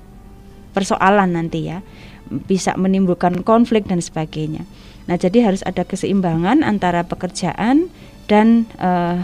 persoalan 0.71 1.35
nanti 1.35 1.67
ya. 1.67 1.83
Bisa 2.31 2.71
menimbulkan 2.79 3.43
konflik 3.43 3.91
dan 3.91 3.99
sebagainya. 3.99 4.63
Nah, 5.11 5.19
jadi 5.19 5.51
harus 5.51 5.67
ada 5.67 5.83
keseimbangan 5.83 6.63
antara 6.63 7.03
pekerjaan 7.03 7.91
dan 8.31 8.63
uh, 8.79 9.19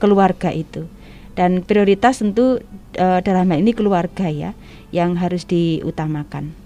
keluarga 0.00 0.48
itu. 0.48 0.88
Dan 1.36 1.68
prioritas 1.68 2.24
tentu 2.24 2.64
uh, 2.96 3.20
dalam 3.20 3.52
hal 3.52 3.60
ini 3.60 3.76
keluarga 3.76 4.32
ya 4.32 4.56
yang 4.88 5.20
harus 5.20 5.44
diutamakan. 5.44 6.56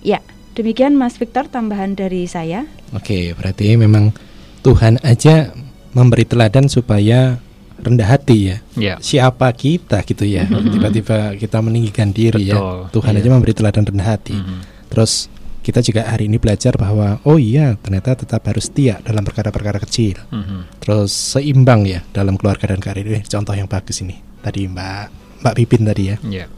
Ya, 0.00 0.24
demikian 0.56 0.96
Mas 0.96 1.20
Victor 1.20 1.44
tambahan 1.44 1.92
dari 1.92 2.24
saya. 2.24 2.64
Oke, 2.96 3.36
berarti 3.36 3.76
memang 3.76 4.16
Tuhan 4.64 4.96
aja 5.04 5.52
memberi 5.96 6.24
teladan 6.26 6.70
supaya 6.70 7.40
rendah 7.80 8.08
hati 8.08 8.38
ya. 8.52 8.56
ya. 8.76 8.94
Siapa 9.00 9.48
kita 9.56 10.04
gitu 10.04 10.28
ya. 10.28 10.44
Tiba-tiba 10.46 11.34
kita 11.40 11.58
meninggikan 11.64 12.12
diri 12.12 12.52
ya. 12.52 12.60
Betul. 12.60 12.76
ya. 12.76 12.92
Tuhan 12.92 13.12
ya. 13.16 13.18
aja 13.24 13.28
memberi 13.32 13.52
teladan 13.56 13.84
rendah 13.88 14.08
hati. 14.08 14.36
Mm 14.36 14.44
-hmm. 14.44 14.60
Terus 14.90 15.12
kita 15.60 15.84
juga 15.84 16.08
hari 16.08 16.26
ini 16.26 16.40
belajar 16.40 16.72
bahwa 16.74 17.20
oh 17.28 17.36
iya 17.36 17.76
ternyata 17.78 18.16
tetap 18.16 18.40
harus 18.48 18.72
setia 18.72 18.98
dalam 19.04 19.20
perkara-perkara 19.22 19.76
kecil. 19.84 20.16
Mm-hmm. 20.32 20.60
Terus 20.80 21.12
seimbang 21.12 21.84
ya 21.84 22.00
dalam 22.16 22.40
keluarga 22.40 22.72
dan 22.72 22.80
karir. 22.80 23.04
Ini 23.04 23.20
contoh 23.28 23.52
yang 23.52 23.68
bagus 23.68 24.00
ini. 24.00 24.16
Tadi 24.40 24.64
Mbak 24.66 25.06
Mbak 25.44 25.54
Pipin 25.60 25.82
tadi 25.84 26.02
ya. 26.10 26.16
Yeah. 26.24 26.48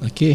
Oke. 0.00 0.10
Okay. 0.10 0.32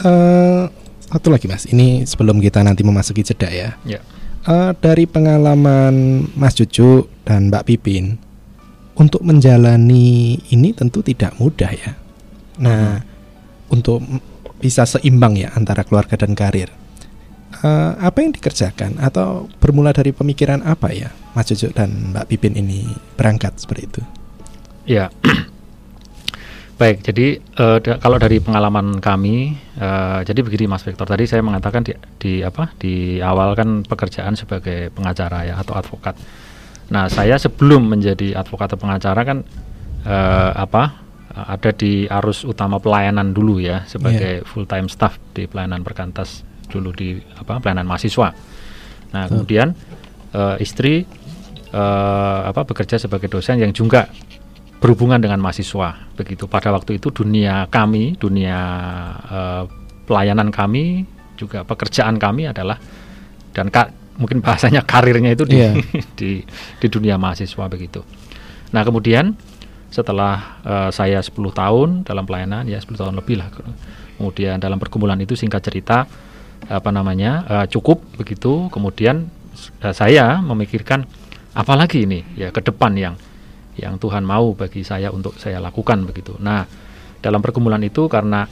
Uh, 0.00 0.06
eh, 0.06 0.64
satu 1.10 1.34
lagi 1.34 1.50
Mas. 1.50 1.66
Ini 1.66 2.06
sebelum 2.06 2.38
kita 2.38 2.62
nanti 2.62 2.86
memasuki 2.86 3.26
jeda 3.26 3.50
ya. 3.50 3.74
Yeah. 3.82 4.02
Uh, 4.44 4.76
dari 4.76 5.08
pengalaman 5.08 6.28
Mas 6.36 6.52
Cucu 6.52 7.08
dan 7.24 7.48
Mbak 7.48 7.64
Pipin 7.64 8.20
untuk 8.92 9.24
menjalani 9.24 10.36
ini 10.52 10.76
tentu 10.76 11.00
tidak 11.00 11.32
mudah 11.40 11.72
ya. 11.72 11.96
Nah, 12.60 13.00
untuk 13.72 14.04
bisa 14.60 14.84
seimbang 14.84 15.40
ya 15.40 15.48
antara 15.56 15.80
keluarga 15.80 16.20
dan 16.20 16.36
karir 16.36 16.68
uh, 17.62 17.92
apa 18.00 18.18
yang 18.24 18.32
dikerjakan 18.34 18.98
atau 18.98 19.46
bermula 19.62 19.94
dari 19.94 20.10
pemikiran 20.10 20.64
apa 20.64 20.90
ya 20.90 21.10
Mas 21.36 21.48
Jojo 21.52 21.70
dan 21.70 22.12
Mbak 22.12 22.26
Pipin 22.28 22.54
ini 22.58 22.88
berangkat 23.14 23.56
seperti 23.60 23.82
itu? 23.86 24.02
Ya, 24.84 25.08
baik. 26.74 27.06
Jadi 27.06 27.38
uh, 27.58 27.78
da 27.78 27.98
kalau 28.02 28.18
dari 28.18 28.38
pengalaman 28.42 28.98
kami, 28.98 29.54
uh, 29.78 30.20
jadi 30.26 30.40
begini 30.42 30.66
Mas 30.66 30.82
Victor 30.82 31.06
tadi 31.06 31.24
saya 31.24 31.40
mengatakan 31.40 31.86
di, 31.86 31.92
di 32.18 32.32
apa 32.42 32.74
di 32.78 33.18
awal 33.22 33.54
kan 33.54 33.86
pekerjaan 33.86 34.34
sebagai 34.34 34.90
pengacara 34.90 35.46
ya 35.46 35.54
atau 35.58 35.74
advokat. 35.78 36.18
Nah 36.90 37.08
saya 37.08 37.38
sebelum 37.38 37.88
menjadi 37.88 38.36
advokat 38.36 38.74
atau 38.74 38.80
pengacara 38.80 39.20
kan 39.24 39.38
uh, 40.04 40.52
apa 40.54 41.04
ada 41.34 41.74
di 41.74 42.06
arus 42.06 42.46
utama 42.46 42.78
pelayanan 42.78 43.34
dulu 43.34 43.58
ya 43.58 43.82
sebagai 43.90 44.42
yeah. 44.42 44.46
full 44.46 44.70
time 44.70 44.86
staff 44.86 45.18
di 45.34 45.50
pelayanan 45.50 45.82
perkantas 45.82 46.46
dulu 46.70 46.94
di 46.94 47.18
apa 47.34 47.58
pelayanan 47.58 47.90
mahasiswa. 47.90 48.30
Nah, 49.14 49.24
kemudian 49.30 49.74
uh, 50.34 50.58
istri 50.58 51.06
uh, 51.74 52.40
apa 52.46 52.62
bekerja 52.66 52.98
sebagai 52.98 53.30
dosen 53.30 53.62
yang 53.62 53.70
juga 53.74 54.10
berhubungan 54.84 55.16
dengan 55.16 55.40
mahasiswa. 55.40 56.12
Begitu 56.12 56.44
pada 56.44 56.68
waktu 56.68 57.00
itu 57.00 57.08
dunia 57.08 57.64
kami, 57.72 58.20
dunia 58.20 58.60
uh, 59.24 59.64
pelayanan 60.04 60.52
kami, 60.52 61.08
juga 61.40 61.64
pekerjaan 61.64 62.20
kami 62.20 62.52
adalah 62.52 62.76
dan 63.56 63.72
ka, 63.72 63.88
mungkin 64.20 64.44
bahasanya 64.44 64.84
karirnya 64.84 65.32
itu 65.32 65.48
di, 65.48 65.56
yeah. 65.56 65.72
di 66.20 66.44
di 66.76 66.86
dunia 66.92 67.16
mahasiswa 67.16 67.64
begitu. 67.72 68.04
Nah, 68.76 68.84
kemudian 68.84 69.32
setelah 69.88 70.60
uh, 70.68 70.90
saya 70.92 71.24
10 71.24 71.32
tahun 71.32 71.88
dalam 72.04 72.28
pelayanan 72.28 72.68
ya 72.68 72.76
10 72.76 73.00
tahun 73.00 73.16
lebih 73.16 73.40
lah. 73.40 73.48
Kemudian 74.20 74.60
dalam 74.60 74.76
pergumulan 74.76 75.16
itu 75.16 75.32
singkat 75.32 75.64
cerita 75.64 76.04
apa 76.68 76.90
namanya 76.92 77.44
uh, 77.44 77.66
cukup 77.68 78.00
begitu 78.16 78.72
kemudian 78.72 79.28
uh, 79.84 79.92
saya 79.92 80.40
memikirkan 80.40 81.04
apalagi 81.52 82.08
ini 82.08 82.24
ya 82.40 82.48
ke 82.48 82.64
depan 82.64 82.96
yang 82.96 83.14
yang 83.78 83.98
Tuhan 83.98 84.22
mau 84.22 84.54
bagi 84.54 84.86
saya 84.86 85.10
untuk 85.10 85.36
saya 85.38 85.58
lakukan 85.58 86.06
begitu. 86.06 86.38
Nah, 86.38 86.66
dalam 87.18 87.40
pergumulan 87.40 87.80
itu 87.82 88.06
karena 88.06 88.46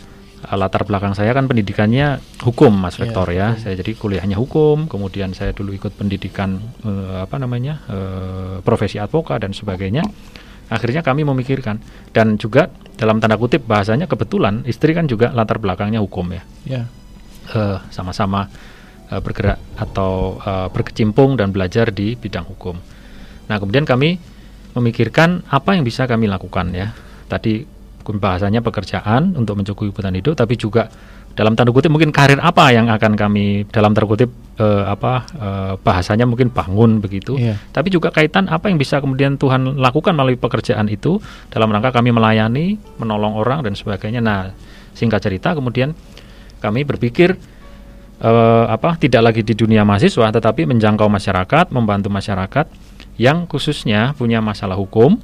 uh, 0.49 0.57
latar 0.59 0.83
belakang 0.89 1.15
saya 1.15 1.31
kan 1.37 1.47
pendidikannya 1.47 2.19
hukum 2.43 2.73
Mas 2.75 2.99
iya, 2.99 3.01
Vektor 3.07 3.29
ya. 3.31 3.39
ya. 3.55 3.61
Saya 3.61 3.75
jadi 3.79 3.93
kuliahnya 3.95 4.37
hukum, 4.41 4.91
kemudian 4.91 5.37
saya 5.37 5.55
dulu 5.55 5.77
ikut 5.77 5.95
pendidikan 5.95 6.59
uh, 6.83 7.23
apa 7.23 7.37
namanya? 7.39 7.85
Uh, 7.87 8.57
profesi 8.67 8.99
advokat 8.99 9.45
dan 9.45 9.55
sebagainya. 9.55 10.03
Akhirnya 10.73 11.05
kami 11.05 11.27
memikirkan 11.29 11.85
dan 12.17 12.41
juga 12.41 12.73
dalam 12.97 13.21
tanda 13.21 13.37
kutip 13.37 13.69
bahasanya 13.69 14.09
kebetulan 14.09 14.65
istri 14.65 14.97
kan 14.97 15.05
juga 15.05 15.29
latar 15.35 15.61
belakangnya 15.61 16.01
hukum 16.01 16.33
ya. 16.33 16.43
ya 16.65 16.83
sama 17.53 17.85
sama-sama 17.93 18.41
uh, 19.13 19.21
bergerak 19.21 19.61
atau 19.77 20.41
uh, 20.41 20.73
berkecimpung 20.73 21.37
dan 21.37 21.53
belajar 21.53 21.93
di 21.93 22.17
bidang 22.17 22.49
hukum. 22.49 22.81
Nah, 23.51 23.57
kemudian 23.61 23.85
kami 23.85 24.17
memikirkan 24.73 25.45
apa 25.49 25.77
yang 25.77 25.85
bisa 25.85 26.09
kami 26.09 26.29
lakukan 26.29 26.73
ya. 26.73 26.93
Tadi 27.29 27.65
bahasanya 28.03 28.61
pekerjaan 28.67 29.39
untuk 29.39 29.55
mencukupi 29.63 29.95
kebutuhan 29.95 30.19
hidup, 30.19 30.35
tapi 30.35 30.59
juga 30.59 30.91
dalam 31.33 31.57
tanda 31.57 31.73
kutip 31.73 31.89
mungkin 31.89 32.13
karir 32.13 32.37
apa 32.45 32.69
yang 32.77 32.93
akan 32.93 33.17
kami 33.17 33.65
dalam 33.73 33.97
tanda 33.97 34.05
kutip 34.05 34.29
uh, 34.61 34.85
apa 34.85 35.13
uh, 35.39 35.73
bahasanya 35.81 36.29
mungkin 36.29 36.53
bangun 36.53 37.01
begitu. 37.01 37.41
Yeah. 37.41 37.57
Tapi 37.73 37.89
juga 37.89 38.13
kaitan 38.13 38.53
apa 38.53 38.69
yang 38.69 38.77
bisa 38.77 39.01
kemudian 39.01 39.41
Tuhan 39.41 39.81
lakukan 39.81 40.13
melalui 40.13 40.37
pekerjaan 40.37 40.93
itu 40.93 41.23
dalam 41.49 41.73
rangka 41.73 41.95
kami 41.95 42.13
melayani, 42.13 42.77
menolong 43.01 43.39
orang 43.39 43.65
dan 43.65 43.73
sebagainya. 43.73 44.21
Nah, 44.21 44.53
singkat 44.93 45.25
cerita 45.25 45.57
kemudian 45.57 45.97
kami 46.61 46.85
berpikir 46.85 47.33
uh, 48.21 48.67
apa 48.69 49.01
tidak 49.01 49.33
lagi 49.33 49.41
di 49.41 49.57
dunia 49.57 49.89
mahasiswa 49.89 50.29
tetapi 50.29 50.69
menjangkau 50.69 51.09
masyarakat, 51.09 51.73
membantu 51.73 52.13
masyarakat 52.13 52.92
yang 53.21 53.45
khususnya 53.45 54.17
punya 54.17 54.41
masalah 54.41 54.77
hukum 54.77 55.21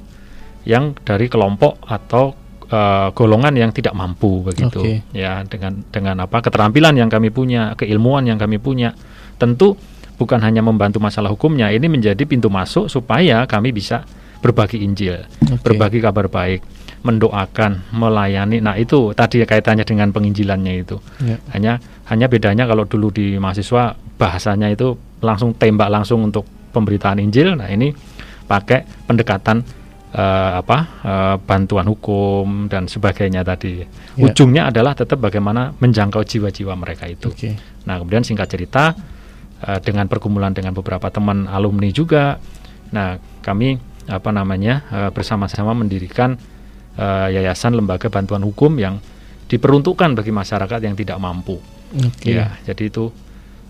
yang 0.67 0.93
dari 1.01 1.25
kelompok 1.31 1.81
atau 1.89 2.37
uh, 2.69 3.09
golongan 3.15 3.55
yang 3.57 3.71
tidak 3.73 3.97
mampu 3.97 4.45
begitu 4.45 4.81
okay. 4.81 4.97
ya 5.15 5.41
dengan 5.47 5.81
dengan 5.89 6.15
apa 6.25 6.43
keterampilan 6.45 6.95
yang 6.97 7.09
kami 7.09 7.33
punya, 7.33 7.73
keilmuan 7.73 8.27
yang 8.29 8.37
kami 8.37 8.61
punya. 8.61 8.93
Tentu 9.39 9.73
bukan 10.19 10.43
hanya 10.43 10.59
membantu 10.59 10.99
masalah 10.99 11.31
hukumnya, 11.31 11.71
ini 11.71 11.87
menjadi 11.87 12.19
pintu 12.27 12.51
masuk 12.51 12.91
supaya 12.91 13.47
kami 13.47 13.71
bisa 13.71 14.03
berbagi 14.43 14.83
Injil, 14.83 15.23
okay. 15.23 15.57
berbagi 15.63 15.99
kabar 16.03 16.27
baik 16.27 16.63
mendoakan, 16.99 17.95
melayani. 17.95 18.59
Nah, 18.59 18.75
itu 18.75 19.15
tadi 19.15 19.39
kaitannya 19.47 19.87
dengan 19.87 20.11
penginjilannya 20.11 20.73
itu. 20.83 20.99
Ya. 21.23 21.39
Hanya 21.55 21.73
hanya 22.11 22.27
bedanya 22.27 22.67
kalau 22.67 22.83
dulu 22.83 23.07
di 23.13 23.39
mahasiswa 23.39 23.95
bahasanya 24.19 24.67
itu 24.67 24.99
langsung 25.23 25.55
tembak 25.55 25.87
langsung 25.87 26.27
untuk 26.27 26.43
pemberitaan 26.71 27.17
Injil. 27.19 27.57
Nah, 27.57 27.69
ini 27.69 27.91
pakai 28.45 28.85
pendekatan 29.05 29.61
uh, 30.13 30.61
apa? 30.61 30.77
Uh, 31.03 31.35
bantuan 31.41 31.85
hukum 31.89 32.69
dan 32.71 32.85
sebagainya 32.89 33.45
tadi. 33.45 33.83
Ya. 33.83 33.87
Ujungnya 34.29 34.69
adalah 34.69 34.93
tetap 34.93 35.21
bagaimana 35.21 35.73
menjangkau 35.77 36.23
jiwa-jiwa 36.25 36.73
mereka 36.77 37.09
itu. 37.09 37.29
Okay. 37.33 37.57
Nah, 37.85 37.97
kemudian 37.99 38.25
singkat 38.25 38.49
cerita 38.49 38.93
uh, 39.65 39.79
dengan 39.81 40.05
pergumulan 40.09 40.53
dengan 40.53 40.73
beberapa 40.73 41.09
teman 41.09 41.49
alumni 41.49 41.89
juga. 41.89 42.41
Nah, 42.89 43.21
kami 43.45 43.77
apa 44.09 44.29
namanya 44.33 44.85
uh, 44.89 45.09
bersama-sama 45.13 45.77
mendirikan 45.77 46.33
uh, 46.97 47.27
yayasan 47.29 47.77
lembaga 47.77 48.09
bantuan 48.09 48.41
hukum 48.41 48.73
yang 48.81 48.97
diperuntukkan 49.49 50.13
bagi 50.13 50.29
masyarakat 50.33 50.79
yang 50.81 50.93
tidak 50.97 51.17
mampu. 51.17 51.57
Okay. 51.89 52.37
Ya, 52.37 52.53
jadi 52.69 52.89
itu 52.89 53.09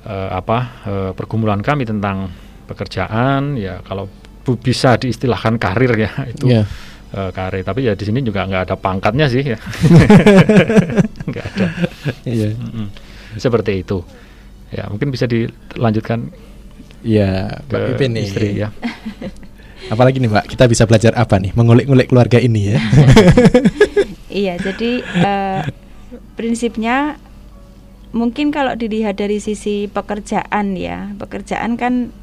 uh, 0.03 0.29
apa 0.35 0.57
uh, 0.83 1.12
pergumulan 1.15 1.63
kami 1.63 1.88
tentang 1.88 2.31
pekerjaan 2.69 3.58
ya 3.58 3.82
kalau 3.82 4.05
bisa 4.62 4.97
diistilahkan 4.97 5.58
karir 5.58 5.93
ya 5.97 6.12
itu 6.34 6.45
yeah. 6.49 6.65
Iya. 7.10 7.17
uh, 7.17 7.29
karir 7.34 7.65
tapi 7.65 7.89
ya 7.89 7.93
di 7.97 8.05
sini 8.05 8.21
juga 8.21 8.45
nggak 8.45 8.69
ada 8.69 8.75
pangkatnya 8.77 9.25
sih 9.25 9.41
ya 9.41 9.60
nggak 11.29 11.45
ada 11.58 11.67
yeah. 12.29 12.53
mm 12.53 12.69
-mm. 12.69 12.88
seperti 13.41 13.82
itu 13.82 14.05
ya 14.69 14.86
mungkin 14.89 15.10
bisa 15.10 15.25
dilanjutkan 15.25 16.29
ya 17.01 17.58
Mbak 17.65 17.79
Pipin 17.93 18.12
nih 18.13 18.23
istri 18.25 18.47
ya 18.62 18.69
Apalagi 19.89 20.21
nih 20.21 20.29
Mbak, 20.29 20.45
kita 20.53 20.69
bisa 20.69 20.84
belajar 20.86 21.17
apa 21.17 21.41
nih? 21.41 21.55
Mengulik-ngulik 21.58 22.13
keluarga 22.13 22.38
ini 22.38 22.75
ya. 22.75 22.79
iya, 24.29 24.53
jadi 24.62 25.01
uh, 25.01 25.62
prinsipnya 26.38 27.17
mungkin 28.13 28.53
kalau 28.53 28.77
dilihat 28.77 29.17
dari 29.17 29.41
sisi 29.41 29.89
pekerjaan 29.89 30.77
ya, 30.77 31.15
pekerjaan 31.17 31.79
kan 31.79 32.13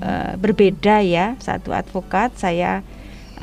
uh, 0.00 0.38
berbeda 0.40 1.04
ya. 1.04 1.36
Satu 1.42 1.74
advokat, 1.76 2.32
saya 2.38 2.80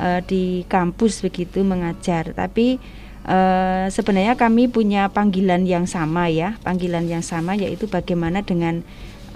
uh, 0.00 0.24
di 0.24 0.64
kampus 0.66 1.20
begitu 1.22 1.62
mengajar. 1.62 2.32
Tapi 2.32 2.80
uh, 3.28 3.86
sebenarnya 3.92 4.34
kami 4.34 4.66
punya 4.66 5.12
panggilan 5.12 5.68
yang 5.68 5.84
sama 5.84 6.32
ya, 6.32 6.56
panggilan 6.64 7.06
yang 7.06 7.22
sama 7.22 7.54
yaitu 7.54 7.86
bagaimana 7.86 8.40
dengan 8.40 8.80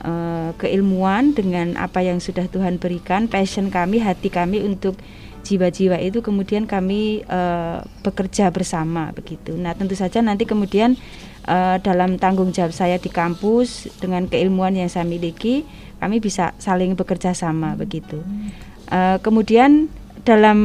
uh, 0.02 0.56
keilmuan 0.56 1.36
dengan 1.36 1.76
apa 1.76 2.00
yang 2.00 2.18
sudah 2.18 2.48
Tuhan 2.48 2.80
berikan, 2.80 3.28
passion 3.28 3.68
kami, 3.68 4.00
hati 4.00 4.32
kami 4.32 4.64
untuk 4.64 4.96
jiwa-jiwa 5.44 6.00
itu 6.00 6.24
kemudian 6.24 6.64
kami 6.64 7.20
uh, 7.28 7.84
bekerja 8.00 8.48
bersama 8.48 9.12
begitu. 9.12 9.52
Nah, 9.54 9.76
tentu 9.76 9.92
saja 9.92 10.24
nanti 10.24 10.48
kemudian 10.48 10.96
uh, 11.44 11.76
dalam 11.84 12.16
tanggung 12.16 12.50
jawab 12.50 12.72
saya 12.72 12.96
di 12.96 13.12
kampus 13.12 13.92
dengan 14.00 14.24
keilmuan 14.24 14.72
yang 14.72 14.88
saya 14.88 15.04
miliki, 15.04 15.68
kami 16.04 16.20
bisa 16.20 16.52
saling 16.60 16.92
bekerja 16.92 17.32
sama 17.32 17.72
begitu. 17.80 18.20
Uh, 18.92 19.16
kemudian 19.24 19.88
dalam 20.28 20.58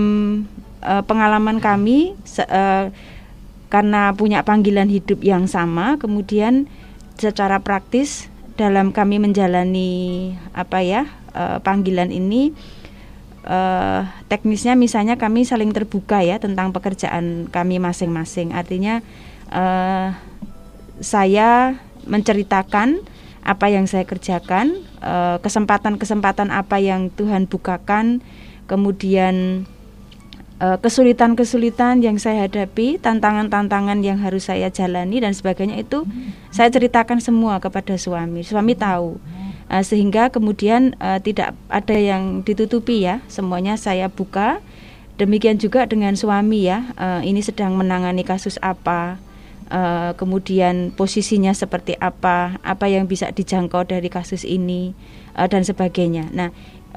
uh, 0.84 1.00
pengalaman 1.08 1.64
kami 1.64 2.20
uh, 2.52 2.92
karena 3.72 4.12
punya 4.12 4.44
panggilan 4.44 4.92
hidup 4.92 5.24
yang 5.24 5.48
sama, 5.48 5.96
kemudian 5.96 6.68
secara 7.16 7.64
praktis 7.64 8.28
dalam 8.60 8.92
kami 8.92 9.24
menjalani 9.24 10.36
apa 10.52 10.84
ya 10.84 11.08
uh, 11.32 11.64
panggilan 11.64 12.12
ini 12.12 12.52
uh, 13.48 14.04
teknisnya 14.28 14.76
misalnya 14.76 15.16
kami 15.16 15.48
saling 15.48 15.72
terbuka 15.72 16.20
ya 16.20 16.44
tentang 16.44 16.76
pekerjaan 16.76 17.48
kami 17.48 17.80
masing-masing. 17.80 18.52
Artinya 18.52 19.00
uh, 19.56 20.12
saya 21.00 21.80
menceritakan 22.04 23.00
apa 23.46 23.66
yang 23.72 23.88
saya 23.88 24.04
kerjakan, 24.04 24.84
kesempatan-kesempatan 25.44 26.52
uh, 26.52 26.62
apa 26.64 26.78
yang 26.80 27.12
Tuhan 27.14 27.48
bukakan, 27.48 28.20
kemudian 28.68 29.66
kesulitan-kesulitan 30.60 32.04
yang 32.04 32.20
saya 32.20 32.44
hadapi, 32.44 33.00
tantangan-tantangan 33.00 34.04
yang 34.04 34.20
harus 34.20 34.52
saya 34.52 34.68
jalani 34.68 35.24
dan 35.24 35.32
sebagainya 35.32 35.80
itu 35.80 36.04
saya 36.52 36.68
ceritakan 36.68 37.24
semua 37.24 37.64
kepada 37.64 37.96
suami. 37.96 38.44
Suami 38.44 38.76
tahu 38.76 39.16
uh, 39.70 39.84
sehingga 39.86 40.34
kemudian 40.34 40.98
uh, 41.00 41.22
tidak 41.22 41.54
ada 41.70 41.96
yang 41.96 42.42
ditutupi 42.42 43.06
ya 43.06 43.22
semuanya 43.30 43.78
saya 43.78 44.10
buka 44.10 44.60
demikian 45.22 45.62
juga 45.62 45.86
dengan 45.86 46.18
suami 46.18 46.68
ya 46.68 46.90
uh, 46.98 47.22
ini 47.22 47.40
sedang 47.46 47.78
menangani 47.78 48.26
kasus 48.26 48.58
apa 48.60 49.22
uh, 49.70 50.12
kemudian 50.18 50.92
posisinya 50.94 51.54
seperti 51.54 51.96
apa 51.98 52.60
apa 52.62 52.86
yang 52.90 53.06
bisa 53.06 53.30
dijangkau 53.32 53.86
dari 53.86 54.10
kasus 54.12 54.44
ini 54.44 54.94
uh, 55.38 55.48
dan 55.48 55.64
sebagainya. 55.64 56.30
Nah 56.34 56.50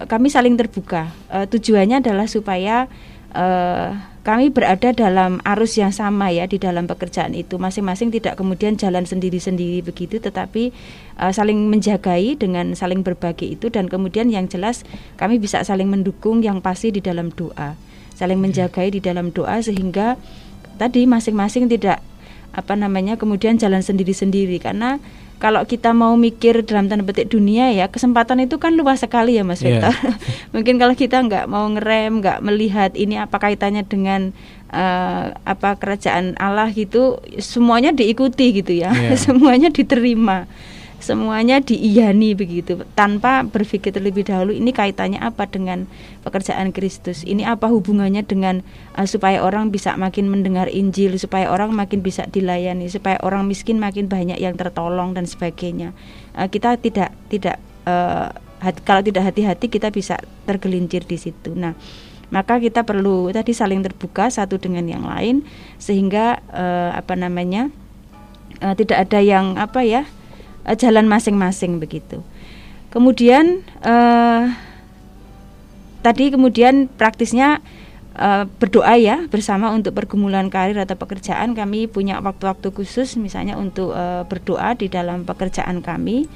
kami 0.08 0.32
saling 0.32 0.56
terbuka. 0.56 1.12
Uh, 1.28 1.44
tujuannya 1.44 2.00
adalah 2.00 2.24
supaya 2.24 2.88
uh, 3.36 3.92
kami 4.22 4.54
berada 4.54 4.94
dalam 4.94 5.42
arus 5.42 5.76
yang 5.76 5.90
sama 5.90 6.30
ya 6.30 6.46
di 6.46 6.56
dalam 6.56 6.86
pekerjaan 6.88 7.34
itu. 7.34 7.58
Masing-masing 7.58 8.14
tidak 8.14 8.38
kemudian 8.38 8.78
jalan 8.78 9.04
sendiri-sendiri 9.04 9.82
begitu 9.82 10.22
tetapi 10.22 10.70
uh, 11.18 11.34
saling 11.34 11.68
menjagai 11.68 12.38
dengan 12.40 12.72
saling 12.72 13.04
berbagi 13.04 13.58
itu. 13.58 13.68
Dan 13.68 13.90
kemudian 13.90 14.30
yang 14.32 14.48
jelas 14.48 14.86
kami 15.20 15.36
bisa 15.36 15.60
saling 15.66 15.90
mendukung 15.90 16.40
yang 16.40 16.64
pasti 16.64 16.94
di 16.94 17.02
dalam 17.04 17.34
doa. 17.34 17.76
Saling 18.16 18.38
menjagai 18.38 18.94
di 18.94 19.00
dalam 19.02 19.34
doa 19.34 19.58
sehingga 19.60 20.14
tadi 20.78 21.04
masing-masing 21.04 21.66
tidak 21.66 22.00
apa 22.52 22.76
namanya 22.76 23.16
kemudian 23.16 23.56
jalan 23.56 23.80
sendiri-sendiri 23.80 24.60
karena 24.60 25.00
kalau 25.42 25.66
kita 25.66 25.90
mau 25.90 26.14
mikir 26.14 26.62
dalam 26.62 26.86
tanda 26.86 27.02
petik 27.02 27.26
dunia 27.34 27.74
ya 27.74 27.90
kesempatan 27.90 28.46
itu 28.46 28.62
kan 28.62 28.78
luas 28.78 29.02
sekali 29.02 29.34
ya 29.34 29.42
Mas 29.42 29.58
iya. 29.58 29.82
Victor. 29.82 29.90
Yeah. 29.90 30.16
Mungkin 30.54 30.74
kalau 30.78 30.94
kita 30.94 31.18
nggak 31.18 31.50
mau 31.50 31.66
ngerem, 31.66 32.22
nggak 32.22 32.38
melihat 32.46 32.94
ini 32.94 33.18
apa 33.18 33.42
kaitannya 33.42 33.82
dengan 33.82 34.30
uh, 34.70 35.34
apa 35.42 35.74
kerajaan 35.82 36.38
Allah 36.38 36.70
gitu, 36.70 37.18
semuanya 37.42 37.90
diikuti 37.90 38.62
gitu 38.62 38.70
ya, 38.70 38.94
yeah. 38.94 39.18
semuanya 39.26 39.74
diterima 39.74 40.46
semuanya 41.02 41.58
diiyani 41.58 42.38
begitu. 42.38 42.78
Tanpa 42.94 43.42
berpikir 43.42 43.90
terlebih 43.90 44.22
dahulu 44.22 44.54
ini 44.54 44.70
kaitannya 44.70 45.18
apa 45.18 45.50
dengan 45.50 45.90
pekerjaan 46.22 46.70
Kristus? 46.70 47.26
Ini 47.26 47.44
apa 47.44 47.66
hubungannya 47.68 48.22
dengan 48.22 48.62
uh, 48.94 49.04
supaya 49.04 49.42
orang 49.42 49.74
bisa 49.74 49.98
makin 49.98 50.30
mendengar 50.30 50.70
Injil 50.70 51.18
supaya 51.18 51.50
orang 51.50 51.74
makin 51.74 52.00
bisa 52.00 52.30
dilayani 52.30 52.86
supaya 52.86 53.18
orang 53.26 53.50
miskin 53.50 53.82
makin 53.82 54.06
banyak 54.06 54.38
yang 54.38 54.54
tertolong 54.54 55.12
dan 55.12 55.26
sebagainya? 55.26 55.90
Uh, 56.38 56.46
kita 56.46 56.78
tidak 56.78 57.10
tidak 57.26 57.58
uh, 57.84 58.30
hati, 58.62 58.80
kalau 58.86 59.02
tidak 59.02 59.26
hati-hati 59.26 59.66
kita 59.66 59.90
bisa 59.90 60.22
tergelincir 60.46 61.02
di 61.02 61.18
situ. 61.18 61.52
Nah 61.52 61.74
maka 62.32 62.56
kita 62.56 62.80
perlu 62.80 63.28
tadi 63.28 63.52
saling 63.52 63.84
terbuka 63.84 64.32
satu 64.32 64.56
dengan 64.56 64.88
yang 64.88 65.04
lain 65.04 65.44
sehingga 65.76 66.40
uh, 66.48 66.96
apa 66.96 67.12
namanya 67.12 67.68
uh, 68.64 68.72
tidak 68.72 69.04
ada 69.04 69.20
yang 69.20 69.60
apa 69.60 69.84
ya 69.84 70.08
uh, 70.66 70.76
jalan 70.76 71.06
masing-masing 71.06 71.78
begitu. 71.82 72.20
Kemudian 72.92 73.64
uh, 73.82 74.52
tadi 76.04 76.28
kemudian 76.28 76.90
praktisnya 76.92 77.64
uh, 78.18 78.44
berdoa 78.60 78.94
ya 79.00 79.24
bersama 79.32 79.72
untuk 79.72 79.96
pergumulan 79.96 80.52
karir 80.52 80.76
atau 80.76 80.98
pekerjaan 80.98 81.56
kami 81.56 81.88
punya 81.88 82.20
waktu-waktu 82.20 82.68
khusus 82.74 83.16
misalnya 83.16 83.56
untuk 83.56 83.96
uh, 83.96 84.28
berdoa 84.28 84.76
di 84.76 84.92
dalam 84.92 85.24
pekerjaan 85.24 85.80
kami. 85.80 86.28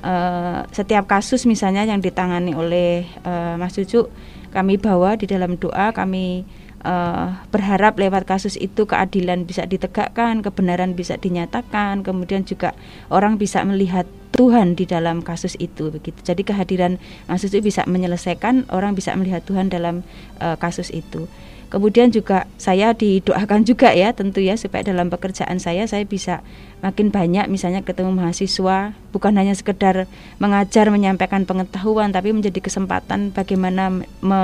Uh, 0.00 0.64
setiap 0.72 1.04
kasus 1.04 1.44
misalnya 1.44 1.84
yang 1.84 2.00
ditangani 2.00 2.56
oleh 2.56 3.04
uh, 3.20 3.60
Mas 3.60 3.76
Cucu 3.76 4.08
kami 4.48 4.80
bawa 4.80 5.20
di 5.20 5.28
dalam 5.28 5.60
doa 5.60 5.92
kami 5.92 6.48
uh, 6.84 7.40
berharap 7.52 7.96
lewat 7.96 8.24
kasus 8.28 8.56
itu 8.56 8.88
keadilan 8.88 9.44
bisa 9.44 9.64
ditegakkan, 9.68 10.40
kebenaran 10.40 10.96
bisa 10.96 11.16
dinyatakan, 11.20 12.02
kemudian 12.04 12.44
juga 12.44 12.76
orang 13.12 13.36
bisa 13.36 13.64
melihat 13.64 14.08
Tuhan 14.30 14.78
di 14.78 14.88
dalam 14.88 15.20
kasus 15.20 15.58
itu 15.60 15.92
begitu. 15.92 16.16
Jadi 16.22 16.46
kehadiran 16.46 16.96
kasus 17.28 17.52
itu 17.52 17.60
bisa 17.60 17.84
menyelesaikan, 17.84 18.70
orang 18.72 18.96
bisa 18.96 19.12
melihat 19.12 19.44
Tuhan 19.44 19.68
dalam 19.68 20.06
uh, 20.40 20.56
kasus 20.56 20.88
itu. 20.94 21.28
Kemudian 21.70 22.10
juga 22.10 22.50
saya 22.58 22.90
didoakan 22.90 23.62
juga 23.70 23.94
ya 23.94 24.10
tentu 24.10 24.42
ya 24.42 24.58
supaya 24.58 24.82
dalam 24.82 25.06
pekerjaan 25.06 25.62
saya 25.62 25.86
saya 25.86 26.02
bisa 26.02 26.42
makin 26.82 27.14
banyak 27.14 27.46
misalnya 27.46 27.86
ketemu 27.86 28.10
mahasiswa 28.10 28.96
bukan 29.14 29.32
hanya 29.38 29.54
sekedar 29.54 30.10
mengajar 30.42 30.90
menyampaikan 30.90 31.46
pengetahuan 31.46 32.10
tapi 32.10 32.34
menjadi 32.34 32.58
kesempatan 32.58 33.30
bagaimana 33.30 34.02
me 34.18 34.42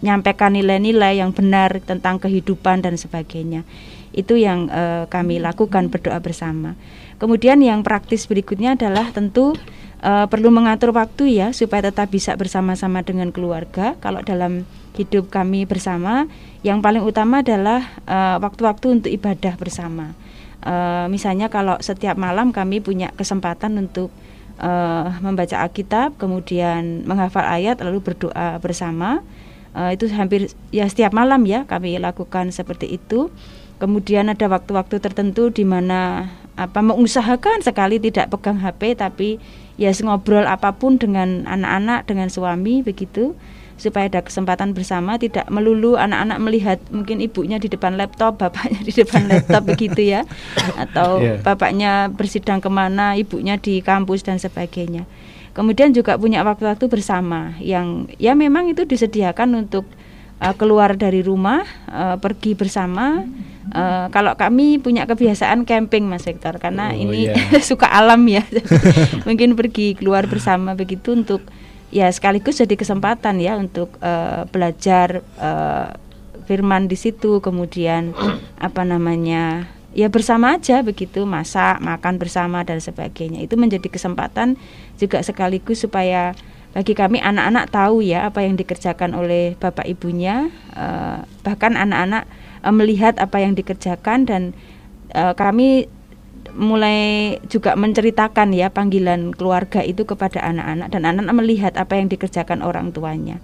menyampaikan 0.00 0.54
nilai-nilai 0.54 1.18
yang 1.18 1.34
benar 1.34 1.82
tentang 1.82 2.22
kehidupan 2.22 2.82
dan 2.86 2.94
sebagainya. 2.94 3.66
Itu 4.14 4.38
yang 4.38 4.70
uh, 4.70 5.06
kami 5.10 5.42
lakukan 5.42 5.90
berdoa 5.90 6.18
bersama. 6.22 6.78
Kemudian 7.18 7.58
yang 7.58 7.82
praktis 7.82 8.30
berikutnya 8.30 8.78
adalah 8.78 9.10
tentu 9.10 9.58
uh, 10.02 10.26
perlu 10.30 10.54
mengatur 10.54 10.94
waktu 10.94 11.42
ya 11.42 11.50
supaya 11.50 11.90
tetap 11.90 12.10
bisa 12.14 12.34
bersama-sama 12.38 13.02
dengan 13.02 13.34
keluarga. 13.34 13.98
Kalau 13.98 14.22
dalam 14.22 14.62
hidup 14.94 15.30
kami 15.30 15.66
bersama, 15.66 16.26
yang 16.66 16.82
paling 16.82 17.06
utama 17.06 17.46
adalah 17.46 17.86
eh, 18.02 18.36
waktu-waktu 18.42 18.86
uh, 18.90 18.94
untuk 18.98 19.10
ibadah 19.14 19.54
bersama. 19.54 20.10
Uh, 20.58 21.06
misalnya 21.06 21.46
kalau 21.46 21.78
setiap 21.78 22.18
malam 22.18 22.50
kami 22.50 22.82
punya 22.82 23.14
kesempatan 23.14 23.78
untuk 23.78 24.10
uh, 24.58 25.06
membaca 25.22 25.54
Alkitab, 25.62 26.18
kemudian 26.18 27.06
menghafal 27.06 27.46
ayat, 27.46 27.78
lalu 27.78 28.02
berdoa 28.02 28.58
bersama 28.58 29.22
uh, 29.74 29.90
itu 29.92 30.08
hampir 30.12 30.52
ya 30.72 30.88
setiap 30.88 31.12
malam 31.12 31.44
ya 31.44 31.64
kami 31.68 31.98
lakukan 31.98 32.52
seperti 32.54 32.96
itu. 32.96 33.32
Kemudian 33.78 34.26
ada 34.26 34.50
waktu-waktu 34.50 34.98
tertentu 34.98 35.54
di 35.54 35.62
mana 35.62 36.26
apa 36.58 36.82
mengusahakan 36.82 37.62
sekali 37.62 38.02
tidak 38.02 38.34
pegang 38.34 38.58
HP 38.58 38.98
tapi 38.98 39.38
ya 39.78 39.94
ngobrol 39.94 40.42
apa 40.42 40.74
pun 40.74 40.98
dengan 40.98 41.46
anak-anak 41.46 42.08
dengan 42.08 42.28
suami 42.30 42.82
begitu. 42.82 43.38
Supaya 43.78 44.10
ada 44.10 44.26
kesempatan 44.26 44.74
bersama 44.74 45.22
tidak 45.22 45.46
melulu 45.54 45.94
anak-anak 45.94 46.38
melihat 46.42 46.78
mungkin 46.90 47.22
ibunya 47.22 47.62
di 47.62 47.70
depan 47.70 47.94
laptop 47.94 48.34
bapaknya 48.42 48.82
di 48.82 48.90
depan 48.90 49.30
laptop 49.30 49.62
begitu 49.70 50.02
ya. 50.02 50.26
Atau 50.74 51.22
yeah. 51.22 51.38
bapaknya 51.38 52.10
bersidang 52.10 52.58
ke 52.58 52.66
mana 52.66 53.14
ibunya 53.14 53.54
di 53.54 53.78
kampus 53.78 54.26
dan 54.26 54.42
sebagainya 54.42 55.06
Kemudian 55.58 55.90
juga 55.90 56.14
punya 56.14 56.46
waktu-waktu 56.46 56.86
bersama 56.86 57.58
yang 57.58 58.06
ya 58.14 58.38
memang 58.38 58.70
itu 58.70 58.86
disediakan 58.86 59.66
untuk 59.66 59.90
uh, 60.38 60.54
keluar 60.54 60.94
dari 60.94 61.18
rumah, 61.18 61.66
uh, 61.90 62.14
pergi 62.22 62.54
bersama. 62.54 63.26
Uh, 63.68 64.06
kalau 64.14 64.38
kami 64.38 64.78
punya 64.78 65.04
kebiasaan 65.04 65.66
camping 65.66 66.06
Mas 66.06 66.24
Victor 66.24 66.56
karena 66.62 66.94
oh, 66.94 67.02
ini 67.02 67.26
yeah. 67.26 67.58
suka 67.74 67.90
alam 67.90 68.22
ya. 68.30 68.46
Mungkin 69.26 69.58
pergi 69.58 69.98
keluar 69.98 70.30
bersama 70.30 70.78
begitu 70.78 71.18
untuk 71.18 71.42
ya 71.90 72.06
sekaligus 72.06 72.62
jadi 72.62 72.78
kesempatan 72.78 73.42
ya 73.42 73.58
untuk 73.58 73.98
uh, 73.98 74.46
belajar 74.54 75.26
uh, 75.42 75.90
firman 76.48 76.88
di 76.88 76.96
situ 76.96 77.44
kemudian 77.44 78.16
apa 78.56 78.84
namanya 78.84 79.68
ya 79.96 80.12
bersama 80.12 80.60
aja 80.60 80.84
begitu 80.84 81.24
masak 81.24 81.80
makan 81.80 82.20
bersama 82.20 82.60
dan 82.62 82.78
sebagainya 82.78 83.40
itu 83.40 83.56
menjadi 83.56 83.88
kesempatan 83.88 84.60
juga 85.00 85.24
sekaligus 85.24 85.80
supaya 85.80 86.36
bagi 86.76 86.92
kami 86.92 87.18
anak-anak 87.18 87.72
tahu 87.72 88.04
ya 88.04 88.28
apa 88.28 88.44
yang 88.44 88.54
dikerjakan 88.54 89.16
oleh 89.16 89.56
bapak 89.56 89.88
ibunya, 89.88 90.52
uh, 90.76 91.24
bahkan 91.40 91.74
anak-anak 91.80 92.28
uh, 92.60 92.74
melihat 92.74 93.16
apa 93.16 93.40
yang 93.40 93.56
dikerjakan 93.56 94.28
dan 94.28 94.42
uh, 95.16 95.32
kami 95.32 95.88
mulai 96.52 97.36
juga 97.48 97.72
menceritakan 97.72 98.52
ya 98.52 98.68
panggilan 98.68 99.32
keluarga 99.32 99.80
itu 99.80 100.04
kepada 100.04 100.44
anak-anak 100.44 100.88
dan 100.92 101.02
anak-anak 101.08 101.34
melihat 101.40 101.72
apa 101.80 101.96
yang 101.96 102.12
dikerjakan 102.12 102.60
orang 102.60 102.92
tuanya. 102.92 103.40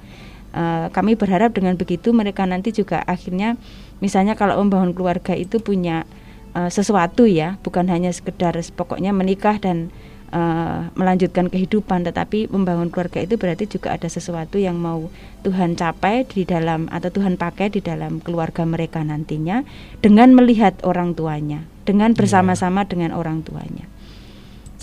Uh, 0.54 0.87
kami 0.94 1.18
berharap 1.18 1.57
dengan 1.57 1.74
begitu 1.74 2.14
mereka 2.14 2.46
nanti 2.46 2.70
juga 2.70 3.02
akhirnya 3.09 3.59
misalnya 3.98 4.38
kalau 4.38 4.62
membangun 4.62 4.94
keluarga 4.94 5.35
itu 5.35 5.59
punya 5.59 6.07
uh, 6.54 6.70
sesuatu 6.70 7.26
ya, 7.28 7.60
bukan 7.60 7.90
hanya 7.90 8.10
sekedar 8.14 8.56
pokoknya 8.74 9.10
menikah 9.10 9.58
dan 9.58 9.90
uh, 10.34 10.90
melanjutkan 10.98 11.46
kehidupan, 11.50 12.06
tetapi 12.06 12.50
membangun 12.50 12.90
keluarga 12.90 13.22
itu 13.22 13.38
berarti 13.38 13.70
juga 13.70 13.94
ada 13.94 14.10
sesuatu 14.10 14.58
yang 14.58 14.78
mau 14.78 15.10
Tuhan 15.46 15.78
capai 15.78 16.26
di 16.26 16.42
dalam 16.42 16.90
atau 16.90 17.10
Tuhan 17.12 17.36
pakai 17.36 17.70
di 17.70 17.80
dalam 17.84 18.18
keluarga 18.18 18.66
mereka 18.66 19.02
nantinya 19.04 19.62
dengan 20.02 20.34
melihat 20.34 20.78
orang 20.82 21.14
tuanya, 21.14 21.66
dengan 21.86 22.14
iya. 22.14 22.18
bersama-sama 22.18 22.86
dengan 22.88 23.14
orang 23.14 23.46
tuanya. 23.46 23.86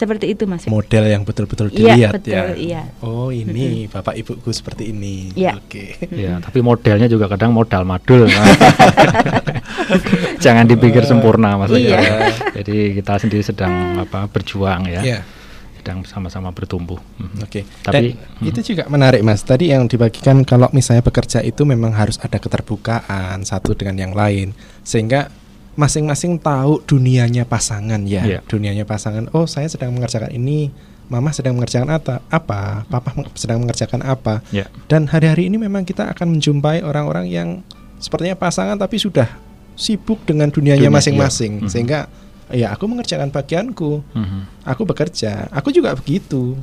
Seperti 0.01 0.33
itu 0.33 0.49
Mas. 0.49 0.65
Model 0.65 1.05
yang 1.05 1.21
betul-betul 1.21 1.69
iya, 1.69 1.77
dilihat 1.77 2.13
betul, 2.17 2.33
ya. 2.33 2.43
Iya. 2.57 2.81
Oh, 3.05 3.29
ini 3.29 3.85
Bapak 3.85 4.17
Ibuku 4.17 4.49
seperti 4.49 4.89
ini. 4.89 5.29
Iya. 5.37 5.61
Oke. 5.61 5.93
Ya, 6.09 6.41
tapi 6.41 6.65
modelnya 6.65 7.05
juga 7.05 7.29
kadang 7.29 7.53
modal 7.53 7.85
madul. 7.85 8.25
Jangan 10.43 10.65
dipikir 10.65 11.05
sempurna 11.05 11.53
maksudnya. 11.53 12.01
Iya. 12.01 12.17
Jadi 12.57 12.97
kita 12.97 13.21
sendiri 13.21 13.45
sedang 13.45 14.01
apa 14.01 14.25
berjuang 14.25 14.89
ya. 14.89 15.05
Iya 15.05 15.21
sedang 15.81 16.05
sama-sama 16.05 16.53
bertumbuh. 16.53 17.01
Hmm. 17.17 17.41
Oke. 17.41 17.65
Okay. 17.65 17.81
Tapi 17.81 18.13
Dan 18.13 18.45
itu 18.45 18.59
juga 18.61 18.85
menarik 18.85 19.25
Mas. 19.25 19.41
Tadi 19.41 19.73
yang 19.73 19.89
dibagikan 19.89 20.45
kalau 20.45 20.69
misalnya 20.77 21.01
bekerja 21.01 21.41
itu 21.41 21.65
memang 21.65 21.97
harus 21.97 22.21
ada 22.21 22.37
keterbukaan 22.37 23.41
satu 23.41 23.73
dengan 23.73 23.97
yang 23.97 24.13
lain 24.13 24.53
sehingga 24.85 25.33
masing-masing 25.79 26.39
tahu 26.41 26.83
dunianya 26.83 27.47
pasangan 27.47 28.03
ya. 28.03 28.23
Yeah. 28.23 28.41
Dunianya 28.47 28.83
pasangan. 28.83 29.31
Oh, 29.31 29.47
saya 29.47 29.67
sedang 29.71 29.95
mengerjakan 29.95 30.31
ini. 30.33 30.71
Mama 31.11 31.35
sedang 31.35 31.59
mengerjakan 31.59 31.91
apa? 31.91 32.23
Apa? 32.31 32.87
Papa 32.87 33.11
sedang 33.35 33.67
mengerjakan 33.67 33.99
apa? 33.99 34.39
Yeah. 34.55 34.71
Dan 34.87 35.11
hari-hari 35.11 35.51
ini 35.51 35.59
memang 35.59 35.83
kita 35.83 36.07
akan 36.07 36.39
menjumpai 36.39 36.87
orang-orang 36.87 37.27
yang 37.27 37.49
sepertinya 37.99 38.39
pasangan 38.39 38.79
tapi 38.79 38.95
sudah 38.95 39.27
sibuk 39.77 40.23
dengan 40.23 40.49
dunianya 40.49 40.89
masing-masing 40.93 41.61
Dunia, 41.61 41.65
iya. 41.65 41.71
sehingga 41.71 41.99
ya 42.51 42.67
aku 42.75 42.83
mengerjakan 42.85 43.31
bagianku 43.31 44.03
mm-hmm. 44.11 44.41
aku 44.67 44.83
bekerja 44.83 45.47
aku 45.49 45.71
juga 45.71 45.95
begitu 45.95 46.59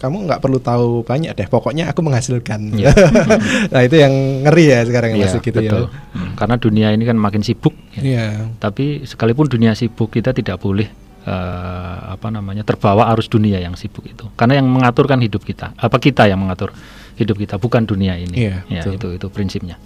kamu 0.00 0.16
nggak 0.24 0.40
perlu 0.40 0.58
tahu 0.58 1.04
banyak 1.04 1.36
deh 1.36 1.44
pokoknya 1.44 1.92
aku 1.92 2.00
menghasilkan 2.00 2.72
yeah. 2.72 2.96
nah 3.72 3.84
itu 3.84 4.00
yang 4.00 4.12
ngeri 4.48 4.64
ya 4.72 4.80
sekarang 4.88 5.12
yeah, 5.14 5.28
masih 5.28 5.40
gitu 5.44 5.60
ya. 5.60 5.70
betul. 5.70 5.84
ya 5.86 6.16
hmm, 6.16 6.32
karena 6.40 6.56
dunia 6.56 6.88
ini 6.96 7.04
kan 7.04 7.16
makin 7.20 7.44
sibuk 7.44 7.76
ya. 7.94 8.02
yeah. 8.02 8.32
tapi 8.56 9.04
sekalipun 9.04 9.46
dunia 9.52 9.76
sibuk 9.76 10.08
kita 10.08 10.32
tidak 10.32 10.56
boleh 10.56 10.88
uh, 11.28 12.16
apa 12.16 12.32
namanya 12.32 12.64
terbawa 12.64 13.12
arus 13.12 13.28
dunia 13.28 13.60
yang 13.60 13.76
sibuk 13.76 14.08
itu 14.08 14.24
karena 14.40 14.64
yang 14.64 14.66
mengaturkan 14.72 15.20
hidup 15.20 15.44
kita 15.44 15.76
apa 15.76 15.96
kita 16.00 16.24
yang 16.24 16.40
mengatur 16.40 16.72
hidup 17.20 17.36
kita 17.36 17.60
bukan 17.60 17.84
dunia 17.84 18.16
ini 18.16 18.48
yeah, 18.48 18.64
ya 18.72 18.82
betul. 18.88 18.96
itu 18.96 19.08
itu 19.20 19.26
prinsipnya 19.28 19.76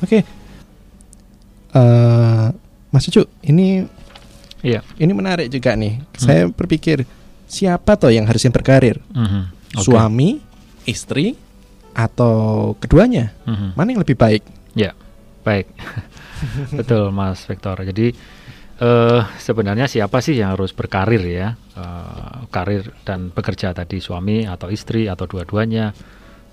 oke 0.00 0.08
okay. 0.08 0.20
uh, 1.76 1.78
eh, 1.78 2.46
Mas 2.88 3.04
Cucu 3.04 3.28
ini 3.44 3.84
Iya. 4.62 4.80
Ini 4.94 5.12
menarik 5.12 5.50
juga 5.50 5.74
nih. 5.74 5.98
Hmm. 5.98 6.22
Saya 6.22 6.42
berpikir 6.46 7.02
siapa 7.52 8.00
toh 8.00 8.08
yang 8.08 8.24
harusnya 8.24 8.48
berkarir? 8.48 8.96
Hmm. 9.12 9.52
Okay. 9.76 9.84
Suami, 9.84 10.40
istri, 10.88 11.36
atau 11.92 12.72
keduanya? 12.80 13.36
Hmm. 13.44 13.76
Mana 13.76 13.92
yang 13.92 14.00
lebih 14.00 14.16
baik? 14.16 14.40
Ya, 14.72 14.96
baik. 15.44 15.68
Betul, 16.80 17.12
Mas 17.12 17.44
Victor. 17.44 17.76
Jadi 17.84 18.16
uh, 18.80 19.20
sebenarnya 19.36 19.84
siapa 19.84 20.24
sih 20.24 20.40
yang 20.40 20.56
harus 20.56 20.72
berkarir 20.72 21.20
ya? 21.28 21.54
Uh, 21.76 22.48
karir 22.48 22.88
dan 23.04 23.28
bekerja 23.28 23.76
tadi 23.76 24.00
suami 24.00 24.48
atau 24.48 24.72
istri 24.72 25.06
atau 25.12 25.28
dua-duanya? 25.28 25.92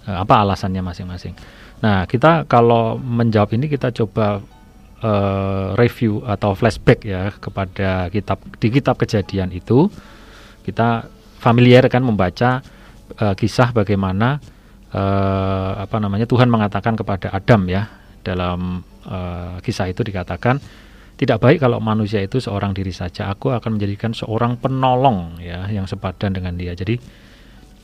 Uh, 0.03 0.17
apa 0.19 0.43
alasannya 0.43 0.83
masing-masing? 0.83 1.33
Nah, 1.79 2.03
kita 2.03 2.43
kalau 2.43 2.99
menjawab 2.99 3.55
ini 3.55 3.71
kita 3.71 3.95
coba 3.95 4.43
uh, 4.99 5.79
review 5.79 6.27
atau 6.27 6.51
flashback 6.51 7.07
ya 7.07 7.31
kepada 7.31 8.11
kitab 8.11 8.43
di 8.59 8.67
kitab 8.67 8.99
kejadian 8.99 9.55
itu 9.55 9.87
kita 10.69 11.09
familiar 11.41 11.89
kan 11.89 12.05
membaca 12.05 12.61
uh, 13.17 13.33
kisah 13.33 13.73
bagaimana 13.73 14.37
uh, 14.93 15.81
apa 15.81 15.97
namanya 15.97 16.29
Tuhan 16.29 16.45
mengatakan 16.45 16.93
kepada 16.93 17.33
Adam 17.33 17.65
ya 17.65 17.89
dalam 18.21 18.85
uh, 19.09 19.57
kisah 19.65 19.89
itu 19.89 20.05
dikatakan 20.05 20.61
tidak 21.19 21.41
baik 21.41 21.59
kalau 21.65 21.81
manusia 21.83 22.21
itu 22.21 22.37
seorang 22.37 22.71
diri 22.71 22.93
saja 22.93 23.27
aku 23.33 23.51
akan 23.51 23.75
menjadikan 23.75 24.13
seorang 24.13 24.55
penolong 24.61 25.41
ya 25.41 25.65
yang 25.67 25.89
sepadan 25.89 26.37
dengan 26.37 26.53
dia 26.55 26.77
jadi 26.77 27.01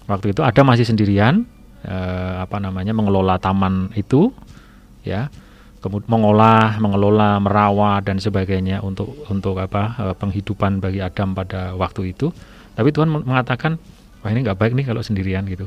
waktu 0.05 0.37
itu 0.37 0.45
Adam 0.45 0.69
masih 0.69 0.85
sendirian 0.85 1.43
uh, 1.83 2.45
apa 2.45 2.61
namanya 2.61 2.93
mengelola 2.93 3.41
taman 3.41 3.89
itu 3.97 4.29
ya 5.01 5.27
kemudian 5.85 6.09
mengolah, 6.09 6.81
mengelola, 6.81 7.37
merawat 7.37 8.09
dan 8.09 8.17
sebagainya 8.17 8.81
untuk 8.81 9.13
untuk 9.29 9.61
apa 9.61 9.93
uh, 10.01 10.15
penghidupan 10.17 10.81
bagi 10.81 10.97
Adam 10.97 11.37
pada 11.37 11.77
waktu 11.77 12.17
itu. 12.17 12.33
Tapi 12.75 12.91
Tuhan 12.91 13.09
mengatakan, 13.09 13.79
wah 14.21 14.29
ini 14.29 14.43
nggak 14.43 14.59
baik 14.59 14.73
nih 14.75 14.85
kalau 14.85 15.01
sendirian 15.01 15.47
gitu. 15.47 15.65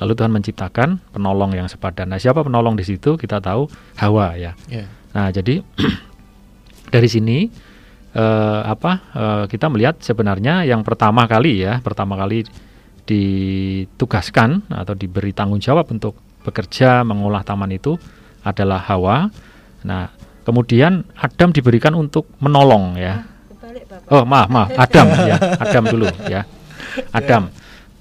Lalu 0.00 0.12
Tuhan 0.16 0.32
menciptakan 0.32 1.00
penolong 1.12 1.52
yang 1.56 1.68
sepadan. 1.68 2.08
Nah, 2.12 2.20
siapa 2.20 2.40
penolong 2.40 2.76
di 2.76 2.84
situ? 2.84 3.16
Kita 3.16 3.40
tahu 3.40 3.68
Hawa 4.00 4.36
ya. 4.36 4.56
Yeah. 4.68 4.88
Nah, 5.12 5.28
jadi 5.32 5.60
dari 6.94 7.08
sini 7.08 7.48
uh, 8.16 8.64
apa 8.64 8.92
uh, 9.12 9.44
kita 9.48 9.68
melihat 9.68 10.00
sebenarnya 10.00 10.64
yang 10.64 10.84
pertama 10.84 11.28
kali 11.28 11.64
ya, 11.64 11.84
pertama 11.84 12.16
kali 12.16 12.48
ditugaskan 13.04 14.70
atau 14.70 14.94
diberi 14.94 15.34
tanggung 15.34 15.58
jawab 15.58 15.90
untuk 15.90 16.16
bekerja 16.46 17.04
mengolah 17.04 17.44
taman 17.44 17.74
itu 17.74 18.00
adalah 18.40 18.80
Hawa 18.80 19.28
Nah, 19.84 20.12
kemudian 20.44 21.08
Adam 21.16 21.52
diberikan 21.52 21.96
untuk 21.96 22.28
menolong 22.40 23.00
ya. 23.00 23.24
Oh, 24.10 24.26
maaf, 24.26 24.50
maaf, 24.50 24.68
Adam 24.84 25.06
ya, 25.22 25.36
Adam 25.64 25.84
dulu 25.86 26.06
ya. 26.26 26.42
Adam. 27.14 27.46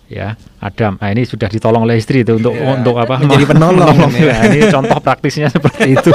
Ya, 0.10 0.34
Adam. 0.58 0.98
Nah, 0.98 1.14
ini 1.14 1.22
sudah 1.22 1.46
ditolong 1.46 1.86
oleh 1.86 2.02
istri 2.02 2.26
itu 2.26 2.34
untuk 2.34 2.58
yeah. 2.58 2.74
untuk 2.82 2.98
apa? 2.98 3.20
Menjadi 3.22 3.46
penolong. 3.46 3.94
ya. 4.18 4.50
ini 4.50 4.66
contoh 4.74 4.98
praktisnya 4.98 5.54
seperti 5.54 5.94
itu. 5.94 6.10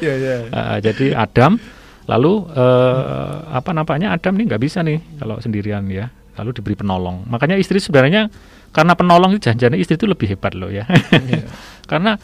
yeah, 0.00 0.16
yeah. 0.16 0.40
Uh, 0.48 0.76
jadi 0.80 1.12
Adam 1.12 1.60
lalu 2.08 2.48
uh, 2.56 3.44
apa 3.52 3.76
nampaknya 3.76 4.16
Adam 4.16 4.40
ini 4.40 4.48
nggak 4.48 4.62
bisa 4.64 4.80
nih 4.80 5.20
kalau 5.20 5.36
sendirian 5.36 5.84
ya. 5.92 6.08
Lalu 6.40 6.56
diberi 6.56 6.80
penolong. 6.80 7.28
Makanya 7.28 7.60
istri 7.60 7.76
sebenarnya 7.76 8.32
karena 8.72 8.96
penolong 8.96 9.36
itu 9.36 9.52
janjinya 9.52 9.76
istri 9.76 10.00
itu 10.00 10.08
lebih 10.08 10.32
hebat 10.32 10.56
loh 10.56 10.72
ya. 10.72 10.88
yeah. 11.12 11.44
karena 11.84 12.16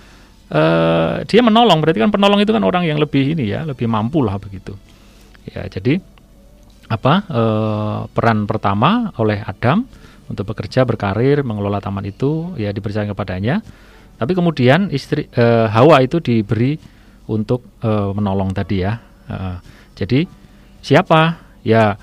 uh, 0.49 1.21
dia 1.29 1.45
menolong 1.45 1.85
berarti 1.85 2.01
kan 2.01 2.09
penolong 2.09 2.41
itu 2.41 2.57
kan 2.57 2.65
orang 2.65 2.89
yang 2.89 2.97
lebih 2.97 3.37
ini 3.37 3.53
ya 3.53 3.69
lebih 3.69 3.85
mampu 3.85 4.25
lah 4.25 4.41
begitu 4.41 4.73
ya 5.51 5.67
jadi 5.71 6.03
apa 6.87 7.15
uh, 7.27 7.99
peran 8.11 8.47
pertama 8.47 9.11
oleh 9.19 9.43
Adam 9.43 9.83
untuk 10.27 10.55
bekerja 10.55 10.87
berkarir 10.87 11.43
mengelola 11.43 11.83
taman 11.83 12.07
itu 12.07 12.55
ya 12.59 12.71
dipercaya 12.71 13.11
kepadanya 13.11 13.63
tapi 14.17 14.33
kemudian 14.33 14.91
istri 14.95 15.27
uh, 15.35 15.67
Hawa 15.71 16.03
itu 16.03 16.23
diberi 16.23 16.79
untuk 17.27 17.83
uh, 17.83 18.15
menolong 18.15 18.55
tadi 18.55 18.87
ya 18.87 18.95
uh, 19.31 19.59
jadi 19.99 20.27
siapa 20.79 21.43
ya 21.67 21.99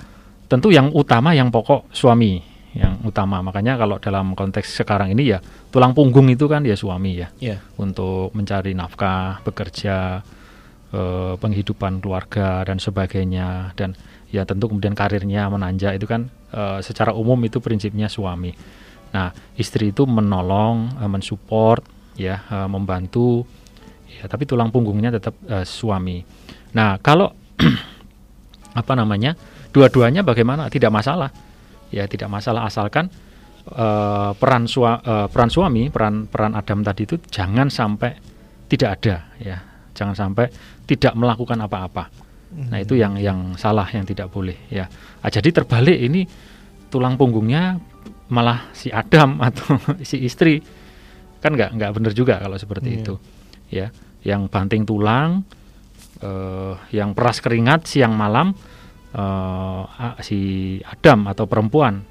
tentu 0.52 0.70
yang 0.70 0.92
utama 0.92 1.32
yang 1.32 1.48
pokok 1.48 1.88
suami 1.96 2.54
yang 2.74 3.06
utama. 3.06 3.40
Makanya 3.46 3.78
kalau 3.78 4.02
dalam 4.02 4.34
konteks 4.34 4.82
sekarang 4.82 5.14
ini 5.14 5.34
ya 5.34 5.40
tulang 5.70 5.94
punggung 5.94 6.28
itu 6.30 6.50
kan 6.50 6.66
ya 6.66 6.74
suami 6.74 7.22
ya 7.22 7.30
yeah. 7.38 7.60
untuk 7.78 8.34
mencari 8.34 8.74
nafkah, 8.74 9.46
bekerja, 9.46 10.26
eh, 10.94 11.34
penghidupan 11.36 12.00
keluarga 12.00 12.62
dan 12.64 12.78
sebagainya 12.78 13.74
dan 13.74 13.98
ya 14.30 14.46
tentu 14.46 14.70
kemudian 14.70 14.94
karirnya 14.94 15.50
menanjak 15.50 15.98
itu 15.98 16.06
kan 16.06 16.30
eh, 16.54 16.80
secara 16.86 17.12
umum 17.18 17.38
itu 17.42 17.58
prinsipnya 17.58 18.08
suami. 18.08 18.54
Nah 19.14 19.30
istri 19.58 19.90
itu 19.90 20.06
menolong, 20.06 21.02
eh, 21.02 21.10
mensupport, 21.10 21.82
ya 22.16 22.46
eh, 22.46 22.70
membantu, 22.70 23.44
ya 24.08 24.30
tapi 24.30 24.46
tulang 24.46 24.70
punggungnya 24.70 25.10
tetap 25.10 25.34
eh, 25.50 25.66
suami. 25.66 26.22
Nah 26.78 27.02
kalau 27.02 27.34
apa 28.80 28.94
namanya 28.94 29.38
dua-duanya 29.74 30.22
bagaimana 30.22 30.70
tidak 30.70 30.94
masalah 30.94 31.30
ya 31.94 32.10
tidak 32.10 32.26
masalah 32.30 32.66
asalkan 32.66 33.06
uh, 33.70 34.34
peran 34.34 34.66
sua, 34.66 34.98
uh, 35.06 35.28
peran 35.30 35.50
suami 35.54 35.94
peran 35.94 36.26
peran 36.26 36.58
Adam 36.58 36.82
tadi 36.82 37.06
itu 37.06 37.22
jangan 37.30 37.70
sampai 37.70 38.18
tidak 38.66 38.90
ada 39.00 39.16
ya 39.38 39.58
jangan 39.94 40.18
sampai 40.18 40.50
tidak 40.94 41.14
melakukan 41.14 41.58
apa-apa 41.60 42.10
nah 42.54 42.78
itu 42.78 42.94
yang 42.94 43.18
yang 43.18 43.58
salah 43.58 43.90
yang 43.90 44.06
tidak 44.06 44.30
boleh 44.30 44.54
ya 44.70 44.86
nah, 45.20 45.28
jadi 45.28 45.50
terbalik 45.52 45.98
ini 45.98 46.22
tulang 46.88 47.18
punggungnya 47.18 47.82
malah 48.30 48.70
si 48.72 48.88
Adam 48.88 49.38
atau 49.50 49.74
si 50.02 50.22
istri 50.22 50.62
kan 51.42 51.52
nggak 51.52 51.74
nggak 51.74 51.92
benar 51.92 52.14
juga 52.14 52.38
kalau 52.38 52.56
seperti 52.56 52.90
Iya. 52.90 53.00
itu 53.00 53.14
ya 53.68 53.88
yang 54.24 54.48
banting 54.48 54.86
tulang 54.86 55.42
eh, 56.20 56.74
yang 56.92 57.12
peras 57.12 57.42
keringat 57.42 57.84
siang 57.86 58.14
malam 58.14 58.54
eh, 59.12 59.82
ah, 59.84 60.16
si 60.22 60.40
Adam 60.80 61.26
atau 61.28 61.46
perempuan 61.46 62.06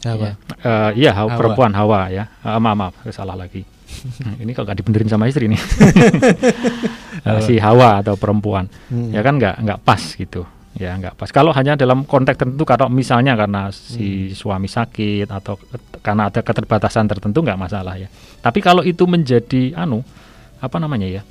Hawa. 0.00 0.16
Ya. 0.22 0.32
Eh, 0.64 0.90
iya 0.96 1.10
Hawa- 1.12 1.34
Hawa. 1.34 1.38
perempuan 1.38 1.72
Hawa 1.74 2.00
ya 2.08 2.24
Eh, 2.40 2.56
maaf 2.56 2.76
maaf 2.78 2.94
salah 3.10 3.34
lagi 3.34 3.66
Hmm, 3.66 3.79
ini 4.42 4.50
kalau 4.52 4.66
nggak 4.66 4.78
dibenerin 4.78 5.08
sama 5.08 5.26
istri 5.26 5.46
nih 5.46 5.60
Eh, 7.20 7.40
si 7.44 7.60
Hawa 7.60 8.00
atau 8.00 8.16
perempuan 8.16 8.64
Hmm. 8.88 9.12
ya 9.12 9.20
kan 9.20 9.36
nggak 9.36 9.60
nggak 9.60 9.80
pas 9.82 10.00
gitu 10.00 10.48
ya 10.72 10.96
nggak 10.96 11.14
pas 11.14 11.28
kalau 11.28 11.52
hanya 11.52 11.74
dalam 11.74 12.02
konteks 12.02 12.38
tertentu 12.38 12.64
kalau 12.64 12.88
misalnya 12.88 13.34
karena 13.34 13.68
Hmm. 13.68 13.76
si 13.76 14.06
suami 14.32 14.66
sakit 14.66 15.28
atau 15.28 15.60
karena 16.00 16.26
ada 16.26 16.40
keterbatasan 16.40 17.04
tertentu 17.06 17.42
nggak 17.42 17.60
masalah 17.60 17.94
ya 17.94 18.08
tapi 18.40 18.58
kalau 18.58 18.80
itu 18.80 19.04
menjadi 19.04 19.76
anu 19.76 20.00
apa 20.58 20.76
namanya 20.76 21.10
ya 21.10 21.22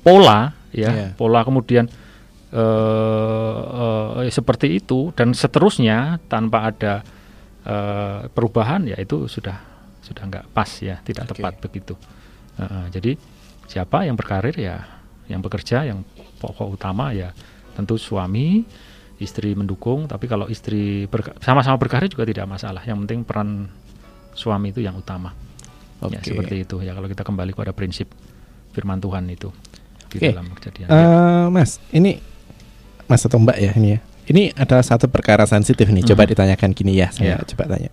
pola 0.00 0.52
ya 0.76 0.90
Iya. 0.92 1.08
pola 1.16 1.40
kemudian 1.40 1.88
eh, 2.52 3.56
eh, 4.20 4.28
seperti 4.28 4.76
itu 4.76 5.08
dan 5.14 5.32
seterusnya 5.32 6.20
tanpa 6.26 6.68
ada 6.68 7.00
eh, 7.64 8.28
perubahan 8.28 8.84
ya 8.84 9.00
itu 9.00 9.24
sudah 9.24 9.56
sudah 10.04 10.22
nggak 10.22 10.44
pas 10.52 10.68
ya 10.78 11.00
tidak 11.00 11.24
Oke. 11.24 11.40
tepat 11.40 11.52
begitu 11.58 11.94
eh, 12.56 12.86
jadi 12.92 13.12
siapa 13.64 14.04
yang 14.04 14.14
berkarir 14.14 14.52
ya 14.54 14.84
yang 15.26 15.40
bekerja 15.40 15.84
yang 15.84 16.04
pokok 16.38 16.68
utama 16.70 17.10
ya 17.10 17.32
tentu 17.72 17.96
suami 17.96 18.62
istri 19.16 19.56
mendukung 19.56 20.04
tapi 20.04 20.26
kalau 20.26 20.46
istri 20.46 21.06
berka- 21.06 21.32
sama-sama 21.40 21.74
berkarir 21.74 22.06
juga 22.06 22.22
tidak 22.22 22.44
masalah 22.44 22.84
yang 22.84 23.00
penting 23.02 23.24
peran 23.24 23.72
suami 24.32 24.68
itu 24.68 24.78
yang 24.78 24.94
utama 24.94 25.32
ya 26.04 26.20
Oke. 26.20 26.28
seperti 26.28 26.54
itu 26.62 26.76
ya 26.78 26.92
kalau 26.92 27.08
kita 27.08 27.24
kembali 27.24 27.56
pada 27.56 27.72
prinsip 27.72 28.12
firman 28.70 29.00
Tuhan 29.00 29.24
itu 29.26 29.48
di 30.12 30.20
Oke. 30.20 30.28
dalam 30.30 30.46
kejadian 30.52 30.86
Eh, 30.86 30.92
ya. 30.92 31.08
Mas, 31.48 31.80
ini 31.88 32.20
Mas 33.04 33.22
atau 33.22 33.36
Mbak 33.36 33.56
ya 33.56 33.72
ini 33.74 33.88
ya. 33.90 34.00
Ini 34.24 34.42
adalah 34.54 34.80
satu 34.80 35.04
perkara 35.06 35.44
sensitif 35.44 35.84
nih. 35.86 36.00
Coba 36.02 36.24
Mhm. 36.24 36.30
ditanyakan 36.32 36.70
gini 36.72 36.96
ya, 36.96 37.12
saya 37.12 37.36
Ya. 37.36 37.44
coba 37.44 37.68
tanya. 37.68 37.92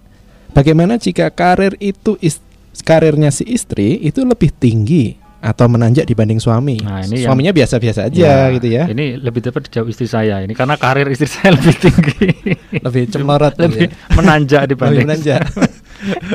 Bagaimana 0.51 0.95
jika 0.95 1.29
karir 1.29 1.75
itu 1.77 2.19
is- 2.19 2.43
karirnya 2.81 3.31
si 3.31 3.47
istri 3.47 3.99
itu 3.99 4.21
lebih 4.21 4.51
tinggi 4.51 5.15
atau 5.39 5.65
menanjak 5.65 6.03
dibanding 6.03 6.37
suami? 6.37 6.77
Nah, 6.79 7.01
ini 7.01 7.23
yang- 7.23 7.31
Suaminya 7.31 7.51
biasa-biasa 7.51 8.07
aja 8.07 8.51
gitu 8.53 8.67
ya. 8.67 8.85
Ini 8.85 9.17
lebih 9.17 9.41
tepat 9.41 9.67
dijawab 9.67 9.87
istri 9.89 10.05
saya 10.05 10.43
ini 10.43 10.51
karena 10.51 10.75
karir 10.75 11.07
istri 11.07 11.25
saya 11.33 11.55
lebih 11.55 11.75
tinggi. 11.77 12.27
Lebih 12.77 13.03
cemerut 13.09 13.55
gitu 13.55 13.63
lebih 13.65 13.87
ya. 13.89 13.95
menanjak 14.13 14.61
dibanding. 14.67 15.03
Lebih 15.03 15.07
menanjak. 15.07 15.41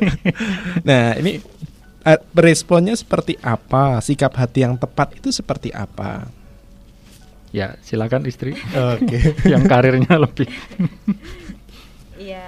nah, 0.88 1.14
ini 1.16 1.38
eh, 2.02 2.18
responnya 2.32 2.94
seperti 2.94 3.36
apa? 3.38 4.00
Sikap 4.00 4.32
hati 4.34 4.64
yang 4.64 4.74
tepat 4.74 5.16
itu 5.16 5.28
seperti 5.30 5.70
apa? 5.70 6.26
ya, 7.54 7.72
silakan 7.80 8.28
istri 8.28 8.52
Oke. 8.68 9.32
yang 9.52 9.64
karirnya 9.64 10.20
lebih. 10.20 10.44
Iya, 12.20 12.45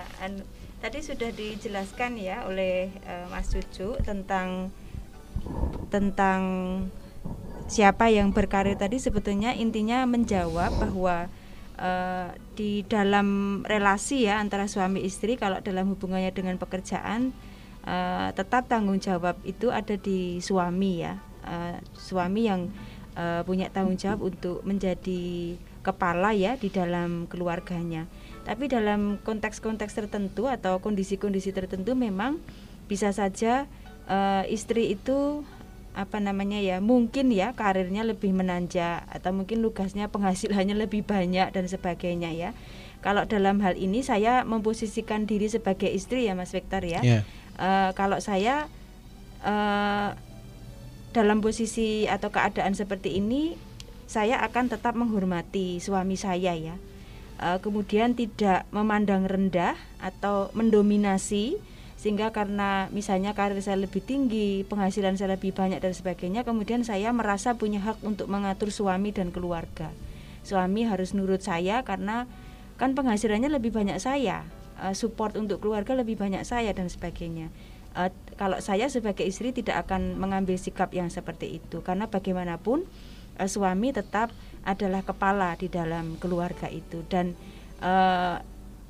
tadi 0.79 1.03
sudah 1.03 1.31
dijelaskan 1.35 2.19
ya 2.19 2.47
oleh 2.47 2.91
eh, 3.03 3.27
Mas 3.31 3.51
Cucu 3.51 3.99
tentang 4.07 4.71
tentang 5.91 6.41
siapa 7.67 8.09
yang 8.09 8.31
berkarir 8.31 8.79
tadi. 8.79 9.03
Sebetulnya 9.03 9.55
intinya 9.59 10.07
menjawab 10.07 10.71
bahwa 10.79 11.27
eh, 11.79 12.29
di 12.55 12.87
dalam 12.87 13.61
relasi 13.67 14.31
ya 14.31 14.39
antara 14.39 14.71
suami 14.71 15.03
istri 15.03 15.35
kalau 15.35 15.59
dalam 15.59 15.91
hubungannya 15.91 16.31
dengan 16.31 16.57
pekerjaan 16.63 17.35
eh, 17.83 18.29
tetap 18.35 18.71
tanggung 18.71 19.03
jawab 19.03 19.35
itu 19.43 19.75
ada 19.75 19.99
di 19.99 20.39
suami 20.39 21.03
ya. 21.03 21.19
Eh, 21.43 21.83
suami 21.99 22.47
yang 22.47 22.71
eh, 23.19 23.43
punya 23.43 23.67
tanggung 23.75 23.99
jawab 23.99 24.31
untuk 24.31 24.63
menjadi 24.63 25.59
kepala 25.83 26.37
ya 26.37 26.55
di 26.55 26.69
dalam 26.69 27.25
keluarganya 27.31 28.05
tapi 28.49 28.65
dalam 28.65 29.21
konteks-konteks 29.21 29.93
tertentu 29.93 30.49
atau 30.49 30.81
kondisi-kondisi 30.81 31.53
tertentu 31.53 31.93
memang 31.93 32.41
bisa 32.89 33.13
saja 33.13 33.69
eh, 34.09 34.45
istri 34.49 34.89
itu 34.97 35.45
apa 35.93 36.17
namanya 36.17 36.57
ya 36.57 36.81
mungkin 36.81 37.29
ya 37.29 37.53
karirnya 37.53 38.09
lebih 38.09 38.33
menanjak 38.33 39.05
atau 39.13 39.37
mungkin 39.37 39.61
tugasnya 39.61 40.09
penghasilannya 40.09 40.81
lebih 40.89 41.05
banyak 41.05 41.53
dan 41.53 41.69
sebagainya 41.69 42.33
ya. 42.33 42.51
Kalau 43.05 43.29
dalam 43.29 43.61
hal 43.61 43.77
ini 43.77 44.01
saya 44.01 44.49
memposisikan 44.49 45.29
diri 45.29 45.53
sebagai 45.53 45.93
istri 45.93 46.25
ya 46.25 46.33
Mas 46.33 46.57
Victor 46.57 46.89
ya. 46.89 47.05
Ya. 47.05 47.29
Eh, 47.61 47.91
kalau 47.93 48.17
saya 48.25 48.65
eh, 49.45 50.09
dalam 51.13 51.45
posisi 51.45 52.09
atau 52.09 52.33
keadaan 52.33 52.73
seperti 52.73 53.21
ini 53.21 53.61
saya 54.09 54.41
akan 54.41 54.73
tetap 54.73 54.97
menghormati 54.97 55.85
suami 55.85 56.17
saya 56.17 56.57
ya 56.57 56.81
Eh, 57.39 57.63
kemudian 57.63 58.19
tidak 58.19 58.67
memandang 58.75 59.23
rendah 59.23 59.79
atau 60.03 60.51
mendominasi 60.59 61.55
sehingga 61.95 62.35
karena 62.35 62.91
misalnya 62.91 63.31
karir 63.31 63.63
saya 63.63 63.79
lebih 63.79 64.03
tinggi 64.03 64.67
penghasilan 64.67 65.15
saya 65.15 65.39
lebih 65.39 65.55
banyak 65.55 65.79
dan 65.79 65.95
sebagainya 65.95 66.43
kemudian 66.43 66.83
saya 66.83 67.15
merasa 67.15 67.55
punya 67.55 67.79
hak 67.79 68.03
untuk 68.03 68.27
mengatur 68.27 68.75
suami 68.75 69.15
dan 69.15 69.31
keluarga. 69.31 69.95
Suami 70.43 70.83
harus 70.83 71.15
nurut 71.15 71.39
saya 71.39 71.87
karena 71.87 72.27
kan 72.75 72.99
penghasilannya 72.99 73.55
lebih 73.55 73.71
banyak 73.71 74.03
saya 74.03 74.43
eh, 74.83 74.95
support 74.99 75.39
untuk 75.39 75.63
keluarga 75.63 75.95
lebih 75.95 76.19
banyak 76.19 76.43
saya 76.43 76.75
dan 76.75 76.91
sebagainya. 76.91 77.55
Eh, 77.95 78.11
kalau 78.35 78.59
saya 78.59 78.91
sebagai 78.91 79.23
istri 79.23 79.55
tidak 79.55 79.87
akan 79.87 80.19
mengambil 80.19 80.59
sikap 80.59 80.91
yang 80.91 81.07
seperti 81.07 81.63
itu 81.63 81.87
karena 81.87 82.11
bagaimanapun 82.11 82.83
suami 83.47 83.95
tetap 83.95 84.35
adalah 84.69 85.01
kepala 85.01 85.57
di 85.57 85.73
dalam 85.73 86.21
keluarga 86.21 86.69
itu. 86.69 87.01
Dan 87.09 87.33
eh, 87.81 88.37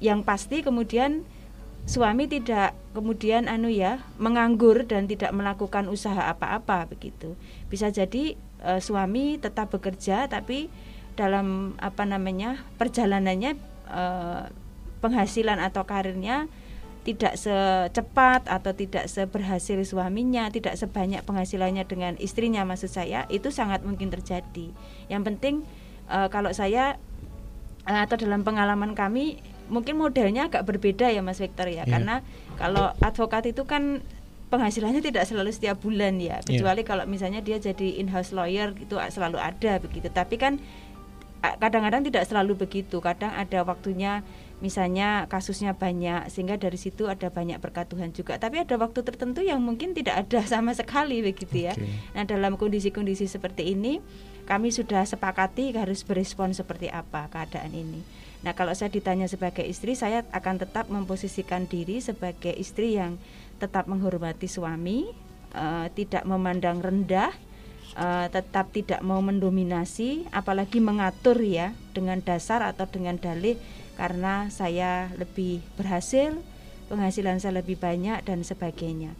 yang 0.02 0.26
pasti 0.26 0.66
kemudian 0.66 1.22
suami 1.88 2.28
tidak 2.28 2.76
kemudian 2.92 3.48
anu 3.48 3.70
ya 3.72 4.02
menganggur 4.20 4.84
dan 4.84 5.08
tidak 5.08 5.30
melakukan 5.30 5.86
usaha 5.86 6.26
apa-apa 6.26 6.90
begitu. 6.90 7.38
Bisa 7.70 7.94
jadi 7.94 8.34
eh, 8.66 8.80
suami 8.82 9.38
tetap 9.38 9.70
bekerja 9.70 10.26
tapi 10.26 10.66
dalam 11.14 11.78
apa 11.78 12.02
namanya 12.02 12.58
perjalanannya 12.76 13.54
eh, 13.90 14.44
penghasilan 14.98 15.62
atau 15.62 15.86
karirnya 15.86 16.50
tidak 17.08 17.40
secepat 17.40 18.44
atau 18.44 18.76
tidak 18.76 19.08
seberhasil 19.08 19.80
suaminya, 19.80 20.52
tidak 20.52 20.76
sebanyak 20.76 21.24
penghasilannya 21.24 21.88
dengan 21.88 22.20
istrinya 22.20 22.68
maksud 22.68 22.92
saya, 22.92 23.24
itu 23.32 23.48
sangat 23.48 23.80
mungkin 23.80 24.12
terjadi. 24.12 24.68
Yang 25.08 25.22
penting 25.32 25.54
eh, 26.12 26.28
kalau 26.28 26.52
saya 26.52 27.00
eh, 27.88 28.00
atau 28.04 28.20
dalam 28.20 28.44
pengalaman 28.44 28.92
kami 28.92 29.40
mungkin 29.72 29.96
modelnya 29.96 30.52
agak 30.52 30.68
berbeda 30.68 31.08
ya 31.08 31.24
Mas 31.24 31.40
Victor 31.40 31.64
ya, 31.68 31.88
Iya. 31.88 31.96
karena 31.96 32.20
kalau 32.60 32.92
advokat 33.00 33.48
itu 33.48 33.64
kan 33.64 34.04
penghasilannya 34.48 35.00
tidak 35.00 35.24
selalu 35.24 35.52
setiap 35.52 35.80
bulan 35.80 36.16
ya, 36.20 36.40
kecuali 36.44 36.84
kalau 36.84 37.04
misalnya 37.08 37.40
dia 37.40 37.56
jadi 37.56 38.00
in-house 38.00 38.36
lawyer 38.36 38.72
itu 38.76 38.96
selalu 39.08 39.36
ada 39.40 39.76
begitu. 39.80 40.08
Tapi 40.08 40.36
kan 40.36 40.56
a- 41.40 41.56
kadang-kadang 41.56 42.04
tidak 42.04 42.24
selalu 42.24 42.56
begitu, 42.56 43.00
kadang 43.00 43.32
ada 43.32 43.60
waktunya 43.64 44.24
misalnya 44.58 45.30
kasusnya 45.30 45.78
banyak 45.78 46.26
sehingga 46.34 46.58
dari 46.58 46.74
situ 46.74 47.06
ada 47.06 47.30
banyak 47.30 47.62
berkat 47.62 47.86
Tuhan 47.90 48.10
juga. 48.10 48.38
Tapi 48.42 48.66
ada 48.66 48.74
waktu 48.74 49.06
tertentu 49.06 49.42
yang 49.42 49.62
mungkin 49.62 49.94
tidak 49.94 50.26
ada 50.26 50.42
sama 50.52 50.74
sekali 50.74 51.22
begitu 51.22 51.70
ya. 51.70 51.74
Nah, 52.14 52.26
dalam 52.26 52.58
kondisi-kondisi 52.58 53.30
seperti 53.30 53.74
ini 53.74 54.02
kami 54.48 54.72
sudah 54.72 55.04
sepakati 55.04 55.76
harus 55.76 56.02
berespon 56.02 56.56
seperti 56.56 56.88
apa 56.88 57.28
keadaan 57.28 57.70
ini. 57.76 58.00
Nah, 58.42 58.54
kalau 58.54 58.70
saya 58.70 58.88
ditanya 58.88 59.26
sebagai 59.26 59.66
istri, 59.66 59.98
saya 59.98 60.22
akan 60.30 60.62
tetap 60.62 60.86
memposisikan 60.88 61.66
diri 61.66 61.98
sebagai 61.98 62.54
istri 62.54 62.94
yang 62.94 63.18
tetap 63.58 63.90
menghormati 63.90 64.46
suami, 64.46 65.10
eh, 65.52 65.86
tidak 65.92 66.22
memandang 66.22 66.78
rendah, 66.78 67.34
eh, 67.98 68.26
tetap 68.30 68.70
tidak 68.70 69.02
mau 69.02 69.18
mendominasi, 69.18 70.30
apalagi 70.30 70.78
mengatur 70.78 71.34
ya 71.42 71.74
dengan 71.90 72.22
dasar 72.22 72.62
atau 72.62 72.86
dengan 72.86 73.18
dalih 73.18 73.58
karena 73.98 74.46
saya 74.48 75.10
lebih 75.18 75.58
berhasil, 75.74 76.38
penghasilan 76.86 77.42
saya 77.42 77.58
lebih 77.58 77.74
banyak 77.76 78.22
dan 78.22 78.46
sebagainya. 78.46 79.10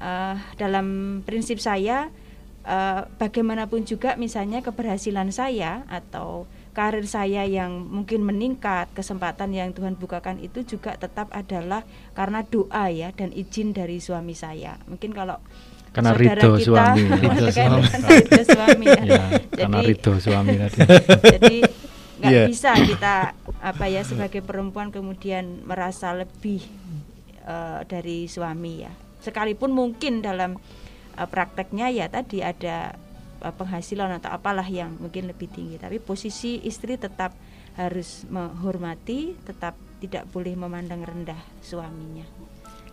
Eh, 0.00 0.36
dalam 0.56 1.20
prinsip 1.22 1.60
saya, 1.60 2.08
eh, 2.64 3.00
bagaimanapun 3.20 3.84
juga 3.84 4.16
misalnya 4.16 4.64
keberhasilan 4.64 5.28
saya 5.28 5.84
atau 5.86 6.48
karir 6.74 7.06
saya 7.06 7.46
yang 7.46 7.86
mungkin 7.86 8.26
meningkat, 8.26 8.90
kesempatan 8.98 9.54
yang 9.54 9.70
Tuhan 9.70 9.94
bukakan 9.94 10.42
itu 10.42 10.66
juga 10.66 10.98
tetap 10.98 11.30
adalah 11.30 11.86
karena 12.18 12.42
doa 12.42 12.90
ya 12.90 13.14
dan 13.14 13.30
izin 13.30 13.70
dari 13.70 14.02
suami 14.02 14.34
saya. 14.34 14.74
Mungkin 14.90 15.14
kalau 15.14 15.38
Karena 15.94 16.10
saudara 16.10 16.42
kita 16.42 16.58
suami. 16.58 17.02
Ridho 17.22 17.48
karena 17.54 17.78
suami. 17.86 18.42
suami 18.42 18.86
ya. 18.90 19.02
Ya, 19.06 19.24
karena 19.54 19.78
Jadi- 19.78 19.88
ridho 19.94 20.12
suami 20.18 20.52
tadi. 20.58 20.78
jadi 21.38 21.56
nggak 22.24 22.32
Iya. 22.32 22.44
bisa 22.48 22.72
kita 22.74 23.14
apa 23.60 23.84
ya 23.86 24.00
sebagai 24.02 24.40
perempuan 24.40 24.88
kemudian 24.88 25.60
merasa 25.62 26.10
lebih 26.10 26.64
uh, 27.42 27.84
dari 27.84 28.24
suami 28.24 28.80
ya. 28.80 28.92
Sekalipun 29.20 29.70
mungkin 29.70 30.20
dalam 30.20 30.56
uh, 31.14 31.26
prakteknya 31.26 31.88
ya 31.88 32.08
tadi 32.08 32.40
ada 32.40 32.96
uh, 33.38 33.52
penghasilan 33.52 34.16
atau 34.18 34.32
apalah 34.32 34.64
yang 34.64 34.96
mungkin 34.96 35.26
lebih 35.26 35.48
tinggi, 35.48 35.76
tapi 35.76 35.96
posisi 35.98 36.60
istri 36.60 36.96
tetap 36.96 37.36
harus 37.74 38.24
menghormati, 38.26 39.34
tetap 39.40 39.74
tidak 39.98 40.24
boleh 40.28 40.54
memandang 40.54 41.02
rendah 41.02 41.38
suaminya. 41.58 42.24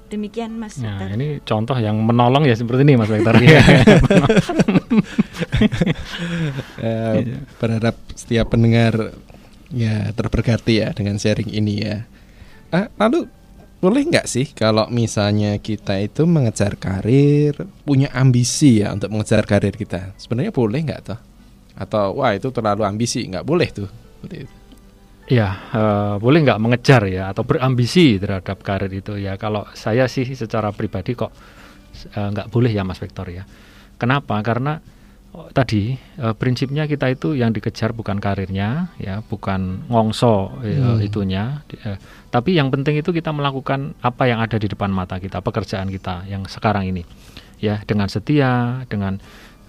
Demikian 0.08 0.52
Mas 0.52 0.76
Nah, 0.76 1.00
Victor. 1.00 1.08
ini 1.16 1.28
contoh 1.40 1.78
yang 1.78 1.96
menolong 1.96 2.44
ya 2.44 2.52
seperti 2.52 2.84
ini 2.84 2.96
Mas 2.96 3.08
Victor. 3.08 3.32
Eh, 6.82 7.38
berharap 7.62 7.96
setiap 8.18 8.54
pendengar 8.54 9.14
ya 9.72 10.10
terberkati 10.12 10.82
ya 10.82 10.90
dengan 10.92 11.16
sharing 11.22 11.48
ini 11.54 11.74
ya. 11.86 12.04
Ah, 12.74 12.90
lalu 12.98 13.28
boleh 13.82 14.06
nggak 14.06 14.28
sih 14.30 14.46
kalau 14.54 14.86
misalnya 14.94 15.58
kita 15.58 15.98
itu 15.98 16.26
mengejar 16.30 16.78
karir, 16.78 17.58
punya 17.82 18.14
ambisi 18.14 18.82
ya 18.82 18.94
untuk 18.94 19.10
mengejar 19.10 19.46
karir 19.46 19.74
kita? 19.74 20.14
Sebenarnya 20.22 20.54
boleh 20.54 20.80
nggak 20.86 21.02
toh? 21.02 21.20
Atau 21.78 22.22
wah 22.22 22.34
itu 22.36 22.54
terlalu 22.54 22.86
ambisi, 22.86 23.26
nggak 23.26 23.46
boleh 23.46 23.70
tuh. 23.74 23.90
Seperti 23.90 24.36
itu. 24.46 24.56
Ya, 25.32 25.50
eh, 25.72 26.16
boleh 26.20 26.40
nggak 26.44 26.62
mengejar 26.62 27.08
ya 27.08 27.32
atau 27.32 27.48
berambisi 27.48 28.20
terhadap 28.20 28.60
karir 28.62 28.92
itu 28.92 29.18
ya. 29.18 29.40
Kalau 29.40 29.66
saya 29.74 30.06
sih 30.06 30.28
secara 30.34 30.70
pribadi 30.76 31.16
kok 31.16 31.32
nggak 32.12 32.48
boleh 32.50 32.72
ya 32.72 32.88
Mas 32.88 33.00
Victor 33.02 33.28
ya. 33.30 33.44
Kenapa? 33.98 34.38
Karena 34.42 34.82
tadi 35.52 35.96
eh, 35.96 36.34
prinsipnya 36.36 36.84
kita 36.86 37.08
itu 37.08 37.34
yang 37.36 37.56
dikejar 37.56 37.96
bukan 37.96 38.20
karirnya 38.20 38.92
ya, 39.00 39.24
bukan 39.24 39.88
ngongso 39.88 40.60
eh, 40.62 40.76
Hmm. 40.76 41.00
itunya. 41.00 41.64
Eh, 41.72 41.96
tapi 42.28 42.56
yang 42.60 42.68
penting 42.68 43.00
itu 43.00 43.12
kita 43.12 43.32
melakukan 43.32 43.96
apa 44.04 44.24
yang 44.28 44.44
ada 44.44 44.60
di 44.60 44.68
depan 44.68 44.92
mata 44.92 45.18
kita, 45.18 45.40
pekerjaan 45.40 45.88
kita 45.88 46.28
yang 46.28 46.44
sekarang 46.48 46.88
ini. 46.92 47.04
Ya, 47.62 47.80
dengan 47.86 48.12
setia, 48.12 48.84
dengan 48.92 49.22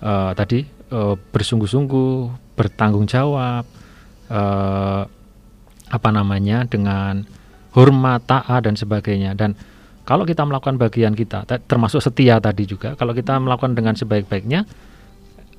eh, 0.03 0.33
tadi 0.35 0.67
eh, 0.67 1.15
bersungguh-sungguh, 1.31 2.15
bertanggung 2.59 3.07
jawab. 3.07 3.65
eh, 4.33 5.03
apa 5.93 6.09
namanya 6.09 6.65
dengan 6.65 7.21
hormat, 7.77 8.25
taat 8.25 8.65
dan 8.65 8.81
sebagainya. 8.81 9.37
Dan 9.37 9.53
kalau 10.09 10.25
kita 10.25 10.41
melakukan 10.41 10.81
bagian 10.81 11.13
kita, 11.13 11.45
ta- 11.45 11.61
termasuk 11.61 12.01
setia 12.01 12.41
tadi 12.41 12.65
juga, 12.65 12.97
kalau 12.97 13.13
kita 13.13 13.37
melakukan 13.37 13.77
dengan 13.77 13.93
sebaik-baiknya, 13.93 14.65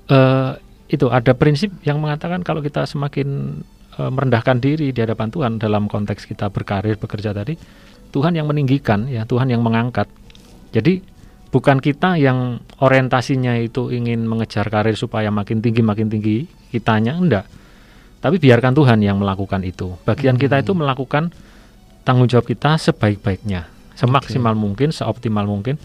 eh, 0.09 0.51
itu 0.91 1.09
ada 1.09 1.33
prinsip 1.33 1.71
yang 1.87 1.99
mengatakan 2.03 2.43
kalau 2.43 2.59
kita 2.59 2.83
semakin 2.87 3.59
eh, 3.99 4.11
merendahkan 4.11 4.59
diri 4.59 4.91
di 4.91 4.99
hadapan 4.99 5.29
Tuhan 5.29 5.51
dalam 5.61 5.91
konteks 5.91 6.27
kita 6.27 6.49
berkarir 6.49 6.99
bekerja 6.99 7.31
tadi, 7.31 7.55
Tuhan 8.09 8.35
yang 8.35 8.49
meninggikan, 8.49 9.07
ya 9.07 9.23
Tuhan 9.23 9.51
yang 9.51 9.61
mengangkat. 9.61 10.09
Jadi 10.73 11.01
bukan 11.53 11.77
kita 11.77 12.17
yang 12.17 12.59
orientasinya 12.81 13.55
itu 13.61 13.93
ingin 13.93 14.25
mengejar 14.25 14.67
karir 14.73 14.97
supaya 14.97 15.29
makin 15.29 15.61
tinggi 15.61 15.85
makin 15.85 16.09
tinggi 16.09 16.49
kitanya 16.73 17.13
enggak 17.13 17.45
tapi 18.23 18.39
biarkan 18.39 18.71
Tuhan 18.71 19.03
yang 19.03 19.19
melakukan 19.19 19.59
itu. 19.67 19.99
Bagian 20.07 20.39
kita 20.39 20.63
itu 20.63 20.71
melakukan 20.71 21.35
tanggung 22.07 22.31
jawab 22.31 22.47
kita 22.47 22.79
sebaik-baiknya, 22.79 23.67
semaksimal 23.99 24.55
mungkin, 24.55 24.95
seoptimal 24.95 25.43
mungkin, 25.43 25.75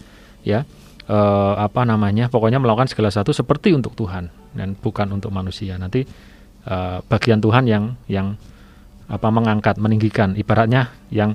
ya. 0.47 0.63
Eh, 1.09 1.53
apa 1.57 1.89
namanya? 1.89 2.29
Pokoknya 2.29 2.61
melakukan 2.61 2.85
segala 2.85 3.09
sesuatu 3.09 3.33
seperti 3.33 3.73
untuk 3.73 3.97
Tuhan 3.97 4.29
dan 4.53 4.77
bukan 4.77 5.09
untuk 5.09 5.33
manusia. 5.33 5.73
Nanti 5.81 6.05
eh, 6.69 6.97
bagian 7.01 7.41
Tuhan 7.41 7.65
yang 7.65 7.97
yang 8.05 8.37
apa 9.09 9.33
mengangkat, 9.33 9.81
meninggikan, 9.81 10.37
ibaratnya 10.37 10.93
yang 11.09 11.33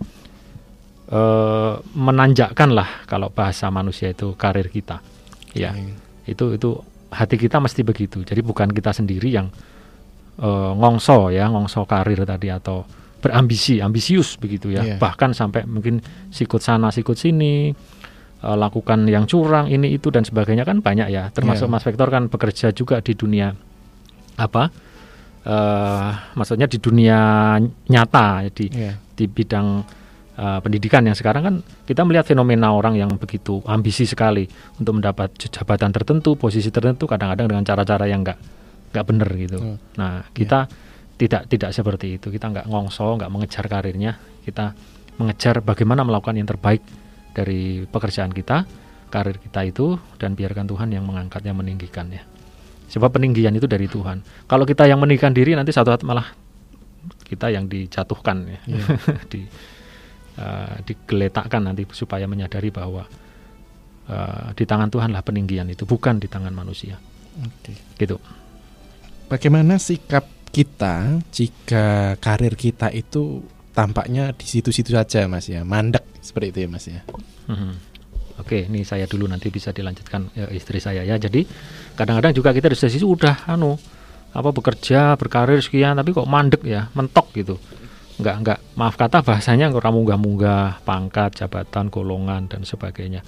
eh, 1.10 1.74
menanjakkan 1.98 2.70
lah 2.70 3.02
kalau 3.10 3.34
bahasa 3.34 3.66
manusia 3.74 4.14
itu 4.14 4.38
karir 4.38 4.70
kita. 4.70 5.02
Ya, 5.54 5.74
itu 6.26 6.54
itu 6.54 6.70
hati 7.10 7.34
kita 7.34 7.58
mesti 7.58 7.82
begitu. 7.82 8.22
Jadi 8.22 8.46
bukan 8.46 8.70
kita 8.70 8.94
sendiri 8.94 9.26
yang 9.34 9.50
eh, 10.38 10.72
ngongso 10.78 11.34
ya 11.34 11.50
ngongso 11.50 11.82
karir 11.82 12.22
tadi 12.22 12.46
atau 12.46 12.86
berambisi 13.18 13.80
ambisius 13.80 14.36
begitu 14.36 14.68
ya 14.68 14.84
Iya. 14.84 14.96
bahkan 15.00 15.32
sampai 15.32 15.64
mungkin 15.64 15.96
sikut 16.28 16.60
sana 16.60 16.92
sikut 16.92 17.16
sini 17.16 17.72
eh, 18.44 18.56
lakukan 18.60 19.08
yang 19.08 19.24
curang 19.24 19.72
ini 19.72 19.96
itu 19.96 20.12
dan 20.12 20.28
sebagainya 20.28 20.68
kan 20.68 20.84
banyak 20.84 21.08
ya 21.08 21.32
termasuk 21.32 21.66
Iya. 21.66 21.72
Mas 21.72 21.84
Vektor 21.88 22.08
kan 22.12 22.28
bekerja 22.28 22.76
juga 22.76 23.00
di 23.00 23.16
dunia 23.16 23.56
apa 24.36 24.68
eh 25.44 26.10
maksudnya 26.36 26.64
di 26.68 26.80
dunia 26.80 27.56
nyata 27.88 28.48
di 28.52 28.68
Iya. 28.68 28.96
di 29.12 29.24
bidang 29.28 29.84
uh, 30.38 30.58
pendidikan 30.60 31.04
yang 31.06 31.16
sekarang 31.16 31.42
kan 31.44 31.54
kita 31.86 32.02
melihat 32.02 32.26
fenomena 32.26 32.74
orang 32.74 32.98
yang 32.98 33.10
begitu 33.16 33.62
ambisi 33.68 34.08
sekali 34.08 34.46
untuk 34.78 34.98
mendapat 34.98 35.34
jabatan 35.38 35.94
tertentu, 35.94 36.34
posisi 36.34 36.70
tertentu 36.70 37.06
kadang-kadang 37.06 37.46
dengan 37.50 37.64
cara-cara 37.66 38.08
yang 38.10 38.26
enggak 38.26 38.38
nggak 38.94 39.04
benar 39.10 39.28
gitu. 39.34 39.58
Hmm. 39.58 39.76
Nah, 39.98 40.22
kita 40.30 40.70
tidak 41.18 41.50
tidak 41.50 41.70
seperti 41.74 42.18
itu. 42.18 42.30
Kita 42.30 42.50
nggak 42.50 42.66
ngongso, 42.70 43.18
nggak 43.18 43.30
mengejar 43.30 43.64
karirnya. 43.66 44.18
Kita 44.42 44.70
mengejar 45.18 45.62
bagaimana 45.62 46.02
melakukan 46.02 46.34
yang 46.38 46.46
terbaik 46.46 46.82
dari 47.34 47.82
pekerjaan 47.84 48.30
kita, 48.30 48.64
karir 49.10 49.36
kita 49.42 49.60
itu 49.66 49.98
dan 50.16 50.38
biarkan 50.38 50.70
Tuhan 50.70 50.88
yang 50.94 51.04
mengangkatnya, 51.04 51.52
meninggikannya. 51.52 52.22
Sebab 52.88 53.10
peninggian 53.10 53.52
itu 53.58 53.66
dari 53.66 53.90
Tuhan. 53.90 54.22
Kalau 54.46 54.62
kita 54.62 54.86
yang 54.86 55.02
meninggikan 55.02 55.34
diri 55.34 55.58
nanti 55.58 55.74
satu 55.74 55.90
saat 55.90 56.06
malah 56.06 56.30
kita 57.26 57.50
yang 57.50 57.66
dijatuhkan 57.66 58.46
ya. 58.46 58.60
Iya. 58.70 58.84
di 59.32 59.40
uh, 60.38 60.74
digeletakkan 60.86 61.62
nanti 61.66 61.82
supaya 61.90 62.30
menyadari 62.30 62.70
bahwa 62.70 63.02
uh, 64.08 64.48
di 64.54 64.64
tangan 64.64 64.88
Tuhanlah 64.94 65.26
peninggian 65.26 65.66
itu 65.74 65.82
bukan 65.82 66.22
di 66.22 66.30
tangan 66.30 66.54
manusia. 66.54 66.96
Oke. 67.42 67.74
Gitu. 67.98 68.16
Bagaimana 69.26 69.80
sikap 69.80 70.28
kita 70.54 71.18
jika 71.34 72.14
karir 72.22 72.54
kita 72.54 72.94
itu 72.94 73.42
tampaknya 73.74 74.30
di 74.32 74.46
situ-situ 74.46 74.94
saja 74.94 75.26
Mas 75.26 75.50
ya, 75.50 75.66
mandek 75.66 76.06
seperti 76.22 76.54
itu 76.54 76.58
ya 76.64 76.68
Mas 76.70 76.86
ya. 76.86 77.02
Mhm. 77.50 77.94
Oke, 78.34 78.66
ini 78.66 78.82
saya 78.82 79.06
dulu 79.06 79.30
nanti 79.30 79.46
bisa 79.50 79.70
dilanjutkan 79.70 80.30
ya, 80.34 80.50
istri 80.50 80.82
saya 80.82 81.06
ya. 81.06 81.14
Jadi 81.18 81.46
kadang-kadang 81.94 82.34
juga 82.34 82.50
kita 82.50 82.70
di 82.70 82.78
sisi 82.78 83.02
udah 83.02 83.46
anu 83.46 83.78
apa 84.34 84.50
bekerja 84.50 85.14
berkarir 85.14 85.62
sekian 85.62 85.94
tapi 85.94 86.10
kok 86.10 86.26
mandek 86.26 86.62
ya, 86.66 86.90
mentok 86.94 87.30
gitu. 87.34 87.58
Enggak 88.18 88.36
enggak 88.42 88.58
maaf 88.78 88.94
kata 88.94 89.22
bahasanya 89.26 89.70
orang 89.70 89.94
munggah-munggah 89.94 90.86
pangkat, 90.86 91.42
jabatan, 91.42 91.90
golongan 91.90 92.46
dan 92.46 92.62
sebagainya. 92.62 93.22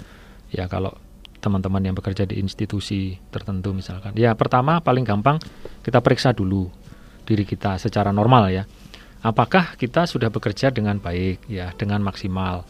Ya 0.51 0.71
kalau 0.71 0.95
teman-teman 1.39 1.83
yang 1.87 1.95
bekerja 1.95 2.27
di 2.27 2.43
institusi 2.43 3.15
tertentu 3.31 3.71
misalkan. 3.71 4.15
Ya 4.19 4.35
pertama 4.35 4.83
paling 4.83 5.07
gampang 5.07 5.39
kita 5.87 6.03
periksa 6.03 6.35
dulu 6.35 6.67
diri 7.23 7.47
kita 7.47 7.79
secara 7.79 8.11
normal 8.11 8.51
ya. 8.51 8.67
Apakah 9.27 9.75
kita 9.75 10.07
sudah 10.07 10.31
bekerja 10.31 10.71
dengan 10.71 11.03
baik? 11.03 11.51
Ya, 11.51 11.75
dengan 11.75 11.99
maksimal. 12.07 12.63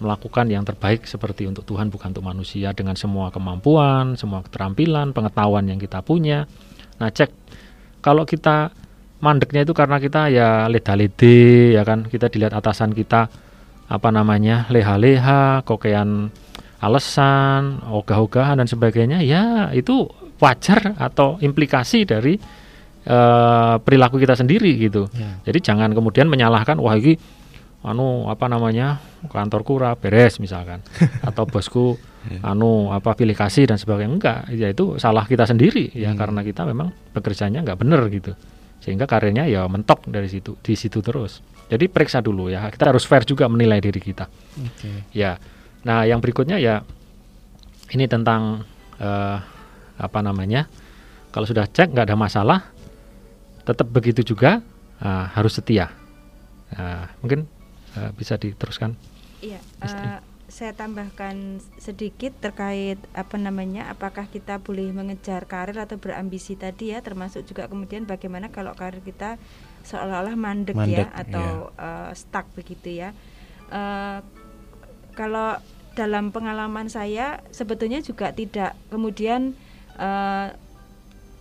Melakukan 0.00 0.48
yang 0.48 0.64
terbaik 0.64 1.04
seperti 1.04 1.44
untuk 1.44 1.68
Tuhan 1.68 1.92
bukan 1.92 2.16
untuk 2.16 2.24
manusia. 2.24 2.72
Dengan 2.72 2.96
semua 2.96 3.28
kemampuan, 3.28 4.16
semua 4.16 4.40
keterampilan, 4.40 5.12
pengetahuan 5.12 5.68
yang 5.68 5.76
kita 5.76 6.00
punya. 6.00 6.48
Nah, 6.96 7.12
cek. 7.12 7.28
Kalau 8.00 8.24
kita 8.24 8.72
mandeknya 9.20 9.68
itu 9.68 9.76
karena 9.76 10.00
kita 10.00 10.32
ya 10.32 10.64
leda-lede 10.70 11.76
ya 11.76 11.84
kan, 11.84 12.08
kita 12.08 12.32
dilihat 12.32 12.56
atasan 12.56 12.96
kita 12.96 13.28
apa 13.88 14.08
namanya 14.08 14.64
leha-leha, 14.72 15.60
kokean 15.68 16.32
alasan, 16.78 17.82
ogah-ogahan 17.90 18.62
dan 18.62 18.68
sebagainya, 18.70 19.18
ya 19.26 19.74
itu 19.74 20.06
wajar 20.38 20.94
atau 20.96 21.36
implikasi 21.42 22.06
dari 22.06 22.38
eh, 23.08 23.74
perilaku 23.80 24.20
kita 24.20 24.36
sendiri 24.36 24.76
gitu. 24.76 25.08
Ya. 25.16 25.40
Jadi 25.48 25.58
jangan 25.64 25.90
kemudian 25.96 26.28
menyalahkan 26.28 26.76
wah 26.76 26.92
ini 26.94 27.16
anu 27.78 28.26
apa 28.26 28.50
namanya 28.50 29.00
kantorku 29.32 29.80
ora 29.80 29.96
beres 29.96 30.36
misalkan. 30.38 30.84
Atau 31.28 31.48
bosku 31.48 31.96
anu 32.44 32.92
apa 32.92 33.16
pilih 33.16 33.32
kasih 33.32 33.64
dan 33.64 33.80
sebagainya. 33.80 34.12
Enggak 34.12 34.38
ya 34.52 34.68
itu 34.68 35.00
salah 35.00 35.24
kita 35.24 35.48
sendiri. 35.48 35.88
Ya 35.96 36.12
Hmm. 36.12 36.20
karena 36.20 36.40
kita 36.44 36.68
memang 36.68 36.92
bekerjanya 37.16 37.64
enggak 37.64 37.80
benar 37.80 38.04
gitu. 38.12 38.36
Sehingga 38.84 39.08
karirnya 39.08 39.48
ya 39.48 39.64
mentok 39.66 40.04
dari 40.06 40.28
situ 40.28 40.60
di 40.60 40.76
situ 40.76 41.00
terus. 41.00 41.40
Jadi 41.68 41.88
periksa 41.88 42.20
dulu 42.20 42.48
ya. 42.48 42.68
Kita 42.68 42.92
harus 42.92 43.04
fair 43.04 43.24
juga 43.24 43.48
menilai 43.48 43.80
diri 43.80 44.00
kita. 44.00 44.28
Oke. 44.58 45.08
ya. 45.12 45.36
Nah 45.84 46.04
yang 46.04 46.20
berikutnya 46.20 46.58
ya 46.58 46.82
ini 47.88 48.04
tentang 48.04 48.64
eh, 48.98 49.36
apa 49.98 50.18
namanya 50.20 50.68
kalau 51.30 51.44
sudah 51.44 51.64
cek 51.64 51.94
nggak 51.94 52.06
ada 52.08 52.16
masalah 52.18 52.58
tetap 53.68 53.92
begitu 53.92 54.24
juga 54.24 54.64
ah, 55.04 55.28
harus 55.36 55.60
setia 55.60 55.92
Nah, 56.68 57.08
mungkin 57.24 57.48
eh, 57.96 58.12
bisa 58.12 58.36
diteruskan 58.36 58.92
Iya, 59.40 59.62
Istri. 59.80 60.04
eh, 60.04 60.20
saya 60.50 60.72
tambahkan 60.74 61.62
sedikit 61.78 62.34
terkait 62.42 62.98
apa 63.14 63.36
namanya, 63.38 63.86
apakah 63.92 64.26
kita 64.26 64.58
boleh 64.58 64.90
mengejar 64.90 65.46
karir 65.46 65.78
atau 65.78 65.94
berambisi 66.00 66.58
tadi 66.58 66.90
ya, 66.90 67.04
termasuk 67.04 67.46
juga 67.46 67.70
kemudian 67.70 68.02
bagaimana 68.02 68.50
kalau 68.50 68.74
karir 68.74 68.98
kita 69.04 69.38
seolah-olah 69.86 70.34
mandek, 70.34 70.74
Mandek, 70.74 71.06
ya 71.06 71.14
atau 71.14 71.70
eh, 71.78 72.10
stuck 72.18 72.50
begitu 72.58 72.98
ya. 72.98 73.14
Eh, 73.70 74.18
kalau 75.14 75.60
dalam 75.94 76.34
pengalaman 76.34 76.90
saya 76.90 77.42
sebetulnya 77.54 78.02
juga 78.02 78.34
tidak 78.34 78.74
kemudian 78.90 79.54
eh, 80.02 80.48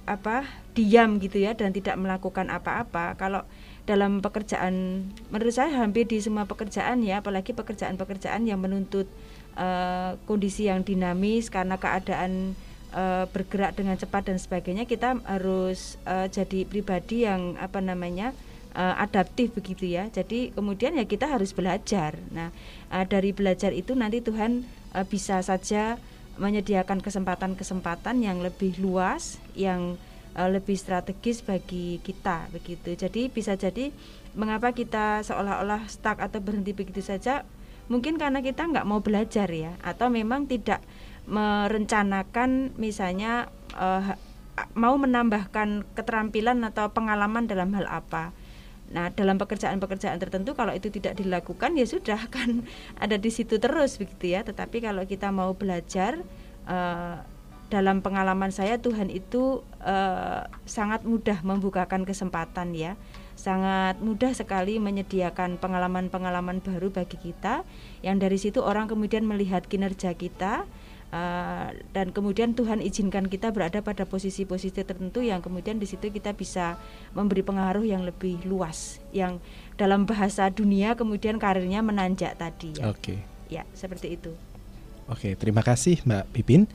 apa 0.08 0.38
diam 0.78 1.18
gitu 1.18 1.42
ya 1.42 1.58
dan 1.58 1.74
tidak 1.74 1.98
melakukan 1.98 2.54
apa-apa. 2.54 3.18
Kalau 3.18 3.42
dalam 3.90 4.22
pekerjaan 4.22 5.08
menurut 5.34 5.56
saya 5.56 5.74
hampir 5.74 6.06
di 6.06 6.22
semua 6.22 6.46
pekerjaan 6.46 7.02
ya, 7.02 7.26
apalagi 7.26 7.58
pekerjaan-pekerjaan 7.58 8.46
yang 8.46 8.62
menuntut 8.62 9.10
eh, 9.58 10.14
kondisi 10.30 10.70
yang 10.70 10.86
dinamis 10.86 11.50
karena 11.50 11.82
keadaan 11.82 12.54
eh, 12.94 13.26
bergerak 13.26 13.74
dengan 13.74 13.98
cepat 13.98 14.30
dan 14.30 14.38
sebagainya, 14.38 14.86
kita 14.86 15.18
harus 15.26 15.98
eh, 16.06 16.30
jadi 16.30 16.70
pribadi 16.70 17.26
yang 17.26 17.58
apa 17.58 17.82
namanya 17.82 18.38
eh, 18.78 18.96
adaptif 19.02 19.58
begitu 19.58 19.90
ya. 19.90 20.14
Jadi 20.14 20.54
kemudian 20.54 20.94
ya 20.94 21.10
kita 21.10 21.26
harus 21.26 21.58
belajar. 21.58 22.22
Nah 22.30 22.54
eh, 22.94 23.06
dari 23.10 23.34
belajar 23.34 23.74
itu 23.74 23.98
nanti 23.98 24.22
Tuhan 24.22 24.62
eh, 24.94 25.06
bisa 25.10 25.42
saja 25.42 25.98
menyediakan 26.38 27.02
kesempatan-kesempatan 27.02 28.22
yang 28.22 28.46
lebih 28.46 28.78
luas, 28.78 29.42
yang 29.58 29.98
eh, 30.38 30.50
lebih 30.54 30.78
strategis 30.78 31.42
bagi 31.42 31.98
kita 32.06 32.48
begitu. 32.54 32.94
Jadi 32.94 33.34
bisa 33.34 33.58
jadi 33.58 33.90
mengapa 34.38 34.72
kita 34.72 35.26
seolah-olah 35.26 35.90
stuck 35.90 36.22
atau 36.22 36.38
berhenti 36.38 36.78
begitu 36.78 37.02
saja? 37.02 37.44
Mungkin 37.90 38.22
karena 38.22 38.46
kita 38.46 38.70
nggak 38.70 38.86
mau 38.86 39.02
belajar 39.02 39.50
ya, 39.50 39.74
atau 39.82 40.14
memang 40.14 40.46
tidak 40.46 40.84
merencanakan 41.28 42.78
misalnya 42.78 43.50
eh, 43.76 44.16
mau 44.74 44.96
menambahkan 44.98 45.86
keterampilan 45.94 46.62
atau 46.66 46.90
pengalaman 46.94 47.46
dalam 47.46 47.74
hal 47.78 47.86
apa. 47.90 48.34
Nah, 48.88 49.12
dalam 49.12 49.36
pekerjaan-pekerjaan 49.36 50.16
tertentu 50.16 50.56
kalau 50.56 50.72
itu 50.72 50.88
tidak 50.88 51.20
dilakukan 51.20 51.76
ya 51.76 51.84
sudah 51.84 52.24
kan 52.36 52.64
ada 52.96 53.20
di 53.20 53.30
situ 53.30 53.60
terus 53.60 54.00
begitu 54.00 54.34
ya. 54.34 54.42
Tetapi 54.48 54.82
kalau 54.86 55.04
kita 55.04 55.30
mau 55.30 55.54
belajar 55.54 56.22
eh, 56.68 57.18
dalam 57.68 58.00
pengalaman 58.00 58.52
saya 58.52 58.80
Tuhan 58.80 59.12
itu 59.12 59.64
eh, 59.84 60.44
sangat 60.64 61.04
mudah 61.04 61.44
membukakan 61.44 62.08
kesempatan 62.08 62.72
ya. 62.72 62.96
Sangat 63.38 64.02
mudah 64.02 64.34
sekali 64.34 64.82
menyediakan 64.82 65.62
pengalaman-pengalaman 65.62 66.64
baru 66.64 66.90
bagi 66.90 67.22
kita 67.22 67.62
yang 68.02 68.18
dari 68.18 68.42
situ 68.42 68.66
orang 68.66 68.90
kemudian 68.90 69.28
melihat 69.28 69.66
kinerja 69.68 70.16
kita 70.18 70.66
Uh, 71.08 71.72
dan 71.96 72.12
kemudian 72.12 72.52
Tuhan 72.52 72.84
izinkan 72.84 73.32
kita 73.32 73.56
berada 73.56 73.80
pada 73.80 74.04
posisi-posisi 74.04 74.84
tertentu 74.84 75.24
yang 75.24 75.40
kemudian 75.40 75.80
di 75.80 75.88
situ 75.88 76.12
kita 76.12 76.36
bisa 76.36 76.76
memberi 77.16 77.48
pengaruh 77.48 77.88
yang 77.88 78.04
lebih 78.04 78.44
luas 78.44 79.00
yang 79.16 79.40
dalam 79.80 80.04
bahasa 80.04 80.52
dunia 80.52 81.00
kemudian 81.00 81.40
karirnya 81.40 81.80
menanjak 81.80 82.36
tadi 82.36 82.76
ya. 82.76 82.92
Oke. 82.92 83.24
Ya, 83.48 83.64
seperti 83.72 84.20
itu. 84.20 84.36
Oke, 85.08 85.40
terima 85.40 85.64
kasih 85.64 86.04
Mbak 86.04 86.36
Pipin. 86.36 86.68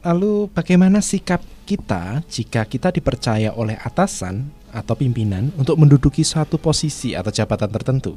Lalu 0.00 0.48
bagaimana 0.48 1.04
sikap 1.04 1.44
kita 1.68 2.24
jika 2.24 2.64
kita 2.64 2.88
dipercaya 2.88 3.52
oleh 3.52 3.76
atasan 3.76 4.48
atau 4.72 4.96
pimpinan 4.96 5.52
untuk 5.60 5.76
menduduki 5.76 6.24
suatu 6.24 6.56
posisi 6.56 7.12
atau 7.12 7.28
jabatan 7.28 7.68
tertentu? 7.68 8.16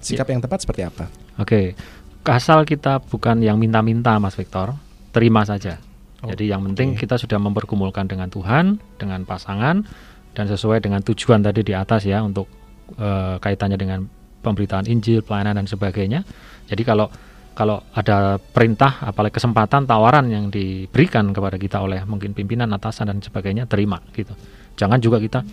Sikap 0.00 0.32
yang 0.32 0.40
tepat 0.40 0.64
seperti 0.64 0.88
apa? 0.88 1.12
Oke, 1.36 1.76
asal 2.24 2.64
kita 2.64 3.04
bukan 3.04 3.44
yang 3.44 3.60
minta-minta 3.60 4.16
Mas 4.16 4.32
Victor, 4.32 4.72
terima 5.12 5.44
saja. 5.44 5.76
Oh, 6.24 6.32
Jadi 6.32 6.48
yang 6.48 6.64
penting 6.72 6.96
oke. 6.96 7.04
kita 7.04 7.20
sudah 7.20 7.36
mempergumulkan 7.36 8.08
dengan 8.08 8.32
Tuhan, 8.32 8.80
dengan 8.96 9.24
pasangan 9.28 9.84
dan 10.32 10.44
sesuai 10.48 10.80
dengan 10.80 11.04
tujuan 11.04 11.44
tadi 11.44 11.60
di 11.60 11.76
atas 11.76 12.08
ya 12.08 12.24
untuk 12.24 12.48
eh, 12.96 13.36
kaitannya 13.40 13.76
dengan 13.76 14.08
pemberitaan 14.40 14.88
Injil, 14.88 15.20
pelayanan 15.20 15.60
dan 15.60 15.66
sebagainya. 15.68 16.24
Jadi 16.64 16.80
kalau 16.80 17.12
kalau 17.60 17.84
ada 17.92 18.40
perintah 18.40 19.04
apalagi 19.04 19.36
kesempatan 19.36 19.84
tawaran 19.84 20.32
yang 20.32 20.48
diberikan 20.48 21.28
kepada 21.28 21.60
kita 21.60 21.84
oleh 21.84 22.00
mungkin 22.08 22.32
pimpinan 22.32 22.72
atasan 22.72 23.12
dan 23.12 23.20
sebagainya 23.20 23.68
terima 23.68 24.00
gitu. 24.16 24.32
Jangan 24.80 24.96
juga 24.96 25.20
kita 25.20 25.44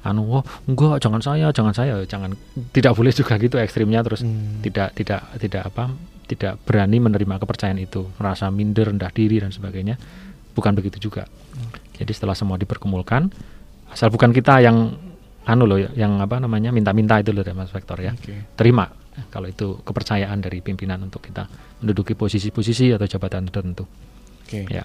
anu 0.00 0.40
oh 0.40 0.44
enggak 0.64 1.04
jangan 1.04 1.20
saya 1.20 1.52
jangan 1.52 1.76
saya. 1.76 2.00
Jangan 2.08 2.32
tidak 2.72 2.96
boleh 2.96 3.12
juga 3.12 3.36
gitu 3.36 3.60
ekstrimnya 3.60 4.00
terus. 4.00 4.24
Hmm. 4.24 4.64
tidak 4.64 4.96
tidak 4.96 5.28
tidak 5.36 5.68
apa 5.68 5.92
tidak 6.24 6.56
berani 6.64 7.04
menerima 7.04 7.36
kepercayaan 7.36 7.84
itu. 7.84 8.08
Merasa 8.16 8.48
minder 8.48 8.88
rendah 8.88 9.12
diri 9.12 9.44
dan 9.44 9.52
sebagainya. 9.52 10.00
Bukan 10.56 10.72
begitu 10.72 11.12
juga. 11.12 11.28
Jadi 12.00 12.16
setelah 12.16 12.32
semua 12.32 12.56
diperkumulkan 12.56 13.28
asal 13.92 14.08
bukan 14.08 14.32
kita 14.32 14.64
yang 14.64 14.96
anu 15.44 15.68
loh 15.68 15.76
yang 15.76 16.16
apa 16.16 16.40
namanya 16.40 16.72
minta-minta 16.72 17.20
itu 17.20 17.28
loh 17.36 17.44
Mas 17.52 17.68
Vektor 17.68 18.00
ya. 18.00 18.16
Oke. 18.16 18.56
terima 18.56 19.01
kalau 19.28 19.46
itu 19.46 19.80
kepercayaan 19.80 20.38
dari 20.38 20.58
pimpinan 20.58 21.02
untuk 21.02 21.20
kita 21.22 21.44
menduduki 21.78 22.12
posisi-posisi 22.12 22.90
atau 22.90 23.04
jabatan 23.04 23.46
tertentu 23.46 23.84
Oke. 24.42 24.66
ya 24.68 24.84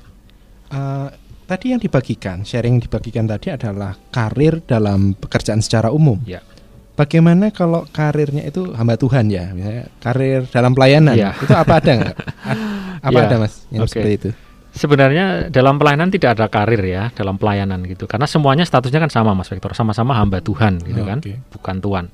Eh, 0.68 1.08
tadi 1.48 1.72
yang 1.72 1.80
dibagikan, 1.80 2.44
sharing 2.44 2.76
yang 2.76 2.84
dibagikan 2.84 3.24
tadi 3.24 3.48
adalah 3.50 3.96
karir 4.12 4.60
dalam 4.60 5.16
pekerjaan 5.16 5.64
secara 5.64 5.96
umum. 5.96 6.20
ya 6.28 6.44
Bagaimana 6.92 7.56
kalau 7.56 7.88
karirnya 7.88 8.44
itu 8.44 8.76
hamba 8.76 9.00
Tuhan 9.00 9.32
ya, 9.32 9.56
misalnya 9.56 9.88
karir 10.04 10.44
dalam 10.50 10.76
pelayanan, 10.76 11.16
Iya. 11.16 11.32
itu 11.40 11.54
apa 11.54 11.80
ada 11.80 11.92
nggak? 11.94 12.16
Apa 13.08 13.16
Iya. 13.16 13.26
ada 13.30 13.36
mas 13.38 13.54
yang 13.70 13.86
Oke. 13.86 13.96
seperti 13.96 14.12
itu? 14.12 14.30
Sebenarnya 14.74 15.48
dalam 15.48 15.80
pelayanan 15.80 16.12
tidak 16.12 16.36
ada 16.36 16.46
karir 16.52 16.84
ya 16.84 17.16
dalam 17.16 17.40
pelayanan 17.40 17.86
gitu 17.88 18.04
karena 18.04 18.28
semuanya 18.28 18.62
statusnya 18.62 19.00
kan 19.00 19.10
sama 19.10 19.32
Mas 19.32 19.48
Vektor 19.48 19.72
sama-sama 19.72 20.14
hamba 20.14 20.38
Tuhan 20.38 20.84
gitu 20.84 21.02
kan 21.02 21.24
Oke. 21.24 21.40
bukan 21.50 21.76
tuan. 21.80 22.06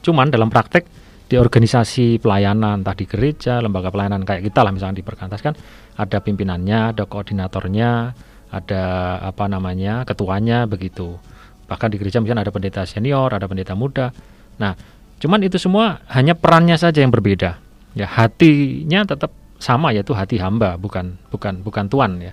Cuman 0.00 0.32
dalam 0.32 0.48
praktek 0.48 0.88
di 1.28 1.36
organisasi 1.36 2.24
pelayanan 2.24 2.80
entah 2.80 2.96
di 2.96 3.04
gereja 3.04 3.60
lembaga 3.60 3.92
pelayanan 3.92 4.24
kayak 4.24 4.48
kita 4.48 4.64
lah 4.64 4.72
misalnya 4.72 4.96
di 4.96 5.04
Perkantas 5.04 5.44
kan 5.44 5.52
ada 6.00 6.24
pimpinannya 6.24 6.96
ada 6.96 7.04
koordinatornya 7.04 8.16
ada 8.48 8.82
apa 9.20 9.44
namanya 9.44 10.08
ketuanya 10.08 10.64
begitu. 10.64 11.20
Bahkan 11.68 11.88
di 11.92 11.96
gereja 12.00 12.24
misalnya 12.24 12.48
ada 12.48 12.52
pendeta 12.54 12.80
senior 12.88 13.28
ada 13.28 13.44
pendeta 13.44 13.76
muda. 13.76 14.08
Nah 14.56 14.72
cuman 15.20 15.44
itu 15.44 15.60
semua 15.60 16.00
hanya 16.08 16.32
perannya 16.32 16.80
saja 16.80 17.04
yang 17.04 17.12
berbeda. 17.12 17.60
Ya 17.92 18.08
hatinya 18.08 19.04
tetap 19.04 19.28
sama 19.60 19.92
yaitu 19.92 20.16
hati 20.16 20.40
hamba 20.40 20.80
bukan 20.80 21.20
bukan 21.28 21.60
bukan 21.60 21.92
tuan 21.92 22.24
ya. 22.24 22.32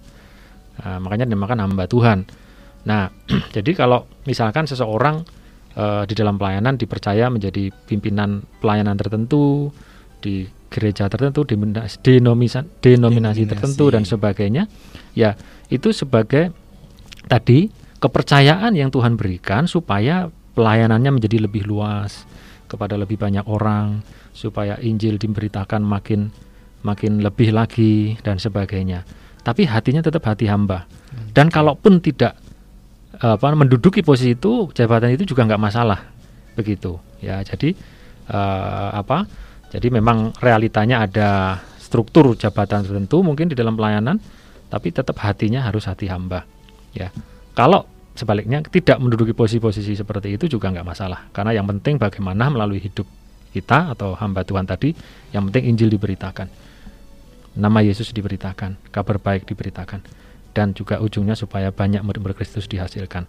Nah, 0.75 1.03
makanya 1.03 1.27
dinamakan 1.27 1.67
hamba 1.67 1.83
Tuhan. 1.91 2.23
Nah 2.87 3.11
jadi 3.55 3.75
kalau 3.75 4.07
misalkan 4.23 4.71
seseorang 4.71 5.27
eh, 5.75 6.03
di 6.07 6.13
dalam 6.15 6.39
pelayanan 6.39 6.79
dipercaya 6.79 7.27
menjadi 7.29 7.71
pimpinan 7.85 8.43
pelayanan 8.63 8.95
tertentu 8.95 9.69
di 10.19 10.47
gereja 10.71 11.07
tertentu 11.07 11.45
denominasi 11.45 12.01
denominasi, 12.03 12.65
denominasi. 12.81 13.41
tertentu 13.47 13.85
dan 13.93 14.03
sebagainya. 14.03 14.67
Ya 15.15 15.39
itu 15.71 15.95
sebagai 15.95 16.51
tadi 17.29 17.71
kepercayaan 18.01 18.75
yang 18.75 18.91
Tuhan 18.91 19.15
berikan 19.15 19.65
supaya 19.65 20.27
pelayanannya 20.55 21.19
menjadi 21.19 21.47
lebih 21.47 21.63
luas 21.67 22.27
kepada 22.65 22.99
lebih 22.99 23.15
banyak 23.15 23.45
orang 23.47 24.03
supaya 24.35 24.75
Injil 24.83 25.15
diberitakan 25.15 25.79
makin 25.79 26.33
makin 26.83 27.23
lebih 27.23 27.55
lagi 27.55 28.19
dan 28.21 28.37
sebagainya. 28.37 29.07
Tapi 29.41 29.65
hatinya 29.65 30.01
tetap 30.05 30.25
hati 30.25 30.49
hamba. 30.49 30.85
Dan 31.33 31.49
kalaupun 31.53 32.01
tidak 32.01 32.37
apa 33.19 33.47
menduduki 33.55 34.03
posisi 34.03 34.35
itu 34.35 34.69
jabatan 34.71 35.13
itu 35.13 35.23
juga 35.27 35.47
nggak 35.47 35.61
masalah. 35.61 35.99
Begitu. 36.55 36.97
Ya 37.19 37.41
jadi 37.41 37.75
eh, 38.29 38.89
apa 38.95 39.27
jadi 39.71 39.87
memang 39.91 40.35
realitanya 40.39 41.03
ada 41.03 41.59
struktur 41.79 42.33
jabatan 42.35 42.83
tertentu 42.83 43.21
mungkin 43.21 43.51
di 43.51 43.55
dalam 43.55 43.75
pelayanan 43.75 44.17
tapi 44.67 44.91
tetap 44.91 45.15
hatinya 45.21 45.63
harus 45.63 45.85
hati 45.85 46.09
hamba. 46.09 46.43
Ya. 46.91 47.11
Kalau 47.55 47.87
sebaliknya 48.15 48.63
tidak 48.63 48.97
menduduki 48.99 49.35
posisi-posisi 49.35 49.95
seperti 49.95 50.35
itu 50.35 50.47
juga 50.47 50.71
nggak 50.71 50.87
masalah. 50.87 51.27
Karena 51.31 51.55
yang 51.55 51.67
penting 51.67 51.99
bagaimana 51.99 52.51
melalui 52.51 52.79
hidup 52.79 53.07
kita 53.55 53.95
atau 53.95 54.15
hamba 54.19 54.43
Tuhan 54.43 54.67
tadi 54.67 54.91
yang 55.31 55.47
penting 55.47 55.71
Injil 55.71 55.87
diberitakan. 55.95 56.47
Nama 57.55 57.79
Yesus 57.87 58.11
diberitakan 58.11 58.91
kabar 58.91 59.15
baik 59.15 59.47
diberitakan 59.47 60.03
dan 60.55 60.71
juga 60.71 60.97
ujungnya 60.97 61.35
supaya 61.35 61.69
banyak 61.69 61.99
murid-murid 61.99 62.39
Kristus 62.39 62.65
dihasilkan 62.65 63.27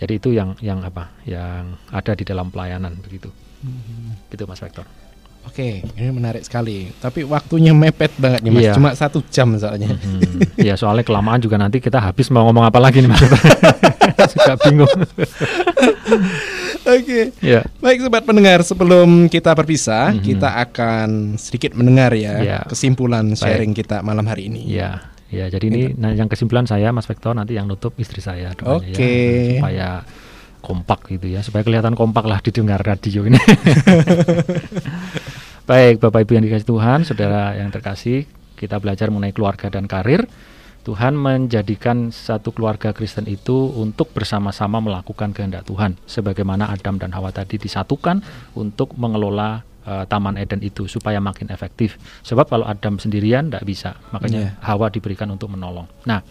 jadi 0.00 0.12
itu 0.16 0.32
yang 0.32 0.56
yang 0.58 0.80
apa 0.80 1.12
yang 1.22 1.76
ada 1.86 2.16
di 2.16 2.24
dalam 2.24 2.48
pelayanan 2.48 2.96
begitu 2.98 3.28
gitu 4.26 4.44
Mas 4.44 4.58
Vektor 4.58 4.88
Oke, 5.42 5.82
ini 5.98 6.14
menarik 6.14 6.46
sekali. 6.46 6.94
Tapi 6.94 7.26
waktunya 7.26 7.74
mepet 7.74 8.14
banget 8.14 8.46
nih 8.46 8.52
mas, 8.54 8.62
Iya. 8.62 8.72
cuma 8.78 8.94
satu 8.94 9.26
jam 9.26 9.50
soalnya. 9.58 9.90
Hmm, 9.90 10.38
ya 10.54 10.78
soalnya 10.78 11.02
kelamaan 11.02 11.42
juga 11.42 11.58
nanti 11.58 11.82
kita 11.82 11.98
habis 11.98 12.30
mau 12.30 12.46
ngomong 12.46 12.62
apa 12.62 12.78
lagi 12.78 13.02
nih 13.02 13.10
Mas 13.10 13.26
Suka 14.30 14.54
bingung 14.62 14.86
Oke, 16.82 17.30
ya 17.38 17.62
baik 17.78 18.02
sobat 18.02 18.22
pendengar, 18.22 18.62
sebelum 18.62 19.26
kita 19.26 19.50
berpisah, 19.52 20.10
Mhm. 20.12 20.22
kita 20.24 20.48
akan 20.62 21.08
sedikit 21.34 21.74
mendengar 21.74 22.10
ya 22.12 22.34
Iya. 22.38 22.58
kesimpulan 22.66 23.34
sharing 23.34 23.70
kita 23.72 23.98
malam 23.98 24.22
hari 24.22 24.46
ini. 24.46 24.66
Ya, 24.66 24.98
ya. 25.32 25.48
Jadi 25.48 25.64
ini 25.72 25.82
nah, 25.96 26.12
yang 26.12 26.28
kesimpulan 26.28 26.68
saya, 26.68 26.92
Mas 26.92 27.08
Vektor, 27.08 27.32
nanti 27.32 27.56
yang 27.56 27.64
nutup 27.64 27.96
istri 27.96 28.20
saya, 28.20 28.52
ya, 28.52 28.68
Oke. 28.68 29.58
supaya 29.58 30.04
kompak 30.62 31.10
gitu 31.10 31.26
ya, 31.32 31.42
supaya 31.42 31.66
kelihatan 31.66 31.98
kompak 31.98 32.22
lah 32.28 32.38
didengar 32.38 32.78
radio 32.84 33.26
ini. 33.26 33.40
Baik, 35.70 35.98
Bapak 35.98 36.28
Ibu 36.28 36.38
yang 36.38 36.44
dikasih 36.46 36.68
Tuhan, 36.68 36.98
saudara 37.08 37.56
yang 37.58 37.72
terkasih, 37.72 38.28
kita 38.54 38.78
belajar 38.78 39.10
mengenai 39.10 39.34
keluarga 39.34 39.72
dan 39.72 39.90
karir. 39.90 40.28
Tuhan 40.82 41.14
menjadikan 41.14 42.10
satu 42.10 42.50
keluarga 42.50 42.90
Kristen 42.90 43.30
itu 43.30 43.70
untuk 43.78 44.10
bersama-sama 44.10 44.82
melakukan 44.82 45.30
kehendak 45.30 45.62
Tuhan, 45.62 45.94
sebagaimana 46.10 46.74
Adam 46.74 46.98
dan 46.98 47.14
Hawa 47.14 47.30
tadi 47.30 47.54
disatukan 47.54 48.18
untuk 48.58 48.98
mengelola 48.98 49.62
uh, 49.86 50.04
Taman 50.06 50.38
Eden 50.38 50.60
itu 50.62 50.86
supaya 50.86 51.18
makin 51.18 51.50
efektif. 51.50 51.98
Sebab 52.26 52.48
kalau 52.48 52.66
Adam 52.66 52.98
sendirian 52.98 53.48
tidak 53.48 53.64
bisa, 53.66 53.90
makanya 54.10 54.54
yeah. 54.54 54.64
Hawa 54.64 54.88
diberikan 54.88 55.30
untuk 55.30 55.52
menolong. 55.52 55.86
Nah, 56.06 56.22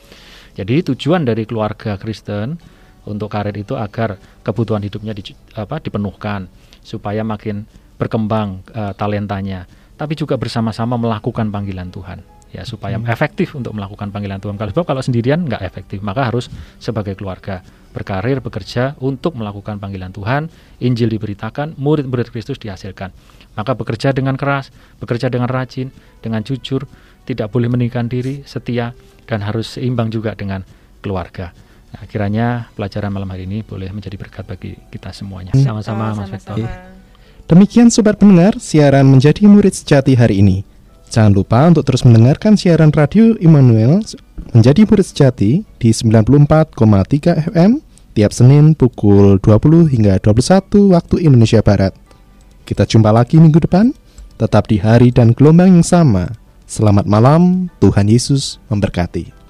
jadi 0.56 0.84
tujuan 0.94 1.24
dari 1.24 1.48
keluarga 1.48 1.96
Kristen 1.96 2.60
untuk 3.08 3.32
karir 3.34 3.56
itu 3.56 3.74
agar 3.74 4.20
kebutuhan 4.46 4.84
hidupnya 4.84 5.16
di, 5.16 5.34
apa, 5.58 5.82
dipenuhkan, 5.82 6.46
supaya 6.82 7.26
makin 7.26 7.66
berkembang 7.98 8.66
uh, 8.74 8.94
talentanya, 8.98 9.70
tapi 9.98 10.18
juga 10.18 10.38
bersama-sama 10.38 10.98
melakukan 10.98 11.54
panggilan 11.54 11.94
Tuhan 11.94 12.42
ya 12.52 12.68
supaya 12.68 13.00
hmm. 13.00 13.08
efektif 13.08 13.56
untuk 13.56 13.72
melakukan 13.72 14.12
panggilan 14.12 14.44
Tuhan. 14.44 14.60
Kalau 14.60 14.72
sebab 14.76 14.86
kalau 14.86 15.00
sendirian 15.00 15.40
nggak 15.48 15.64
efektif, 15.64 16.04
maka 16.04 16.28
harus 16.28 16.52
sebagai 16.84 17.16
keluarga 17.16 17.64
berkarir 17.92 18.40
bekerja 18.40 18.96
untuk 19.04 19.36
melakukan 19.36 19.78
panggilan 19.78 20.16
Tuhan, 20.16 20.48
Injil 20.80 21.12
diberitakan, 21.12 21.76
murid-murid 21.76 22.32
Kristus 22.32 22.58
dihasilkan. 22.58 23.12
Maka 23.56 23.76
bekerja 23.76 24.16
dengan 24.16 24.40
keras, 24.40 24.72
bekerja 25.04 25.28
dengan 25.28 25.52
rajin, 25.52 25.92
dengan 26.24 26.40
jujur, 26.42 26.88
tidak 27.28 27.52
boleh 27.52 27.68
meninggikan 27.68 28.08
diri, 28.08 28.42
setia 28.48 28.96
dan 29.28 29.44
harus 29.44 29.78
seimbang 29.78 30.08
juga 30.10 30.34
dengan 30.34 30.64
keluarga. 31.04 31.52
Nah, 31.92 32.08
kiranya 32.08 32.72
pelajaran 32.72 33.12
malam 33.12 33.28
hari 33.28 33.44
ini 33.44 33.68
boleh 33.68 33.92
menjadi 33.92 34.16
berkat 34.16 34.48
bagi 34.48 34.80
kita 34.90 35.12
semuanya. 35.12 35.52
Sama-sama, 35.52 36.16
Mas 36.16 36.32
Vektor. 36.32 36.64
Demikian 37.52 37.92
sobat 37.92 38.16
pendengar, 38.16 38.56
siaran 38.64 39.04
menjadi 39.12 39.44
murid 39.44 39.76
sejati 39.76 40.16
hari 40.16 40.40
ini. 40.40 40.64
Jangan 41.12 41.36
lupa 41.36 41.68
untuk 41.68 41.84
terus 41.84 42.08
mendengarkan 42.08 42.56
siaran 42.56 42.88
radio 42.96 43.36
Immanuel 43.44 44.00
menjadi 44.56 44.88
murid 44.88 45.04
sejati 45.04 45.68
di 45.76 45.90
94,3 45.92 47.52
FM 47.52 47.84
tiap 48.16 48.32
Senin 48.32 48.72
pukul 48.72 49.36
20 49.44 49.92
hingga 49.92 50.24
21 50.24 50.96
waktu 50.96 51.16
Indonesia 51.20 51.60
Barat. 51.60 51.92
Kita 52.64 52.88
jumpa 52.88 53.12
lagi 53.12 53.44
minggu 53.44 53.60
depan, 53.60 53.92
tetap 54.40 54.72
di 54.72 54.80
hari 54.80 55.12
dan 55.12 55.36
gelombang 55.36 55.84
yang 55.84 55.84
sama. 55.84 56.32
Selamat 56.64 57.04
malam, 57.04 57.68
Tuhan 57.84 58.08
Yesus 58.08 58.64
memberkati. 58.72 59.41